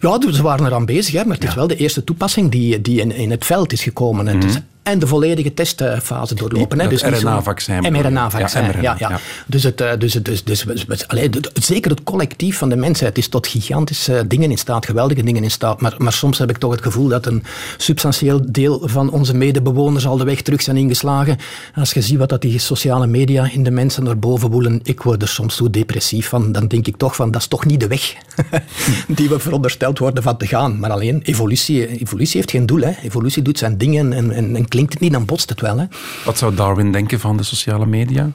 Ja, 0.00 0.32
ze 0.32 0.42
waren 0.42 0.66
eraan 0.66 0.86
bezig, 0.86 1.14
hè, 1.14 1.24
maar 1.24 1.36
het 1.36 1.48
is 1.48 1.54
wel 1.54 1.66
de 1.66 1.76
eerste 1.76 2.04
toepassing 2.04 2.50
die, 2.50 2.80
die 2.80 3.00
in, 3.00 3.12
in 3.12 3.30
het 3.30 3.44
veld 3.44 3.72
is 3.72 3.82
gekomen. 3.82 4.26
Het 4.26 4.44
is 4.44 4.52
mhm 4.52 4.62
en 4.86 4.98
de 4.98 5.06
volledige 5.06 5.54
testfase 5.54 6.34
doorlopen. 6.34 6.80
Hè. 6.80 6.88
Dus 6.88 7.02
RNA-vaccin. 7.02 7.92
mRNA-vaccin, 7.92 8.64
ja, 8.64 8.80
ja, 8.80 8.96
ja, 8.98 9.20
Dus, 9.46 9.62
het, 9.62 9.80
eh, 9.80 9.90
dus, 9.98 10.12
dus, 10.12 10.44
dus, 10.44 10.64
dus 10.86 11.08
allee, 11.08 11.30
zeker 11.52 11.90
het 11.90 12.02
collectief 12.02 12.58
van 12.58 12.68
de 12.68 12.76
mensheid 12.76 13.18
is 13.18 13.28
tot 13.28 13.46
gigantische 13.46 14.24
dingen 14.26 14.50
in 14.50 14.58
staat, 14.58 14.86
geweldige 14.86 15.22
dingen 15.22 15.42
in 15.42 15.50
staat. 15.50 15.80
Maar, 15.80 15.94
maar 15.98 16.12
soms 16.12 16.38
heb 16.38 16.50
ik 16.50 16.58
toch 16.58 16.70
het 16.70 16.82
gevoel 16.82 17.08
dat 17.08 17.26
een 17.26 17.44
substantieel 17.76 18.40
deel 18.48 18.80
van 18.84 19.10
onze 19.10 19.34
medebewoners 19.34 20.06
al 20.06 20.16
de 20.16 20.24
weg 20.24 20.42
terug 20.42 20.62
zijn 20.62 20.76
ingeslagen. 20.76 21.38
Als 21.74 21.92
je 21.92 22.00
ziet 22.00 22.18
wat 22.18 22.28
dat 22.28 22.40
die 22.40 22.58
sociale 22.58 23.06
media 23.06 23.50
in 23.52 23.62
de 23.62 23.70
mensen 23.70 24.04
naar 24.04 24.18
boven 24.18 24.50
woelen, 24.50 24.80
ik 24.82 25.02
word 25.02 25.22
er 25.22 25.28
soms 25.28 25.56
zo 25.56 25.70
depressief 25.70 26.28
van. 26.28 26.52
Dan 26.52 26.68
denk 26.68 26.86
ik 26.86 26.96
toch 26.96 27.16
van, 27.16 27.30
dat 27.30 27.40
is 27.40 27.46
toch 27.46 27.64
niet 27.64 27.80
de 27.80 27.86
weg 27.86 28.14
die 29.18 29.28
we 29.28 29.38
verondersteld 29.38 29.98
worden 29.98 30.22
van 30.22 30.36
te 30.36 30.46
gaan. 30.46 30.78
Maar 30.78 30.90
alleen, 30.90 31.20
evolutie, 31.22 32.00
evolutie 32.00 32.36
heeft 32.36 32.50
geen 32.50 32.66
doel. 32.66 32.80
Hè. 32.80 32.92
Evolutie 33.02 33.42
doet 33.42 33.58
zijn 33.58 33.78
dingen 33.78 34.12
en, 34.12 34.30
en, 34.30 34.56
en 34.56 34.68
klinkt 34.76 34.92
het 34.92 35.02
niet, 35.02 35.12
dan 35.12 35.24
botst 35.24 35.48
het 35.48 35.60
wel. 35.60 35.78
Hè. 35.78 35.84
Wat 36.24 36.38
zou 36.38 36.54
Darwin 36.54 36.92
denken 36.92 37.20
van 37.20 37.36
de 37.36 37.42
sociale 37.42 37.86
media? 37.86 38.30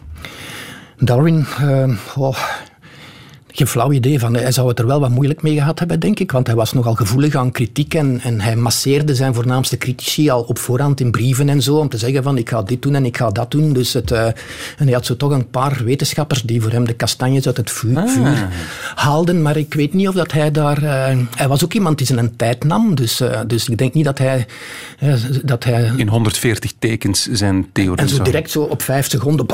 Darwin, 0.97 1.45
uh, 1.62 1.97
oh, 2.15 2.38
geen 3.52 3.68
flauw 3.68 3.92
idee 3.92 4.20
van. 4.20 4.34
Hij 4.34 4.52
zou 4.52 4.68
het 4.68 4.80
er 4.80 4.88
wel 4.88 5.00
wat 5.00 5.10
moeilijk 5.10 5.42
mee 5.42 5.56
gehad 5.56 5.80
hebben, 5.80 6.00
denk 6.00 6.20
ik. 6.20 6.32
Want 6.32 6.48
hij 6.48 6.56
was 6.56 6.74
nogal 6.74 6.96
gevoelig 6.96 7.36
aan 7.36 7.52
kritiek 7.52 7.94
en, 7.94 8.20
en 8.20 8.42
hij 8.42 8.56
masseerde 8.56 9.16
zijn 9.16 9.34
voornaamste 9.34 9.78
critici 9.78 10.30
al 10.30 10.42
op 10.42 10.58
voorhand 10.58 11.00
in 11.00 11.12
brieven 11.12 11.50
en 11.50 11.62
zo. 11.62 11.76
Om 11.76 11.90
te 11.90 11.98
zeggen 11.98 12.24
van 12.24 12.38
ik 12.38 12.50
ga 12.50 12.62
dit 12.62 12.82
doen 12.82 12.96
en 12.96 13.06
ik 13.06 13.18
ga 13.18 13.30
dat 13.30 13.52
doen. 13.52 13.74
Dus 13.74 13.94
het, 13.94 14.12
uh, 14.12 14.26
en 14.26 14.36
hij 14.78 14.92
had 14.92 15.06
zo 15.06 15.16
toch 15.16 15.32
een 15.32 15.50
paar 15.50 15.82
wetenschappers 15.84 16.42
die 16.42 16.62
voor 16.62 16.72
hem 16.72 16.86
de 16.86 16.94
kastanjes 16.94 17.48
uit 17.48 17.58
het 17.58 17.72
vuur, 17.72 17.98
ah. 17.98 18.42
haalden. 18.96 19.42
Maar 19.42 19.58
ik 19.58 19.74
weet 19.74 19.94
niet 19.94 20.08
of 20.08 20.16
dat 20.16 20.32
hij 20.32 20.52
daar... 20.52 20.84
Uh, 20.84 21.18
hij 21.36 21.48
was 21.48 21.64
ook 21.64 21.74
iemand 21.74 21.98
die 21.98 22.08
zijn 22.08 22.36
tijd 22.36 22.64
nam. 22.64 22.96
Dus, 22.96 23.22
uh, 23.22 23.40
dus 23.48 23.70
ik 23.70 23.78
denk 23.78 23.94
niet 23.94 24.06
dat 24.06 24.18
hij... 24.18 24.46
dat 25.44 25.64
hij 25.64 25.92
in 25.96 26.08
140 26.08 26.74
tekens 26.80 27.28
zijn 27.32 27.70
theorie 27.72 27.98
En 27.98 28.10
zo 28.10 28.24
direct 28.24 28.52
zo 28.52 28.62
op 28.62 28.82
vijf 28.82 29.10
seconden... 29.10 29.46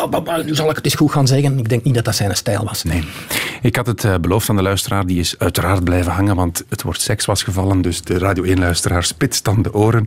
nu 0.46 0.56
zal 0.56 0.70
ik 0.70 0.76
het 0.76 0.86
eens 0.86 0.96
goed 0.96 1.12
gaan 1.12 1.28
zeggen. 1.28 1.60
Ik 1.60 1.70
denk 1.70 1.84
niet 1.84 1.94
dat 1.94 2.06
dat 2.06 2.16
zijn 2.16 2.36
stijl 2.36 2.64
was. 2.64 2.84
Nee. 2.84 3.04
Ik 3.62 3.76
had 3.76 3.87
het 3.88 4.04
uh, 4.04 4.16
beloofd 4.18 4.50
aan 4.50 4.56
de 4.56 4.62
luisteraar, 4.62 5.06
die 5.06 5.20
is 5.20 5.40
uiteraard 5.40 5.84
blijven 5.84 6.12
hangen, 6.12 6.36
want 6.36 6.64
het 6.70 6.82
woord 6.82 7.02
seks 7.02 7.26
was 7.26 7.44
gevallen, 7.44 7.82
dus 7.82 8.02
de 8.02 8.18
Radio 8.18 8.56
1-luisteraar 8.56 9.04
spitst 9.04 9.44
dan 9.44 9.62
de 9.62 9.74
oren. 9.74 10.06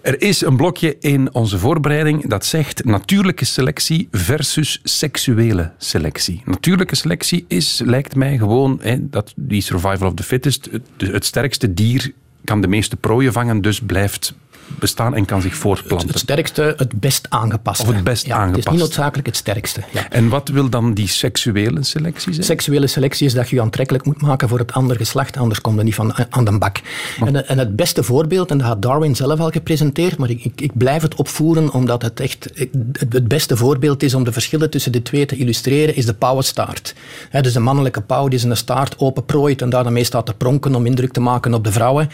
Er 0.00 0.22
is 0.22 0.40
een 0.40 0.56
blokje 0.56 0.96
in 1.00 1.34
onze 1.34 1.58
voorbereiding 1.58 2.28
dat 2.28 2.44
zegt 2.44 2.84
natuurlijke 2.84 3.44
selectie 3.44 4.08
versus 4.10 4.80
seksuele 4.82 5.72
selectie. 5.78 6.42
Natuurlijke 6.44 6.94
selectie 6.94 7.44
is, 7.48 7.80
lijkt 7.84 8.16
mij 8.16 8.38
gewoon, 8.38 8.78
hè, 8.82 8.96
dat 9.08 9.32
die 9.36 9.60
survival 9.60 10.08
of 10.08 10.14
the 10.14 10.22
fittest, 10.22 10.68
het, 10.70 11.10
het 11.12 11.24
sterkste 11.24 11.74
dier 11.74 12.12
kan 12.44 12.60
de 12.60 12.68
meeste 12.68 12.96
prooien 12.96 13.32
vangen, 13.32 13.60
dus 13.60 13.80
blijft 13.80 14.34
bestaan 14.78 15.14
en 15.14 15.24
kan 15.24 15.42
zich 15.42 15.54
voortplanten. 15.54 16.08
Het, 16.08 16.18
sterkste, 16.18 16.74
het 16.76 17.00
best 17.00 17.26
aangepaste. 17.28 17.86
Of 17.86 17.94
het 17.94 18.04
best 18.04 18.26
ja, 18.26 18.34
aangepast. 18.34 18.56
Het 18.56 18.66
is 18.66 18.72
niet 18.72 18.80
noodzakelijk 18.80 19.26
het 19.26 19.36
sterkste. 19.36 19.80
Ja. 19.92 20.10
En 20.10 20.28
wat 20.28 20.48
wil 20.48 20.68
dan 20.68 20.94
die 20.94 21.08
seksuele 21.08 21.82
selectie 21.82 22.32
zijn? 22.32 22.46
Seksuele 22.46 22.86
selectie 22.86 23.26
is 23.26 23.34
dat 23.34 23.48
je 23.48 23.56
je 23.56 23.62
aantrekkelijk 23.62 24.04
moet 24.04 24.22
maken 24.22 24.48
voor 24.48 24.58
het 24.58 24.72
andere 24.72 24.98
geslacht, 24.98 25.36
anders 25.36 25.60
komt 25.60 25.78
er 25.78 25.84
niet 25.84 25.94
van 25.94 26.14
aan 26.30 26.44
de 26.44 26.58
bak. 26.58 26.80
En, 27.24 27.48
en, 27.48 27.58
het 27.58 27.76
beste 27.76 28.02
voorbeeld, 28.02 28.50
en 28.50 28.58
dat 28.58 28.66
had 28.66 28.82
Darwin 28.82 29.16
zelf 29.16 29.40
al 29.40 29.50
gepresenteerd, 29.50 30.16
maar 30.16 30.30
ik, 30.30 30.44
ik, 30.44 30.60
ik 30.60 30.76
blijf 30.76 31.02
het 31.02 31.14
opvoeren 31.14 31.72
omdat 31.72 32.02
het 32.02 32.20
echt 32.20 32.50
het, 32.92 33.28
beste 33.28 33.56
voorbeeld 33.56 34.02
is 34.02 34.14
om 34.14 34.24
de 34.24 34.32
verschillen 34.32 34.70
tussen 34.70 34.92
de 34.92 35.02
twee 35.02 35.26
te 35.26 35.36
illustreren, 35.36 35.96
is 35.96 36.06
de 36.06 36.14
pauwenstaart. 36.14 36.94
He, 37.30 37.40
dus 37.40 37.52
de 37.52 37.60
mannelijke 37.60 38.00
pauw 38.00 38.28
die 38.28 38.38
zijn 38.38 38.56
staart 38.56 38.98
openprooit 38.98 39.62
en 39.62 39.70
daarmee 39.70 40.04
staat 40.04 40.26
te 40.26 40.34
pronken 40.34 40.74
om 40.74 40.86
indruk 40.86 41.12
te 41.12 41.20
maken 41.20 41.54
op 41.54 41.64
de 41.64 41.72
vrouwen. 41.72 42.10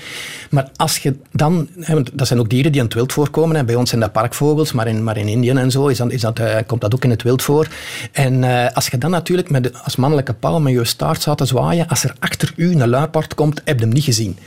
Maar 0.51 0.71
als 0.77 0.99
je 0.99 1.17
dan, 1.33 1.69
dat 2.13 2.27
zijn 2.27 2.40
ook 2.41 2.51
dieren 2.51 2.73
die 2.73 2.81
in 2.81 2.87
het 2.87 2.95
wild 2.95 3.13
voorkomen. 3.13 3.57
En 3.57 3.67
bij 3.67 3.75
ons 3.75 3.89
zijn 3.89 4.01
dat 4.01 4.13
parkvogels, 4.13 4.73
maar 4.73 4.87
in, 4.87 5.05
maar 5.05 5.17
in 5.17 5.29
Indië 5.29 5.51
en 5.51 5.71
zo 5.71 5.87
is 5.87 5.99
dat, 5.99 6.13
is 6.13 6.21
dat, 6.21 6.39
uh, 6.39 6.57
komt 6.67 6.81
dat 6.81 6.95
ook 6.95 7.05
in 7.05 7.11
het 7.11 7.23
wild 7.23 7.43
voor. 7.43 7.67
En 8.13 8.43
uh, 8.43 8.67
als 8.73 8.87
je 8.87 8.99
dan 8.99 9.11
natuurlijk 9.11 9.51
met 9.51 9.63
de, 9.63 9.73
als 9.85 9.97
mannelijke 9.97 10.33
paal 10.33 10.61
met 10.61 10.73
je 10.73 10.85
staart 10.85 11.21
staat 11.21 11.39
te 11.39 11.45
zwaaien, 11.45 11.89
als 11.89 12.05
er 12.05 12.15
achter 12.19 12.53
u 12.57 12.73
een 12.73 12.89
luipaard 12.89 13.35
komt, 13.35 13.61
heb 13.65 13.79
je 13.79 13.85
hem 13.85 13.95
niet 13.95 14.05
gezien. 14.05 14.39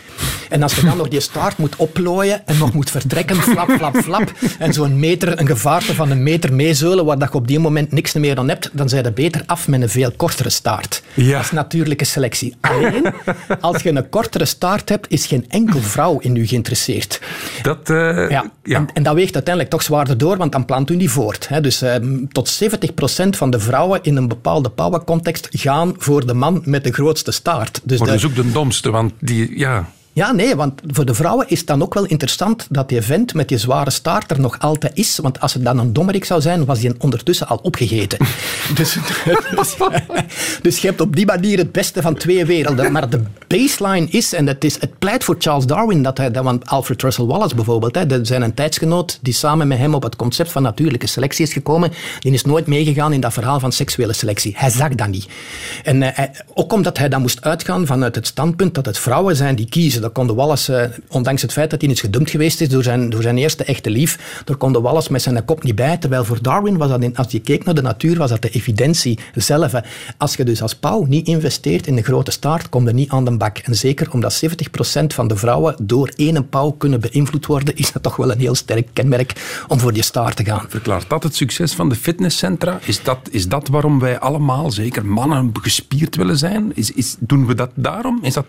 En 0.50 0.64
als 0.64 0.76
je 0.76 0.86
dan 0.86 0.98
nog 0.98 1.08
die 1.08 1.20
staart 1.20 1.58
moet 1.58 1.76
oplooien 1.76 2.48
en 2.48 2.58
nog 2.58 2.74
moet 2.74 2.90
vertrekken, 2.90 3.36
flap, 3.36 3.70
flap, 3.72 3.96
flap, 3.96 4.32
en 4.60 4.74
zo'n 4.74 5.00
meter, 5.00 5.40
een 5.40 5.48
gevaarte 5.48 5.94
van 5.94 6.12
een 6.12 6.24
meter 6.24 6.54
meezeulen, 6.54 7.06
waar 7.06 7.20
dat 7.20 7.32
je 7.32 7.38
op 7.38 7.48
die 7.48 7.60
moment 7.60 7.92
niks 7.92 8.14
meer 8.14 8.38
aan 8.38 8.50
hebt, 8.50 8.70
dan 8.74 8.90
zijn 8.90 9.04
je 9.04 9.12
beter 9.12 9.44
af 9.46 9.68
met 9.68 9.82
een 9.82 9.90
veel 9.90 10.12
kortere 10.12 10.50
staart. 10.50 11.04
Ja. 11.14 11.32
Dat 11.32 11.42
is 11.42 11.52
natuurlijke 11.52 12.06
selectie. 12.06 12.56
Alleen, 12.62 13.14
als 13.62 13.82
je 13.82 13.90
een 13.90 14.10
kortere 14.10 14.46
staart 14.46 14.90
hebt, 14.90 15.10
is 15.10 15.26
geen 15.26 15.46
enkel 15.48 15.80
vrouw 15.80 16.20
in 16.20 16.36
u 16.36 16.48
geïnteresseerd. 16.48 17.22
Dat 17.62 17.83
uh, 17.90 18.30
ja. 18.30 18.52
ja. 18.64 18.78
En, 18.78 18.88
en, 18.94 19.04
dat 19.04 19.16
weegt 19.16 19.34
uiteindelijk 19.34 19.74
toch 19.74 19.84
zwaarder 19.84 20.18
door, 20.18 20.38
want 20.38 20.52
dan 20.52 20.66
plant 20.66 20.90
u 20.90 20.98
die 20.98 21.10
voort. 21.10 21.48
Hè. 21.48 21.62
Dus 21.62 21.84
uh, 21.84 21.96
tot 22.32 22.64
70% 22.64 23.30
van 23.30 23.50
de 23.50 23.60
vrouwen 23.60 24.00
in 24.02 24.16
een 24.16 24.28
bepaalde 24.28 24.70
power-context 24.70 25.48
gaan 25.52 25.94
voor 25.98 26.26
de 26.26 26.34
man 26.34 26.62
met 26.66 26.84
de 26.84 26.92
grootste 26.92 27.32
staart. 27.32 27.82
Dus 27.84 28.00
maar 28.00 28.08
de, 28.08 28.14
dus 28.14 28.26
ook 28.26 28.36
de 28.36 28.52
domste, 28.52 28.92
want 28.92 29.14
die... 29.20 29.58
Ja. 29.58 29.90
Ja, 30.16 30.32
nee, 30.32 30.56
want 30.56 30.82
voor 30.88 31.06
de 31.06 31.14
vrouwen 31.14 31.50
is 31.50 31.58
het 31.58 31.68
dan 31.68 31.82
ook 31.82 31.94
wel 31.94 32.06
interessant 32.06 32.68
dat 32.70 32.90
die 32.90 33.02
vent 33.02 33.34
met 33.34 33.48
die 33.48 33.58
zware 33.58 33.90
staart 33.90 34.32
er 34.32 34.40
nog 34.40 34.60
altijd 34.60 34.98
is. 34.98 35.18
Want 35.18 35.40
als 35.40 35.54
het 35.54 35.64
dan 35.64 35.80
een 35.80 35.94
dommerik 35.94 36.26
zou 36.26 36.42
zijn, 36.42 36.66
was 36.66 36.82
hij 36.82 36.94
ondertussen 37.00 37.48
al 37.48 37.60
opgegeten. 37.62 38.20
dus, 38.76 38.98
dus, 39.56 39.76
dus, 40.62 40.80
je 40.80 40.88
hebt 40.88 41.02
op 41.02 41.16
die 41.16 41.26
manier 41.26 41.58
het 41.58 41.72
beste 41.72 42.02
van 42.02 42.16
twee 42.16 42.46
werelden. 42.46 42.92
Maar 42.92 43.10
de 43.10 43.22
baseline 43.48 44.08
is, 44.10 44.34
en 44.34 44.48
het, 44.48 44.64
is, 44.64 44.82
het 44.82 45.00
pleit 45.00 45.24
voor 45.24 45.36
Charles 45.40 45.66
Darwin, 45.66 46.04
dat 46.04 46.18
hij, 46.18 46.32
want 46.32 46.66
Alfred 46.66 47.02
Russel 47.02 47.28
Wallace 47.28 47.56
bijvoorbeeld, 47.56 47.96
hè, 47.96 48.26
zijn 48.26 48.42
een 48.42 48.54
tijdsgenoot 48.54 49.20
die 49.22 49.34
samen 49.34 49.68
met 49.68 49.78
hem 49.78 49.94
op 49.94 50.04
het 50.04 50.16
concept 50.16 50.52
van 50.52 50.62
natuurlijke 50.62 51.08
selectie 51.08 51.46
is 51.46 51.54
gekomen, 51.54 51.92
die 52.20 52.34
is 52.34 52.44
nooit 52.44 52.68
meegegaan 52.68 53.14
in 53.14 53.22
dat 53.22 53.34
verhaal 53.34 53.60
van 53.60 53.72
seksuele 53.72 54.14
selectie. 54.14 54.54
Hij 54.58 54.70
zag 54.70 54.90
dat 54.90 55.08
niet. 55.08 55.28
En 55.84 56.02
uh, 56.02 56.10
ook 56.54 56.74
omdat 56.74 56.98
hij 56.98 57.10
dan 57.10 57.22
moest 57.22 57.42
uitgaan 57.42 57.86
vanuit 57.86 58.16
het 58.16 58.28
standpunt 58.28 58.76
dat 58.76 58.86
het 58.86 59.00
vrouwen 59.00 59.36
zijn 59.36 59.56
die 59.56 59.70
kiezen 59.70 60.03
dat 60.04 60.12
kon 60.12 60.28
de 60.28 60.34
Wallace, 60.34 60.76
eh, 60.76 60.98
ondanks 61.10 61.42
het 61.42 61.52
feit 61.52 61.70
dat 61.70 61.82
hij 61.82 61.90
eens 61.90 62.00
gedumpt 62.00 62.30
geweest 62.30 62.62
is 62.62 62.70
door 62.70 62.84
zijn, 62.84 63.10
door 63.10 63.22
zijn 63.22 63.38
eerste 63.38 63.64
echte 63.64 63.90
lief, 63.90 64.42
daar 64.46 64.56
kon 64.56 64.74
de 64.74 64.82
Wallace 64.82 65.12
met 65.12 65.22
zijn 65.22 65.46
kop 65.46 65.64
niet 65.64 65.76
bij. 65.76 65.98
Terwijl 65.98 66.26
voor 66.26 66.42
Darwin 66.42 66.78
was 66.78 66.90
dat, 66.90 67.18
als 67.18 67.32
je 67.32 67.40
keek 67.40 67.64
naar 67.66 67.74
de 67.74 67.82
natuur, 67.82 68.18
was 68.18 68.30
dat 68.30 68.42
de 68.42 68.50
evidentie 68.50 69.20
zelf. 69.36 69.74
Als 70.18 70.36
je 70.36 70.44
dus 70.44 70.62
als 70.62 70.76
pauw 70.76 71.04
niet 71.04 71.28
investeert 71.28 71.88
in 71.88 71.96
de 71.96 72.02
grote 72.02 72.32
staart, 72.32 72.70
kom 72.70 72.88
je 72.88 72.94
niet 72.94 73.10
aan 73.10 73.26
de 73.26 73.38
bak. 73.38 73.58
En 73.58 73.76
zeker 73.76 74.12
omdat 74.12 74.34
70% 74.34 75.14
van 75.14 75.28
de 75.28 75.36
vrouwen 75.36 75.76
door 75.82 76.12
één 76.16 76.50
pauw 76.50 76.72
kunnen 76.72 77.00
beïnvloed 77.00 77.46
worden, 77.46 77.76
is 77.76 77.92
dat 77.92 78.04
toch 78.04 78.16
wel 78.16 78.32
een 78.32 78.40
heel 78.40 78.56
sterk 78.56 78.88
kenmerk 78.94 79.64
om 79.68 79.80
voor 79.80 79.94
die 79.94 80.04
staart 80.04 80.36
te 80.36 80.44
gaan. 80.44 80.66
Verklaart 80.68 81.10
dat 81.10 81.24
het 81.24 81.36
succes 81.36 81.74
van 81.74 81.90
de 81.90 81.96
fitnesscentra? 81.96 82.80
Is 82.86 83.04
dat, 83.04 83.20
is 83.32 83.48
dat 83.48 83.68
waarom 83.68 84.00
wij 84.00 84.20
allemaal, 84.20 84.72
zeker 84.72 85.06
mannen, 85.06 85.52
gespierd 85.62 86.16
willen 86.16 86.38
zijn? 86.38 86.72
Is, 86.76 86.92
is, 86.92 87.16
doen 87.20 87.46
we 87.46 87.56
dat 87.56 87.70
daarom? 87.76 88.20
Is 88.22 88.34
dat 88.34 88.46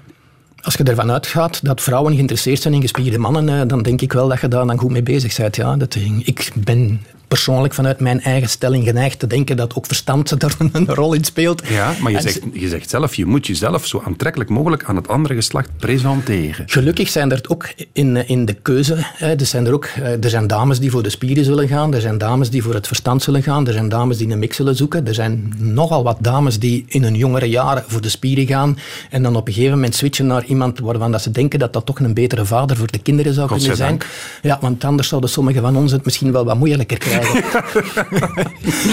als 0.65 0.75
je 0.75 0.85
ervan 0.85 1.11
uitgaat 1.11 1.65
dat 1.65 1.81
vrouwen 1.81 2.15
geïnteresseerd 2.15 2.63
zijn 2.63 2.75
in 2.75 2.81
gespierde 2.81 3.19
mannen, 3.19 3.49
eh, 3.49 3.67
dan 3.67 3.83
denk 3.83 4.01
ik 4.01 4.13
wel 4.13 4.29
dat 4.29 4.41
je 4.41 4.49
daar 4.49 4.67
dan 4.67 4.79
goed 4.79 4.91
mee 4.91 5.03
bezig 5.03 5.37
bent. 5.37 5.57
Ja, 5.57 5.77
dat, 5.77 5.95
ik 6.25 6.53
ben 6.55 7.01
persoonlijk 7.35 7.75
vanuit 7.75 8.01
mijn 8.01 8.21
eigen 8.21 8.49
stelling 8.49 8.85
geneigd 8.85 9.19
te 9.19 9.27
denken 9.27 9.57
dat 9.57 9.75
ook 9.75 9.87
verstand 9.87 10.31
er 10.43 10.55
een 10.73 10.87
rol 10.87 11.13
in 11.13 11.25
speelt. 11.25 11.63
Ja, 11.69 11.95
maar 12.01 12.13
je, 12.13 12.21
zegt, 12.21 12.41
je 12.53 12.69
zegt 12.69 12.91
zelf, 12.91 13.15
je 13.15 13.27
moet 13.27 13.47
jezelf 13.47 13.87
zo 13.87 14.03
aantrekkelijk 14.07 14.51
mogelijk 14.51 14.85
aan 14.85 14.97
het 14.97 15.09
andere 15.09 15.35
geslacht 15.35 15.69
presenteren. 15.77 16.65
Gelukkig 16.69 17.09
zijn 17.09 17.33
er 17.33 17.41
ook 17.49 17.69
in, 17.93 18.29
in 18.29 18.45
de 18.45 18.55
keuze, 18.55 18.95
hè, 18.99 19.35
er, 19.35 19.47
zijn 19.47 19.67
er, 19.67 19.73
ook, 19.73 19.85
eh, 19.85 20.25
er 20.25 20.31
zijn 20.31 20.47
dames 20.47 20.79
die 20.79 20.91
voor 20.91 21.03
de 21.03 21.11
spieren 21.11 21.45
zullen 21.45 21.69
gaan, 21.69 21.95
er 21.95 22.01
zijn 22.01 22.19
dames 22.19 22.51
die 22.51 22.63
voor 22.63 22.75
het 22.75 22.87
verstand 22.87 23.23
zullen 23.23 23.43
gaan, 23.43 23.67
er 23.67 23.73
zijn 23.73 23.89
dames 23.89 24.17
die 24.17 24.31
een 24.31 24.39
mix 24.39 24.57
zullen 24.57 24.77
zoeken, 24.77 25.07
er 25.07 25.15
zijn 25.15 25.55
nogal 25.57 26.03
wat 26.03 26.17
dames 26.21 26.59
die 26.59 26.85
in 26.89 27.03
hun 27.03 27.15
jongere 27.15 27.49
jaren 27.49 27.85
voor 27.87 28.01
de 28.01 28.09
spieren 28.09 28.47
gaan 28.47 28.79
en 29.11 29.23
dan 29.23 29.37
op 29.37 29.47
een 29.47 29.55
gegeven 29.55 29.75
moment 29.75 29.95
switchen 29.95 30.27
naar 30.27 30.45
iemand 30.45 30.79
waarvan 30.79 31.13
dat 31.13 31.23
ze 31.23 31.31
denken 31.31 31.59
dat 31.59 31.73
dat 31.73 31.87
toch 31.87 32.01
een 32.01 32.15
betere 32.15 32.45
vader 32.45 32.77
voor 32.77 32.91
de 32.91 32.99
kinderen 32.99 33.35
zou 33.35 33.49
kunnen 33.49 33.77
zijn. 33.77 33.99
Ja, 34.43 34.59
want 34.61 34.85
anders 34.85 35.09
zouden 35.09 35.31
sommigen 35.31 35.63
van 35.63 35.77
ons 35.77 35.93
het 35.93 36.05
misschien 36.05 36.33
wel 36.33 36.45
wat 36.45 36.57
moeilijker 36.57 36.99
krijgen. 36.99 37.24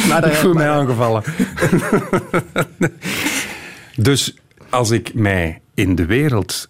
Maar, 0.09 0.27
ik 0.27 0.33
voel 0.33 0.53
mij 0.53 0.69
aangevallen. 0.69 1.23
dus 3.95 4.35
als 4.69 4.91
ik 4.91 5.13
mij 5.13 5.61
in 5.73 5.95
de 5.95 6.05
wereld 6.05 6.69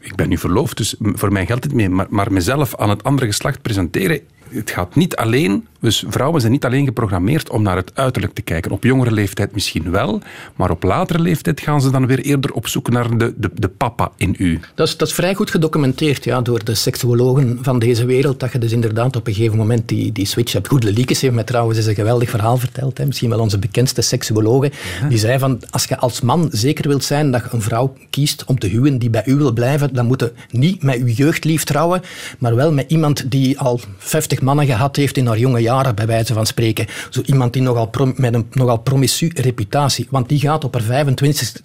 ik 0.00 0.14
ben 0.14 0.28
nu 0.28 0.38
verloofd, 0.38 0.76
dus 0.76 0.94
voor 0.98 1.32
mij 1.32 1.46
geldt 1.46 1.64
het 1.64 1.74
mee. 1.74 1.88
Maar, 1.88 2.06
maar 2.08 2.32
mezelf 2.32 2.76
aan 2.76 2.90
het 2.90 3.04
andere 3.04 3.26
geslacht 3.26 3.62
presenteren, 3.62 4.20
het 4.52 4.70
gaat 4.70 4.94
niet 4.94 5.16
alleen, 5.16 5.66
dus 5.80 6.04
vrouwen 6.08 6.40
zijn 6.40 6.52
niet 6.52 6.64
alleen 6.64 6.84
geprogrammeerd 6.84 7.50
om 7.50 7.62
naar 7.62 7.76
het 7.76 7.90
uiterlijk 7.94 8.34
te 8.34 8.42
kijken. 8.42 8.70
Op 8.70 8.84
jongere 8.84 9.12
leeftijd 9.12 9.52
misschien 9.52 9.90
wel, 9.90 10.20
maar 10.56 10.70
op 10.70 10.82
latere 10.82 11.18
leeftijd 11.18 11.60
gaan 11.60 11.80
ze 11.80 11.90
dan 11.90 12.06
weer 12.06 12.18
eerder 12.18 12.52
op 12.52 12.68
zoek 12.68 12.90
naar 12.90 13.18
de, 13.18 13.34
de, 13.36 13.50
de 13.54 13.68
papa 13.68 14.12
in 14.16 14.34
u. 14.38 14.60
Dat 14.74 14.88
is, 14.88 14.96
dat 14.96 15.08
is 15.08 15.14
vrij 15.14 15.34
goed 15.34 15.50
gedocumenteerd 15.50 16.24
ja, 16.24 16.40
door 16.40 16.64
de 16.64 16.74
seksuologen 16.74 17.58
van 17.62 17.78
deze 17.78 18.04
wereld, 18.04 18.40
dat 18.40 18.52
je 18.52 18.58
dus 18.58 18.72
inderdaad 18.72 19.16
op 19.16 19.26
een 19.26 19.34
gegeven 19.34 19.58
moment 19.58 19.88
die, 19.88 20.12
die 20.12 20.26
switch 20.26 20.52
hebt. 20.52 20.68
Goed, 20.68 20.84
Liekes 20.84 21.20
heeft 21.20 21.34
mij 21.34 21.44
trouwens 21.44 21.78
eens 21.78 21.86
een 21.86 21.94
geweldig 21.94 22.30
verhaal 22.30 22.56
verteld, 22.56 22.98
hè, 22.98 23.06
misschien 23.06 23.28
wel 23.28 23.40
onze 23.40 23.58
bekendste 23.58 24.02
seksuologe, 24.02 24.72
die 25.08 25.18
zei 25.18 25.38
van, 25.38 25.60
als 25.70 25.84
je 25.84 25.98
als 25.98 26.20
man 26.20 26.48
zeker 26.52 26.88
wilt 26.88 27.04
zijn 27.04 27.30
dat 27.30 27.42
je 27.42 27.48
een 27.52 27.62
vrouw 27.62 27.94
kiest 28.10 28.44
om 28.44 28.58
te 28.58 28.66
huwen 28.66 28.98
die 28.98 29.10
bij 29.10 29.22
u 29.26 29.34
wil 29.34 29.52
blijven, 29.52 29.94
dan 29.94 30.06
moet 30.06 30.20
je 30.20 30.32
niet 30.50 30.82
met 30.82 30.96
uw 30.96 31.06
jeugdlief 31.06 31.64
trouwen, 31.64 32.02
maar 32.38 32.54
wel 32.54 32.72
met 32.72 32.90
iemand 32.90 33.30
die 33.30 33.58
al 33.58 33.80
50 33.98 34.39
mannen 34.42 34.66
gehad 34.66 34.96
heeft 34.96 35.16
in 35.16 35.26
haar 35.26 35.38
jonge 35.38 35.60
jaren, 35.60 35.94
bij 35.94 36.06
wijze 36.06 36.34
van 36.34 36.46
spreken. 36.46 36.86
Zo 37.10 37.20
iemand 37.24 37.52
die 37.52 37.62
nogal 37.62 37.90
met 38.14 38.34
een 38.34 38.46
nogal 38.52 38.78
promiscu 38.78 39.30
reputatie. 39.34 40.06
Want 40.10 40.28
die 40.28 40.40
gaat 40.40 40.64
op 40.64 40.72
haar 40.74 40.82
25 40.82 41.60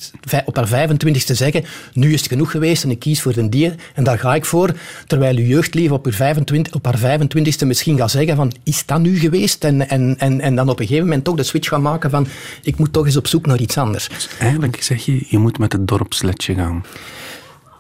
op 0.46 0.56
haar 0.56 0.90
25ste 0.90 1.32
zeggen, 1.32 1.64
nu 1.94 2.14
is 2.14 2.20
het 2.20 2.30
genoeg 2.30 2.52
geweest 2.52 2.84
en 2.84 2.90
ik 2.92 3.00
kies 3.00 3.22
voor 3.22 3.36
een 3.36 3.50
dier 3.50 3.76
en 3.94 4.04
daar 4.04 4.20
ga 4.20 4.36
ik 4.36 4.46
voor. 4.46 4.74
Terwijl 5.08 5.38
uw 5.38 5.46
jeugdlief 5.46 5.92
op, 5.92 6.08
25, 6.10 6.74
op 6.74 6.86
haar 6.86 7.20
25ste 7.20 7.66
misschien 7.66 7.98
gaat 7.98 8.12
zeggen 8.12 8.36
van, 8.36 8.54
is 8.64 8.86
dat 8.86 9.00
nu 9.00 9.20
geweest? 9.20 9.64
En, 9.64 9.90
en, 9.90 10.16
en, 10.18 10.42
en 10.42 10.56
dan 10.56 10.70
op 10.70 10.80
een 10.80 10.86
gegeven 10.86 11.08
moment 11.08 11.24
toch 11.24 11.36
de 11.36 11.44
switch 11.44 11.68
gaan 11.68 11.82
maken 11.82 12.10
van, 12.10 12.28
ik 12.64 12.78
moet 12.78 12.94
toch 12.94 13.06
eens 13.06 13.18
op 13.18 13.28
zoek 13.28 13.46
naar 13.46 13.60
iets 13.60 13.78
anders. 13.78 14.10
Dus 14.10 14.30
eigenlijk 14.40 14.84
zeg 14.84 15.06
je, 15.06 15.26
je 15.28 15.38
moet 15.38 15.58
met 15.58 15.72
het 15.72 15.88
dorpsletje 15.88 16.56
gaan. 16.56 16.84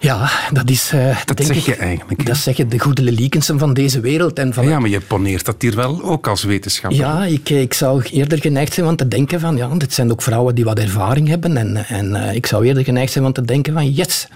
Ja, 0.06 0.30
dat 0.52 0.70
is... 0.70 0.92
Uh, 0.94 1.18
dat 1.26 1.46
zeg 1.46 1.66
je 1.66 1.76
eigenlijk. 1.76 2.26
Dat 2.26 2.38
zeggen 2.38 2.70
de 2.70 2.80
goede 2.80 3.02
Leliekensen 3.02 3.60
van 3.60 3.74
deze 3.74 4.00
wereld. 4.00 4.40
En 4.40 4.54
van 4.54 4.68
ja, 4.68 4.80
maar 4.80 4.90
je 4.90 5.02
poneert 5.02 5.46
dat 5.46 5.62
hier 5.62 5.76
wel 5.76 6.04
ook 6.04 6.28
als 6.28 6.44
wetenschapper. 6.44 7.00
Ja, 7.00 7.26
ik, 7.26 7.50
ik 7.50 7.74
zou 7.74 8.04
eerder 8.04 8.42
geneigd 8.42 8.74
zijn 8.74 8.86
van 8.86 8.96
te 8.96 9.08
denken 9.08 9.40
van... 9.40 9.58
Ja, 9.58 9.68
dit 9.68 9.94
zijn 9.94 10.12
ook 10.12 10.22
vrouwen 10.22 10.56
die 10.56 10.64
wat 10.64 10.80
ervaring 10.80 11.28
hebben. 11.28 11.58
En, 11.58 11.86
en 11.88 12.10
uh, 12.10 12.34
ik 12.34 12.46
zou 12.46 12.66
eerder 12.66 12.84
geneigd 12.84 13.12
zijn 13.12 13.24
van 13.24 13.34
te 13.34 13.42
denken 13.42 13.74
van... 13.74 13.92
Yes, 13.92 14.28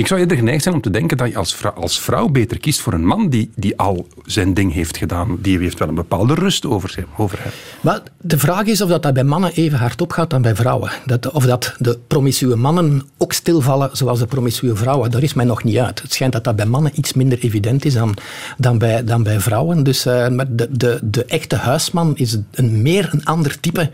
ik 0.00 0.06
zou 0.06 0.20
eerder 0.20 0.36
geneigd 0.36 0.62
zijn 0.62 0.74
om 0.74 0.80
te 0.80 0.90
denken 0.90 1.16
dat 1.16 1.28
je 1.28 1.36
als 1.36 1.54
vrouw, 1.54 1.72
als 1.72 2.00
vrouw 2.00 2.28
beter 2.28 2.60
kiest 2.60 2.80
voor 2.80 2.92
een 2.92 3.06
man 3.06 3.28
die, 3.28 3.50
die 3.54 3.78
al 3.78 4.06
zijn 4.24 4.54
ding 4.54 4.72
heeft 4.72 4.96
gedaan. 4.96 5.38
Die 5.40 5.58
heeft 5.58 5.78
wel 5.78 5.88
een 5.88 5.94
bepaalde 5.94 6.34
rust 6.34 6.66
over, 6.66 6.90
zich, 6.90 7.04
over 7.16 7.38
hem. 7.42 7.52
Maar 7.80 8.00
de 8.20 8.38
vraag 8.38 8.64
is 8.64 8.80
of 8.80 8.88
dat, 8.88 9.02
dat 9.02 9.12
bij 9.12 9.24
mannen 9.24 9.52
even 9.52 9.78
hard 9.78 10.00
opgaat 10.00 10.30
dan 10.30 10.42
bij 10.42 10.54
vrouwen. 10.54 10.90
Dat, 11.06 11.30
of 11.30 11.44
dat 11.44 11.74
de 11.78 11.98
promiscue 12.06 12.56
mannen 12.56 13.02
ook 13.18 13.32
stilvallen 13.32 13.90
zoals 13.92 14.18
de 14.18 14.26
promiscue 14.26 14.74
vrouwen. 14.74 15.10
Daar 15.10 15.22
is 15.22 15.34
mij 15.34 15.44
nog 15.44 15.64
niet 15.64 15.78
uit. 15.78 16.02
Het 16.02 16.12
schijnt 16.12 16.32
dat 16.32 16.44
dat 16.44 16.56
bij 16.56 16.66
mannen 16.66 16.92
iets 16.94 17.12
minder 17.12 17.38
evident 17.38 17.84
is 17.84 17.94
dan, 17.94 18.16
dan, 18.56 18.78
bij, 18.78 19.04
dan 19.04 19.22
bij 19.22 19.40
vrouwen. 19.40 19.82
Dus 19.82 20.06
uh, 20.06 20.26
de, 20.48 20.68
de, 20.70 20.98
de 21.02 21.24
echte 21.24 21.56
huisman 21.56 22.16
is 22.16 22.36
een, 22.50 22.82
meer 22.82 23.08
een 23.12 23.24
ander 23.24 23.60
type 23.60 23.90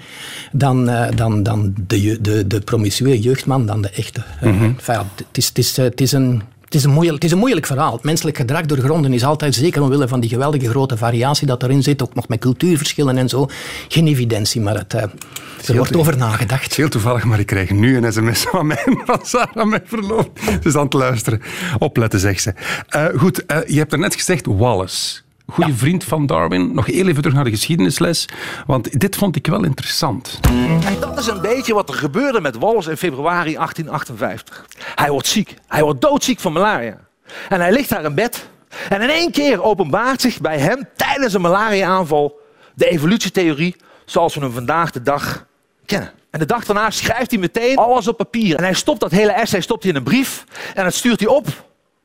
dan, 0.53 0.89
uh, 0.89 1.07
dan, 1.15 1.43
dan 1.43 1.75
de, 1.87 2.21
de, 2.21 2.47
de 2.47 2.61
promiscue 2.61 3.21
jeugdman, 3.21 3.67
dan 3.67 3.83
de 3.83 3.91
echte. 3.91 4.23
Uh, 4.43 4.53
mm 4.53 4.59
-hmm. 4.59 4.75
enfin, 4.79 5.07
het 5.17 5.39
is, 5.39 5.47
het 5.47 5.59
is, 5.59 5.77
het 5.97 6.05
is 6.05 6.13
een 6.13 6.43
het 6.65 6.75
is, 6.75 6.85
een 6.85 6.91
moeilijk, 6.91 7.15
het 7.15 7.25
is 7.25 7.31
een 7.31 7.39
moeilijk 7.39 7.67
verhaal. 7.67 7.93
Het 7.93 8.03
menselijk 8.03 8.37
gedrag 8.37 8.67
doorgronden 8.67 9.13
is 9.13 9.25
altijd, 9.25 9.55
zeker 9.55 9.83
omwille 9.83 10.09
van 10.09 10.21
die 10.21 10.31
geweldige 10.31 10.69
grote 10.69 10.97
variatie 10.97 11.47
dat 11.47 11.63
erin 11.63 11.83
zit, 11.83 12.03
ook 12.03 12.15
nog 12.15 12.29
met 12.29 12.39
cultuurverschillen 12.39 13.19
en 13.19 13.29
zo, 13.29 13.49
geen 13.89 14.07
evidentie, 14.07 14.61
maar 14.61 14.75
het, 14.75 14.95
uh, 14.95 15.03
er 15.67 15.77
wordt 15.77 15.97
over 15.97 16.17
nagedacht. 16.17 16.75
Heel 16.75 16.89
toevallig, 16.89 17.25
maar 17.25 17.39
ik 17.39 17.47
krijg 17.47 17.71
nu 17.71 17.97
een 17.97 18.13
sms 18.13 18.43
van, 18.43 18.67
mij, 18.67 18.97
van 19.05 19.19
Sarah, 19.23 19.67
mijn 19.67 19.83
verloofd. 19.85 20.29
Ze 20.45 20.69
is 20.69 20.75
aan 20.75 20.85
het 20.85 20.93
luisteren. 20.93 21.41
Opletten, 21.79 22.21
zegt 22.21 22.43
ze. 22.43 22.53
Uh, 22.97 23.21
goed, 23.21 23.43
uh, 23.47 23.59
je 23.67 23.79
hebt 23.79 23.93
er 23.93 23.99
net 23.99 24.15
gezegd 24.15 24.47
Wallace 24.47 25.25
goede 25.47 25.75
vriend 25.75 26.05
van 26.05 26.27
Darwin. 26.27 26.75
Nog 26.75 26.87
heel 26.87 27.07
even 27.07 27.17
terug 27.17 27.35
naar 27.35 27.45
de 27.45 27.51
geschiedenisles, 27.51 28.29
want 28.67 29.01
dit 29.01 29.17
vond 29.17 29.37
ik 29.37 29.47
wel 29.47 29.65
interessant. 29.65 30.41
En 30.85 31.01
dat 31.01 31.19
is 31.19 31.27
een 31.27 31.41
beetje 31.41 31.75
wat 31.75 31.89
er 31.89 31.95
gebeurde 31.95 32.41
met 32.41 32.59
Wallace 32.59 32.91
in 32.91 32.97
februari 32.97 33.55
1858. 33.55 34.67
Hij 34.95 35.11
wordt 35.11 35.27
ziek. 35.27 35.55
Hij 35.67 35.83
wordt 35.83 36.01
doodziek 36.01 36.41
van 36.41 36.53
malaria. 36.53 36.99
En 37.49 37.61
hij 37.61 37.73
ligt 37.73 37.89
daar 37.89 38.05
in 38.05 38.15
bed. 38.15 38.49
En 38.89 39.03
in 39.03 39.09
één 39.09 39.31
keer 39.31 39.63
openbaart 39.63 40.21
zich 40.21 40.41
bij 40.41 40.59
hem 40.59 40.89
tijdens 40.97 41.35
een 41.35 41.41
malaria-aanval 41.41 42.41
de 42.75 42.89
evolutietheorie 42.89 43.77
zoals 44.05 44.35
we 44.35 44.41
hem 44.41 44.53
vandaag 44.53 44.91
de 44.91 45.03
dag 45.03 45.47
kennen. 45.87 46.13
En 46.31 46.39
de 46.39 46.47
dag 46.47 46.65
daarna 46.65 46.91
schrijft 46.91 47.31
hij 47.31 47.41
meteen 47.41 47.77
alles 47.77 48.09
op 48.09 48.17
papier. 48.17 48.57
En 48.57 48.63
hij 48.63 48.75
stopt 48.75 49.01
dat 49.01 49.11
hele 49.11 49.33
essay 49.33 49.61
stopt 49.61 49.83
hij 49.83 49.93
in 49.93 49.99
een 49.99 50.05
brief 50.05 50.45
en 50.75 50.85
dat 50.85 50.95
stuurt 50.95 51.21
hij 51.21 51.29
op 51.29 51.47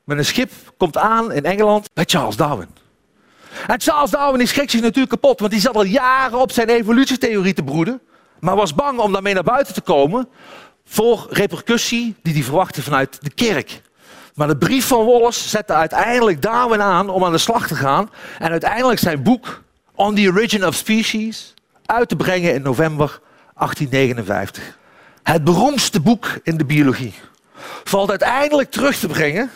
met 0.04 0.18
een 0.18 0.24
schip, 0.24 0.50
komt 0.76 0.96
aan 0.96 1.32
in 1.32 1.44
Engeland 1.44 1.90
bij 1.94 2.04
Charles 2.06 2.36
Darwin. 2.36 2.68
En 3.66 3.80
Charles 3.80 4.10
Darwin 4.10 4.38
die 4.38 4.48
schrikt 4.48 4.70
zich 4.70 4.80
natuurlijk 4.80 5.10
kapot, 5.10 5.40
want 5.40 5.52
hij 5.52 5.60
zat 5.60 5.74
al 5.74 5.84
jaren 5.84 6.38
op 6.38 6.52
zijn 6.52 6.68
evolutietheorie 6.68 7.54
te 7.54 7.62
broeden, 7.62 8.00
maar 8.40 8.56
was 8.56 8.74
bang 8.74 8.98
om 8.98 9.12
daarmee 9.12 9.34
naar 9.34 9.42
buiten 9.42 9.74
te 9.74 9.80
komen 9.80 10.28
voor 10.84 11.26
repercussie 11.30 12.14
die 12.22 12.32
hij 12.34 12.42
verwachtte 12.42 12.82
vanuit 12.82 13.18
de 13.20 13.30
kerk. 13.30 13.82
Maar 14.34 14.48
de 14.48 14.56
brief 14.56 14.86
van 14.86 15.06
Wallace 15.06 15.48
zette 15.48 15.72
uiteindelijk 15.72 16.42
Darwin 16.42 16.82
aan 16.82 17.08
om 17.08 17.24
aan 17.24 17.32
de 17.32 17.38
slag 17.38 17.66
te 17.66 17.74
gaan 17.74 18.10
en 18.38 18.50
uiteindelijk 18.50 19.00
zijn 19.00 19.22
boek 19.22 19.62
On 19.94 20.14
the 20.14 20.28
Origin 20.28 20.66
of 20.66 20.74
Species 20.74 21.54
uit 21.86 22.08
te 22.08 22.16
brengen 22.16 22.54
in 22.54 22.62
november 22.62 23.20
1859. 23.54 24.78
Het 25.22 25.44
beroemdste 25.44 26.00
boek 26.00 26.26
in 26.42 26.56
de 26.56 26.64
biologie 26.64 27.14
valt 27.84 28.10
uiteindelijk 28.10 28.70
terug 28.70 28.96
te 28.96 29.06
brengen 29.06 29.50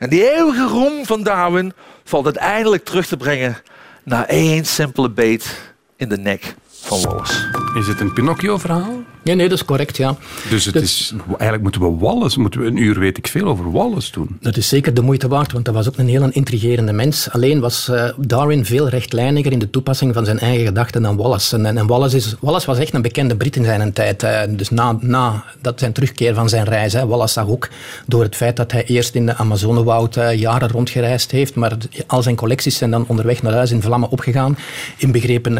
en 0.00 0.08
die 0.08 0.32
eeuwige 0.32 0.66
roem 0.66 1.06
van 1.06 1.22
Darwin 1.22 1.72
valt 2.04 2.24
uiteindelijk 2.24 2.84
terug 2.84 3.06
te 3.06 3.16
brengen 3.16 3.56
naar 4.02 4.24
één 4.24 4.64
simpele 4.64 5.10
beet 5.10 5.72
in 5.96 6.08
de 6.08 6.18
nek 6.18 6.54
van 6.68 7.02
Wallace. 7.02 7.72
Is 7.78 7.86
het 7.86 8.00
een 8.00 8.12
Pinocchio-verhaal? 8.12 8.99
Ja, 9.22 9.34
nee, 9.34 9.48
dat 9.48 9.58
is 9.58 9.64
correct, 9.64 9.96
ja. 9.96 10.16
Dus, 10.50 10.64
het 10.64 10.74
is, 10.74 11.12
eigenlijk 11.28 11.62
moeten 11.62 11.80
we 11.80 12.04
Wallace, 12.04 12.40
moeten 12.40 12.60
we 12.60 12.66
een 12.66 12.76
uur 12.76 12.98
weet 12.98 13.18
ik 13.18 13.26
veel 13.26 13.44
over 13.44 13.72
Wallace 13.72 14.12
doen. 14.12 14.36
Dat 14.40 14.56
is 14.56 14.68
zeker 14.68 14.94
de 14.94 15.02
moeite 15.02 15.28
waard, 15.28 15.52
want 15.52 15.64
dat 15.64 15.74
was 15.74 15.88
ook 15.88 15.98
een 15.98 16.08
heel 16.08 16.28
intrigerende 16.30 16.92
mens. 16.92 17.30
Alleen 17.30 17.60
was 17.60 17.88
uh, 17.90 18.04
Darwin 18.16 18.64
veel 18.64 18.88
rechtlijniger 18.88 19.52
in 19.52 19.58
de 19.58 19.70
toepassing 19.70 20.14
van 20.14 20.24
zijn 20.24 20.38
eigen 20.38 20.66
gedachten 20.66 21.02
dan 21.02 21.16
Wallace. 21.16 21.56
En, 21.56 21.78
en 21.78 21.86
Wallace, 21.86 22.16
is, 22.16 22.34
Wallace 22.40 22.66
was 22.66 22.78
echt 22.78 22.94
een 22.94 23.02
bekende 23.02 23.36
Brit 23.36 23.56
in 23.56 23.64
zijn 23.64 23.92
tijd. 23.92 24.22
Uh, 24.22 24.40
dus 24.48 24.70
na, 24.70 24.96
na 25.00 25.44
dat 25.60 25.78
zijn 25.78 25.92
terugkeer 25.92 26.34
van 26.34 26.48
zijn 26.48 26.64
reis. 26.64 26.92
Hè. 26.92 27.06
Wallace 27.06 27.32
zag 27.32 27.48
ook 27.48 27.68
door 28.06 28.22
het 28.22 28.36
feit 28.36 28.56
dat 28.56 28.72
hij 28.72 28.84
eerst 28.84 29.14
in 29.14 29.26
de 29.26 29.36
Amazonewoud 29.36 30.16
uh, 30.16 30.34
jaren 30.34 30.68
rondgereisd 30.68 31.30
heeft, 31.30 31.54
maar 31.54 31.76
al 32.06 32.22
zijn 32.22 32.36
collecties 32.36 32.76
zijn 32.76 32.90
dan 32.90 33.04
onderweg 33.06 33.42
naar 33.42 33.52
huis 33.52 33.70
in 33.70 33.82
vlammen 33.82 34.10
opgegaan. 34.10 34.58
Inbegrepen 34.96 35.56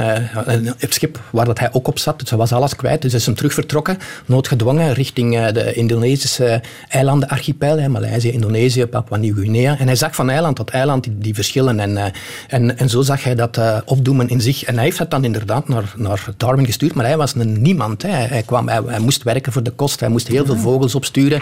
het 0.79 0.95
schip 0.95 1.21
waar 1.31 1.45
dat 1.45 1.59
hij 1.59 1.69
ook 1.73 1.89
op 1.89 1.99
zat. 1.99 2.19
Dus 2.19 2.31
hij 2.31 2.39
was 2.39 2.53
alles 2.53 2.77
kwijt. 2.77 3.03
Dus 3.03 3.11
hij 3.11 3.21
is 3.21 3.27
hem 3.27 3.35
terug 3.35 3.50
vertrokken, 3.53 3.99
noodgedwongen, 4.27 4.95
richting 4.95 5.37
eh, 5.37 5.53
de 5.53 5.73
Indonesische 5.75 6.63
eilandenarchipel, 6.89 7.89
Maleisië, 7.89 8.31
Indonesië, 8.31 8.87
Papua 8.87 9.17
Nieuw-Guinea. 9.17 9.79
En 9.79 9.87
hij 9.87 9.97
zag 9.97 10.15
van 10.15 10.31
eiland 10.31 10.57
tot 10.57 10.71
eiland 10.71 11.05
die, 11.05 11.19
die 11.19 11.35
verschillen. 11.35 11.81
En, 11.81 11.97
eh, 11.97 12.05
en, 12.49 12.79
en 12.79 12.89
zo 12.89 13.03
zag 13.03 13.25
hij 13.25 13.35
dat 13.35 13.61
opdoemen 13.85 14.29
in 14.29 14.41
zich. 14.41 14.65
En 14.65 14.75
hij 14.75 14.85
heeft 14.85 14.99
dat 14.99 15.11
dan 15.11 15.25
inderdaad 15.25 15.69
naar, 15.69 15.95
naar 15.97 16.27
Darwin 16.37 16.67
gestuurd, 16.67 16.95
maar 16.95 17.07
hij 17.07 17.17
was 17.17 17.35
een 17.35 17.63
niemand. 17.63 18.03
Hè. 18.03 18.09
Hij, 18.09 18.43
kwam, 18.43 18.69
hij, 18.69 19.01
moest 19.01 19.23
werken 19.23 19.53
voor 19.53 19.63
de 19.63 19.71
kost, 19.71 20.01
hij 20.01 20.09
moest 20.09 20.29
heel 20.29 20.47
veel 20.47 20.57
vogels 20.57 20.95
opsturen. 20.95 21.41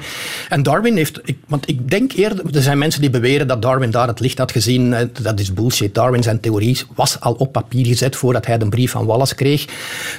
En 0.49 0.63
Darwin 0.63 0.97
heeft, 0.97 1.21
ik, 1.25 1.39
want 1.47 1.69
ik 1.69 1.91
denk 1.91 2.13
eerder, 2.13 2.55
er 2.55 2.63
zijn 2.63 2.79
mensen 2.79 3.01
die 3.01 3.11
beweren 3.11 3.49
dat 3.49 3.63
Darwin 3.63 3.91
daar 3.91 4.07
het 4.07 4.21
licht 4.21 4.39
had 4.39 4.53
gezien. 4.53 5.11
Dat 5.23 5.41
is 5.41 5.55
bullshit. 5.55 5.95
Darwin 5.95 6.23
zijn 6.23 6.41
theorie 6.41 6.81
was 6.95 7.21
al 7.21 7.33
op 7.33 7.53
papier 7.53 7.87
gezet 7.87 8.17
voordat 8.17 8.47
hij 8.47 8.59
de 8.59 8.69
brief 8.69 8.91
van 8.91 9.07
Wallace 9.07 9.35
kreeg. 9.35 9.65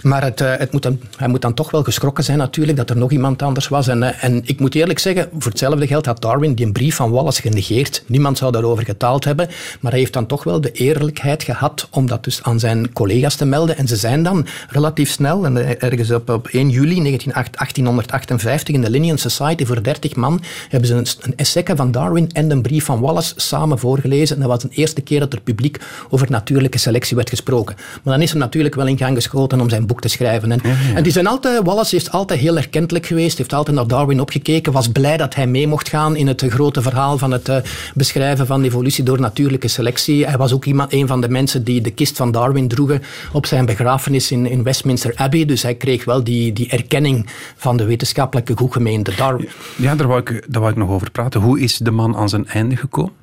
Maar 0.02 0.24
het, 0.24 0.40
het 0.40 0.72
moet 0.72 0.88
hij 1.18 1.28
moet 1.28 1.42
dan 1.42 1.54
toch 1.54 1.72
wel 1.72 1.79
geschrokken 1.84 2.24
zijn 2.24 2.38
natuurlijk 2.38 2.78
dat 2.78 2.90
er 2.90 2.98
nog 2.98 3.12
iemand 3.12 3.42
anders 3.42 3.68
was. 3.68 3.88
En, 3.88 4.04
eh, 4.04 4.24
en 4.24 4.42
ik 4.46 4.60
moet 4.60 4.76
eerlijk 4.76 5.00
zeggen, 5.00 5.30
voor 5.38 5.52
hetzelfde 5.52 5.88
geld 5.88 6.06
had 6.06 6.22
Darwin 6.22 6.54
die 6.54 6.66
een 6.66 6.72
brief 6.72 6.96
van 6.96 7.12
Wallace 7.12 7.42
genegeerd. 7.42 8.04
Niemand 8.06 8.38
zou 8.38 8.52
daarover 8.52 8.86
getaald 8.86 9.24
hebben. 9.24 9.48
Maar 9.80 9.92
hij 9.92 10.00
heeft 10.00 10.14
dan 10.14 10.26
toch 10.26 10.44
wel 10.44 10.62
de 10.62 10.72
eerlijkheid 10.72 11.44
gehad 11.44 11.88
om 11.92 12.08
dat 12.08 12.24
dus 12.24 12.44
aan 12.44 12.60
zijn 12.60 12.94
collega's 12.94 13.36
te 13.36 13.46
melden. 13.46 13.78
En 13.78 13.88
ze 13.88 13.96
zijn 13.96 14.24
dan 14.24 14.48
relatief 14.70 15.10
snel, 15.10 15.46
en 15.46 15.58
eh, 15.58 15.84
ergens 15.84 16.12
op, 16.12 16.30
op 16.30 16.48
1 16.48 16.70
juli 16.70 17.02
1858 17.02 18.76
in 18.76 18.82
de 18.82 18.90
Linnean 18.90 19.18
Society 19.18 19.66
voor 19.66 19.84
30 19.84 20.16
man, 20.16 20.42
hebben 20.70 20.90
ze 20.90 20.96
een, 20.96 21.08
een 21.22 21.36
essay 21.36 21.64
van 21.76 21.92
Darwin 21.92 22.32
en 22.32 22.52
een 22.52 22.62
brief 22.62 22.86
van 22.86 23.00
Wallace 23.00 23.34
samen 23.36 23.80
voorgelezen. 23.80 24.36
En 24.36 24.42
dat 24.42 24.52
was 24.52 24.62
de 24.62 24.70
eerste 24.72 25.02
keer 25.02 25.20
dat 25.20 25.34
er 25.34 25.42
publiek 25.42 25.78
over 26.10 26.32
natuurlijke 26.32 26.78
selectie 26.78 27.16
werd 27.16 27.30
gesproken. 27.30 27.76
Maar 28.04 28.14
dan 28.14 28.24
is 28.24 28.32
hij 28.32 28.40
natuurlijk 28.40 28.76
wel 28.76 28.88
in 28.88 28.98
gang 28.98 29.16
geschoten 29.16 29.62
om 29.62 29.70
zijn 29.70 29.86
boek 29.86 30.02
te 30.02 30.08
schrijven. 30.08 30.52
En, 30.52 30.62
en 30.96 31.04
die 31.04 31.12
zijn 31.12 31.28
altijd 31.28 31.64
Wallace 31.70 31.96
is 31.96 32.12
altijd 32.12 32.40
heel 32.40 32.58
erkentelijk 32.58 33.06
geweest, 33.06 33.38
heeft 33.38 33.54
altijd 33.54 33.76
naar 33.76 33.88
Darwin 33.88 34.20
opgekeken, 34.20 34.74
was 34.74 34.88
blij 34.88 35.18
dat 35.18 35.36
hij 35.36 35.48
mee 35.48 35.68
mocht 35.68 35.90
gaan 35.90 36.16
in 36.16 36.28
het 36.28 36.46
grote 36.48 36.82
verhaal 36.82 37.18
van 37.18 37.32
het 37.32 37.50
uh, 37.50 37.58
beschrijven 37.94 38.48
van 38.48 38.64
evolutie 38.64 39.04
door 39.04 39.20
natuurlijke 39.20 39.68
selectie. 39.68 40.26
Hij 40.26 40.38
was 40.38 40.54
ook 40.54 40.66
iemand, 40.66 40.94
een 40.94 41.08
van 41.08 41.22
de 41.22 41.30
mensen 41.30 41.64
die 41.64 41.82
de 41.82 41.92
kist 41.92 42.18
van 42.18 42.32
Darwin 42.32 42.68
droegen 42.68 43.02
op 43.34 43.46
zijn 43.46 43.66
begrafenis 43.66 44.32
in, 44.32 44.46
in 44.46 44.64
Westminster 44.64 45.12
Abbey. 45.16 45.46
Dus 45.46 45.62
hij 45.62 45.76
kreeg 45.76 46.06
wel 46.06 46.24
die, 46.24 46.54
die 46.54 46.70
erkenning 46.70 47.30
van 47.56 47.78
de 47.78 47.86
wetenschappelijke 47.86 48.58
goedgemeente 48.58 49.16
Darwin. 49.16 49.50
Ja, 49.76 49.96
daar 49.96 50.08
wou, 50.08 50.20
ik, 50.20 50.46
daar 50.48 50.62
wou 50.62 50.74
ik 50.74 50.80
nog 50.80 50.90
over 50.90 51.12
praten. 51.12 51.42
Hoe 51.42 51.60
is 51.60 51.78
de 51.78 51.92
man 51.92 52.16
aan 52.16 52.30
zijn 52.30 52.48
einde 52.48 52.76
gekomen? 52.76 53.19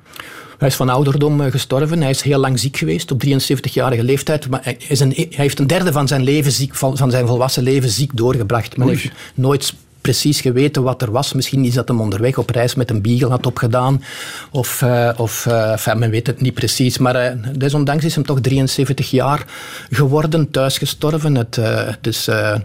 Hij 0.57 0.67
is 0.67 0.75
van 0.75 0.89
ouderdom 0.89 1.41
eh, 1.41 1.51
gestorven. 1.51 2.01
Hij 2.01 2.09
is 2.09 2.21
heel 2.21 2.39
lang 2.39 2.59
ziek 2.59 2.77
geweest, 2.77 3.11
op 3.11 3.23
73-jarige 3.25 4.03
leeftijd. 4.03 4.49
Maar 4.49 4.59
hij, 4.63 4.77
is 4.87 4.99
een, 4.99 5.11
hij 5.15 5.27
heeft 5.29 5.59
een 5.59 5.67
derde 5.67 5.91
van 5.91 6.07
zijn, 6.07 6.23
leven 6.23 6.51
ziek, 6.51 6.75
van, 6.75 6.97
zijn 6.97 7.27
volwassen 7.27 7.63
leven 7.63 7.89
ziek 7.89 8.11
doorgebracht. 8.13 8.77
Men 8.77 8.87
heeft 8.87 9.11
nooit 9.33 9.73
precies 10.01 10.41
geweten 10.41 10.83
wat 10.83 11.01
er 11.01 11.11
was. 11.11 11.33
Misschien 11.33 11.65
is 11.65 11.73
dat 11.73 11.87
hem 11.87 12.01
onderweg 12.01 12.37
op 12.37 12.49
reis 12.49 12.75
met 12.75 12.89
een 12.89 13.01
beagle 13.01 13.29
had 13.29 13.45
opgedaan. 13.45 14.03
Of, 14.51 14.81
uh, 14.81 15.09
of 15.17 15.45
uh, 15.45 15.71
enfin, 15.71 15.99
men 15.99 16.09
weet 16.09 16.27
het 16.27 16.41
niet 16.41 16.53
precies. 16.53 16.97
Maar 16.97 17.15
uh, 17.15 17.43
desondanks 17.57 18.05
is 18.05 18.15
hem 18.15 18.25
toch 18.25 18.39
73 18.41 19.11
jaar 19.11 19.45
geworden, 19.89 20.51
thuis 20.51 20.77
gestorven. 20.77 21.35
Het, 21.35 21.59
dus 22.01 22.25
ja, 22.25 22.61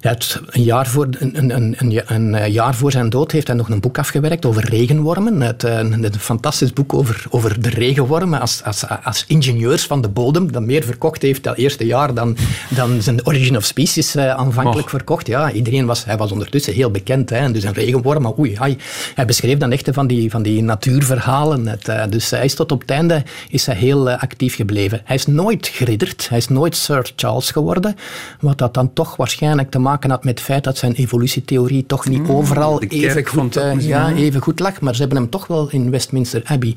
het, 0.00 0.40
een, 0.46 0.62
jaar 0.62 0.86
voor, 0.86 1.08
een, 1.18 1.38
een, 1.38 1.56
een, 1.78 2.02
een, 2.06 2.34
eh, 2.34 2.52
jaar 2.52 2.74
voor 2.74 2.92
zijn 2.92 3.10
dood 3.10 3.32
heeft 3.32 3.46
hij 3.46 3.56
nog 3.56 3.68
een 3.68 3.80
boek 3.80 3.98
afgewerkt 3.98 4.46
over 4.46 4.64
regenwormen. 4.68 5.40
Het, 5.40 5.64
eh, 5.64 5.78
een, 5.78 6.04
een 6.04 6.18
fantastisch 6.18 6.72
boek 6.72 6.94
over, 6.94 7.24
over 7.30 7.62
de 7.62 7.68
regenwormen 7.68 8.40
als, 8.40 8.62
als, 8.64 8.84
als 9.02 9.24
ingenieurs 9.26 9.86
van 9.86 10.00
de 10.00 10.08
bodem. 10.08 10.52
Dat 10.52 10.62
meer 10.62 10.84
verkocht 10.84 11.22
heeft 11.22 11.44
dat 11.44 11.56
eerste 11.56 11.86
jaar 11.86 12.14
dan, 12.14 12.36
dan 12.68 13.02
zijn 13.02 13.26
Origin 13.26 13.56
of 13.56 13.64
Species 13.64 14.16
uh, 14.16 14.30
aanvankelijk 14.30 14.88
verkocht. 14.88 15.26
Ja, 15.26 15.52
iedereen 15.52 15.86
was, 15.86 16.04
hij 16.04 16.16
was 16.16 16.32
ondertussen 16.32 16.72
heel 16.72 16.90
bekend. 16.90 17.30
Hè, 17.30 17.50
dus 17.50 17.64
een 17.64 17.72
regenworm, 17.72 18.22
maar 18.22 18.38
oei, 18.38 18.56
hij, 18.58 18.78
hij 19.14 19.24
beschreef 19.24 19.58
dan 19.58 19.72
echt 19.72 19.88
van 19.92 20.06
die, 20.06 20.30
van 20.30 20.42
die 20.42 20.62
natuurverhalen. 20.62 21.66
Het, 21.66 21.88
uh, 21.88 22.02
dus 22.10 22.30
hij 22.30 22.44
is 22.44 22.54
tot 22.54 22.72
op 22.72 22.80
het 22.80 22.90
einde 22.90 23.22
is 23.48 23.66
hij 23.66 23.74
heel 23.74 24.10
actief 24.10 24.54
gebleven. 24.54 25.00
Hij 25.04 25.16
is 25.16 25.26
nooit 25.26 25.66
geridderd, 25.66 26.28
hij 26.28 26.38
is 26.38 26.48
nooit 26.48 26.76
Sir 26.76 27.10
Charles 27.16 27.50
geworden. 27.50 27.96
Wat 28.40 28.58
dat 28.58 28.74
dan 28.74 28.92
toch 28.92 29.16
waarschijnlijk 29.16 29.70
te 29.70 29.78
maken 29.78 29.87
maken 29.88 30.10
had 30.10 30.24
met 30.24 30.38
het 30.38 30.46
feit 30.48 30.64
dat 30.64 30.78
zijn 30.78 30.92
evolutietheorie 30.92 31.86
toch 31.86 32.08
niet 32.08 32.22
mm, 32.22 32.30
overal 32.30 32.82
even 32.82 33.26
goed, 33.26 33.56
uh, 33.56 33.80
ja, 33.80 34.12
even 34.12 34.40
goed 34.40 34.60
lag. 34.60 34.80
Maar 34.80 34.94
ze 34.94 35.00
hebben 35.00 35.18
hem 35.18 35.30
toch 35.30 35.46
wel 35.46 35.70
in 35.70 35.90
Westminster 35.90 36.42
Abbey 36.44 36.74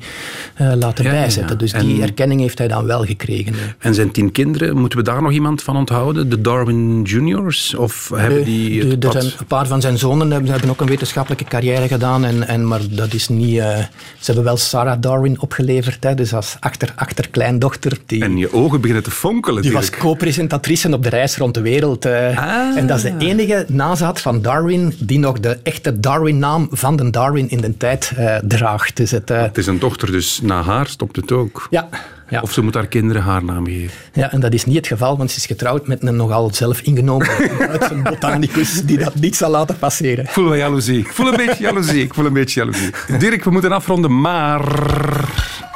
uh, 0.60 0.72
laten 0.74 1.04
bijzetten. 1.04 1.58
Dus 1.58 1.72
die 1.72 2.02
erkenning 2.02 2.40
heeft 2.40 2.58
hij 2.58 2.68
dan 2.68 2.86
wel 2.86 3.04
gekregen. 3.04 3.54
En 3.78 3.94
zijn 3.94 4.10
tien 4.10 4.32
kinderen, 4.32 4.76
moeten 4.76 4.98
we 4.98 5.04
daar 5.04 5.22
nog 5.22 5.32
iemand 5.32 5.62
van 5.62 5.76
onthouden? 5.76 6.28
De 6.28 6.40
Darwin 6.40 7.02
Juniors? 7.02 7.74
Of 7.74 8.10
hebben 8.14 8.44
die 8.44 8.98
de, 8.98 9.10
zijn, 9.10 9.24
een 9.24 9.46
paar 9.46 9.66
van 9.66 9.80
zijn 9.80 9.98
zonen 9.98 10.30
hebben, 10.30 10.50
hebben 10.50 10.70
ook 10.70 10.80
een 10.80 10.86
wetenschappelijke 10.86 11.44
carrière 11.44 11.88
gedaan. 11.88 12.24
En, 12.24 12.48
en, 12.48 12.68
maar 12.68 12.80
dat 12.90 13.14
is 13.14 13.28
niet... 13.28 13.54
Uh, 13.54 13.78
ze 14.18 14.26
hebben 14.26 14.44
wel 14.44 14.56
Sarah 14.56 15.00
Darwin 15.00 15.40
opgeleverd. 15.40 16.04
Hè, 16.04 16.14
dus 16.14 16.34
als 16.34 16.56
achter, 16.60 16.92
achterkleindochter. 16.96 17.98
Die, 18.06 18.22
en 18.22 18.36
je 18.36 18.52
ogen 18.52 18.80
beginnen 18.80 19.04
te 19.04 19.10
fonkelen. 19.10 19.62
Die 19.62 19.72
was 19.72 19.90
co-presentatrice 19.90 20.92
op 20.92 21.02
de 21.02 21.08
reis 21.08 21.36
rond 21.36 21.54
de 21.54 21.60
wereld. 21.60 22.06
Ah. 22.06 22.76
En 22.76 22.86
dat 22.86 23.00
de 23.02 23.14
enige 23.18 23.64
nazaat 23.68 24.20
van 24.20 24.42
Darwin 24.42 24.94
die 24.98 25.18
nog 25.18 25.40
de 25.40 25.58
echte 25.62 26.00
Darwin-naam 26.00 26.68
van 26.70 26.96
de 26.96 27.10
Darwin 27.10 27.50
in 27.50 27.60
de 27.60 27.76
tijd 27.76 28.12
uh, 28.18 28.36
draagt. 28.36 28.96
Dus 28.96 29.10
het, 29.10 29.30
uh... 29.30 29.42
het 29.42 29.58
is 29.58 29.66
een 29.66 29.78
dochter, 29.78 30.12
dus 30.12 30.40
na 30.42 30.62
haar 30.62 30.86
stopt 30.86 31.16
het 31.16 31.32
ook. 31.32 31.66
Ja. 31.70 31.88
Ja. 32.28 32.40
Of 32.40 32.52
ze 32.52 32.62
moet 32.62 32.74
haar 32.74 32.86
kinderen 32.86 33.22
haar 33.22 33.44
naam 33.44 33.66
geven. 33.66 33.90
Ja, 34.12 34.32
en 34.32 34.40
dat 34.40 34.52
is 34.52 34.64
niet 34.64 34.76
het 34.76 34.86
geval, 34.86 35.16
want 35.16 35.30
ze 35.30 35.36
is 35.36 35.46
getrouwd 35.46 35.86
met 35.86 36.02
een 36.02 36.16
nogal 36.16 36.54
zelf 36.54 36.80
ingenomen 36.80 37.28
botanicus 38.02 38.82
die 38.82 38.98
dat 38.98 39.14
niet 39.14 39.36
zal 39.36 39.50
laten 39.50 39.78
passeren. 39.78 40.24
Ik 40.24 40.30
voel 40.30 40.44
wel 40.44 40.54
jaloezie. 40.54 40.98
Ik 40.98 41.12
voel 41.12 41.26
een 41.26 41.46
beetje 41.46 41.62
jaloezie. 41.62 42.02
Ik 42.02 42.14
voel 42.14 42.26
een 42.26 42.32
beetje 42.32 42.60
jaloezie. 42.60 42.90
Dirk, 43.18 43.44
we 43.44 43.50
moeten 43.50 43.72
afronden, 43.72 44.20
maar... 44.20 44.62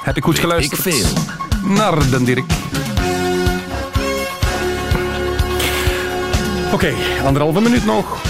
Heb 0.03 0.17
ik 0.17 0.25
goed 0.25 0.39
geluisterd? 0.39 0.87
Ik 0.87 0.93
veel. 0.93 1.23
Naar 1.69 2.11
de 2.11 2.23
Dirk. 2.25 2.66
Oké, 6.77 6.87
okay, 6.87 7.27
anderhalve 7.27 7.61
minuut 7.61 7.85
nog. 7.85 8.23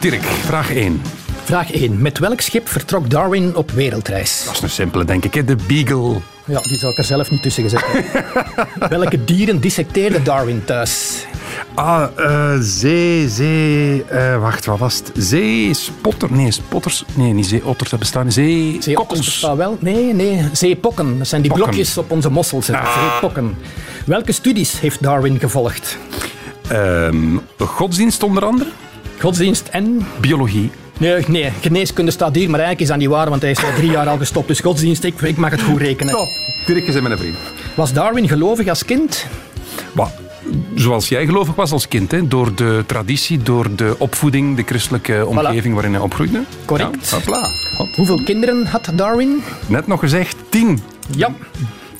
Dirk, 0.00 0.22
vraag 0.22 0.74
1. 0.74 1.02
Vraag 1.44 1.72
1. 1.72 2.02
Met 2.02 2.18
welk 2.18 2.40
schip 2.40 2.68
vertrok 2.68 3.10
Darwin 3.10 3.56
op 3.56 3.70
wereldreis? 3.70 4.42
Dat 4.44 4.54
is 4.54 4.60
een 4.60 4.70
simpele, 4.70 5.04
denk 5.04 5.24
ik. 5.24 5.46
De 5.46 5.56
Beagle. 5.66 6.20
Ja, 6.44 6.60
die 6.60 6.78
zou 6.78 6.92
ik 6.92 6.98
er 6.98 7.04
zelf 7.04 7.30
niet 7.30 7.42
tussen 7.42 7.62
gezet 7.62 7.84
hebben. 7.86 8.88
Welke 8.98 9.24
dieren 9.24 9.60
dissecteerde 9.60 10.22
Darwin 10.22 10.64
thuis? 10.64 11.24
Ah, 11.74 12.08
uh, 12.18 12.56
zee, 12.60 13.28
zee... 13.28 14.04
Uh, 14.12 14.40
wacht, 14.40 14.64
wat 14.64 14.78
was 14.78 14.96
het? 14.96 15.10
Zeespotter? 15.14 16.32
Nee, 16.32 16.50
spotters... 16.50 17.04
Nee, 17.14 17.32
niet 17.32 17.46
zeeotters, 17.46 17.90
dat 17.90 17.98
bestaan. 17.98 18.32
Zeekokkels. 18.32 19.24
bestaan 19.24 19.56
wel. 19.56 19.76
Nee, 19.80 20.14
nee, 20.14 20.48
zeepokken. 20.52 21.18
Dat 21.18 21.28
zijn 21.28 21.42
die 21.42 21.52
blokjes 21.52 21.98
op 21.98 22.10
onze 22.10 22.30
mossels. 22.30 22.70
Ah. 22.70 23.10
Zeepokken. 23.10 23.56
Welke 24.06 24.32
studies 24.32 24.80
heeft 24.80 25.02
Darwin 25.02 25.38
gevolgd? 25.38 25.98
Um, 26.72 27.40
godsdienst 27.58 28.22
onder 28.22 28.44
andere? 28.44 28.70
Godsdienst 29.18 29.68
en? 29.68 30.06
Biologie. 30.20 30.70
Nee, 30.98 31.24
nee, 31.28 31.52
geneeskunde 31.60 32.10
staat 32.10 32.34
hier, 32.34 32.50
maar 32.50 32.60
eigenlijk 32.60 32.80
is 32.80 32.88
dat 32.88 32.96
niet 32.96 33.08
waar, 33.08 33.30
want 33.30 33.42
hij 33.42 33.50
is 33.50 33.64
al 33.64 33.72
drie 33.76 33.90
jaar 33.90 34.08
al 34.08 34.18
gestopt. 34.18 34.48
Dus 34.48 34.60
godsdienst, 34.60 35.04
ik, 35.04 35.20
ik 35.20 35.36
mag 35.36 35.50
het 35.50 35.62
goed 35.62 35.80
rekenen. 35.80 36.14
Top. 36.14 36.28
Dirk, 36.66 36.86
je 36.86 37.00
mijn 37.00 37.18
vriend. 37.18 37.36
Was 37.74 37.92
Darwin 37.92 38.28
gelovig 38.28 38.68
als 38.68 38.84
kind? 38.84 39.26
Wat? 39.92 40.10
Zoals 40.74 41.08
jij 41.08 41.26
gelovig 41.26 41.54
was 41.54 41.72
als 41.72 41.88
kind, 41.88 42.10
hè? 42.10 42.28
door 42.28 42.54
de 42.54 42.82
traditie, 42.86 43.42
door 43.42 43.74
de 43.76 43.94
opvoeding, 43.98 44.56
de 44.56 44.62
christelijke 44.62 45.26
omgeving 45.26 45.74
waarin 45.74 45.92
hij 45.92 46.02
opgroeide. 46.02 46.42
Correct. 46.64 47.10
Ja, 47.26 47.48
Hoeveel 47.94 48.22
kinderen 48.24 48.66
had 48.66 48.90
Darwin? 48.94 49.42
Net 49.66 49.86
nog 49.86 50.00
gezegd, 50.00 50.36
tien. 50.48 50.80
Ja, 51.16 51.34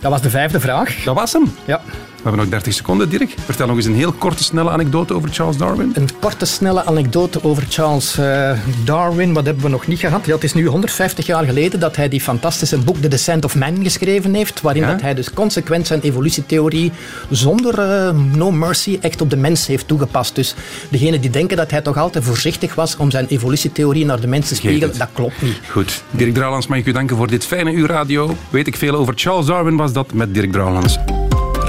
dat 0.01 0.11
was 0.11 0.23
de 0.23 0.31
vijfde 0.31 0.61
vraag. 0.61 1.03
Dat 1.05 1.15
was 1.15 1.33
hem? 1.33 1.53
Ja. 1.65 1.81
We 2.19 2.25
hebben 2.25 2.41
nog 2.41 2.49
30 2.49 2.75
seconden, 2.75 3.09
Dirk. 3.09 3.35
Vertel 3.45 3.67
nog 3.67 3.77
eens 3.77 3.87
een 3.87 3.95
heel 3.95 4.13
korte, 4.13 4.45
snelle 4.45 4.71
anekdote 4.71 5.15
over 5.15 5.29
Charles 5.33 5.57
Darwin. 5.57 5.93
Een 5.95 6.09
korte, 6.21 6.45
snelle 6.45 6.85
anekdote 6.85 7.45
over 7.45 7.65
Charles 7.69 8.19
uh, 8.19 8.51
Darwin. 8.85 9.33
Wat 9.33 9.45
hebben 9.45 9.63
we 9.63 9.69
nog 9.69 9.87
niet 9.87 9.99
gehad? 9.99 10.27
Ja, 10.27 10.35
het 10.35 10.45
is 10.45 10.55
nu 10.55 10.67
150 10.67 11.27
jaar 11.27 11.45
geleden 11.45 11.81
dat 11.81 11.97
hij 11.97 12.09
die 12.09 12.21
fantastische 12.21 12.79
boek 12.79 12.97
The 12.97 13.09
Descent 13.09 13.45
of 13.45 13.55
Man 13.55 13.83
geschreven 13.83 14.35
heeft. 14.35 14.61
Waarin 14.61 14.83
dat 14.83 15.01
hij 15.01 15.15
dus 15.15 15.33
consequent 15.33 15.87
zijn 15.87 16.01
evolutietheorie 16.01 16.93
zonder 17.31 17.79
uh, 17.79 18.11
no 18.35 18.51
mercy 18.51 18.99
echt 19.01 19.21
op 19.21 19.31
de 19.31 19.37
mens 19.37 19.67
heeft 19.67 19.89
toegepast. 19.89 20.35
Dus 20.35 20.55
degenen 20.89 21.21
die 21.21 21.31
denken 21.31 21.57
dat 21.57 21.71
hij 21.71 21.81
toch 21.81 21.97
altijd 21.97 22.25
voorzichtig 22.25 22.75
was 22.75 22.97
om 22.97 23.11
zijn 23.11 23.27
evolutietheorie 23.27 24.05
naar 24.05 24.21
de 24.21 24.27
mens 24.27 24.49
te 24.49 24.55
spiegelen, 24.55 24.99
dat 24.99 25.09
klopt 25.13 25.43
niet. 25.43 25.61
Goed. 25.71 26.03
Dirk 26.11 26.35
Drouwlands, 26.35 26.67
mag 26.67 26.79
ik 26.79 26.87
u 26.87 26.93
danken 26.93 27.17
voor 27.17 27.27
dit 27.27 27.47
fijne 27.47 27.73
uur 27.73 27.89
radio. 27.89 28.37
Weet 28.51 28.67
ik 28.67 28.77
veel 28.77 28.95
over 28.95 29.13
Charles 29.17 29.47
Darwin 29.47 29.77
was 29.77 29.93
dat 29.93 30.13
met 30.13 30.35
Dirk 30.35 30.53
Drouwlands. 30.53 30.99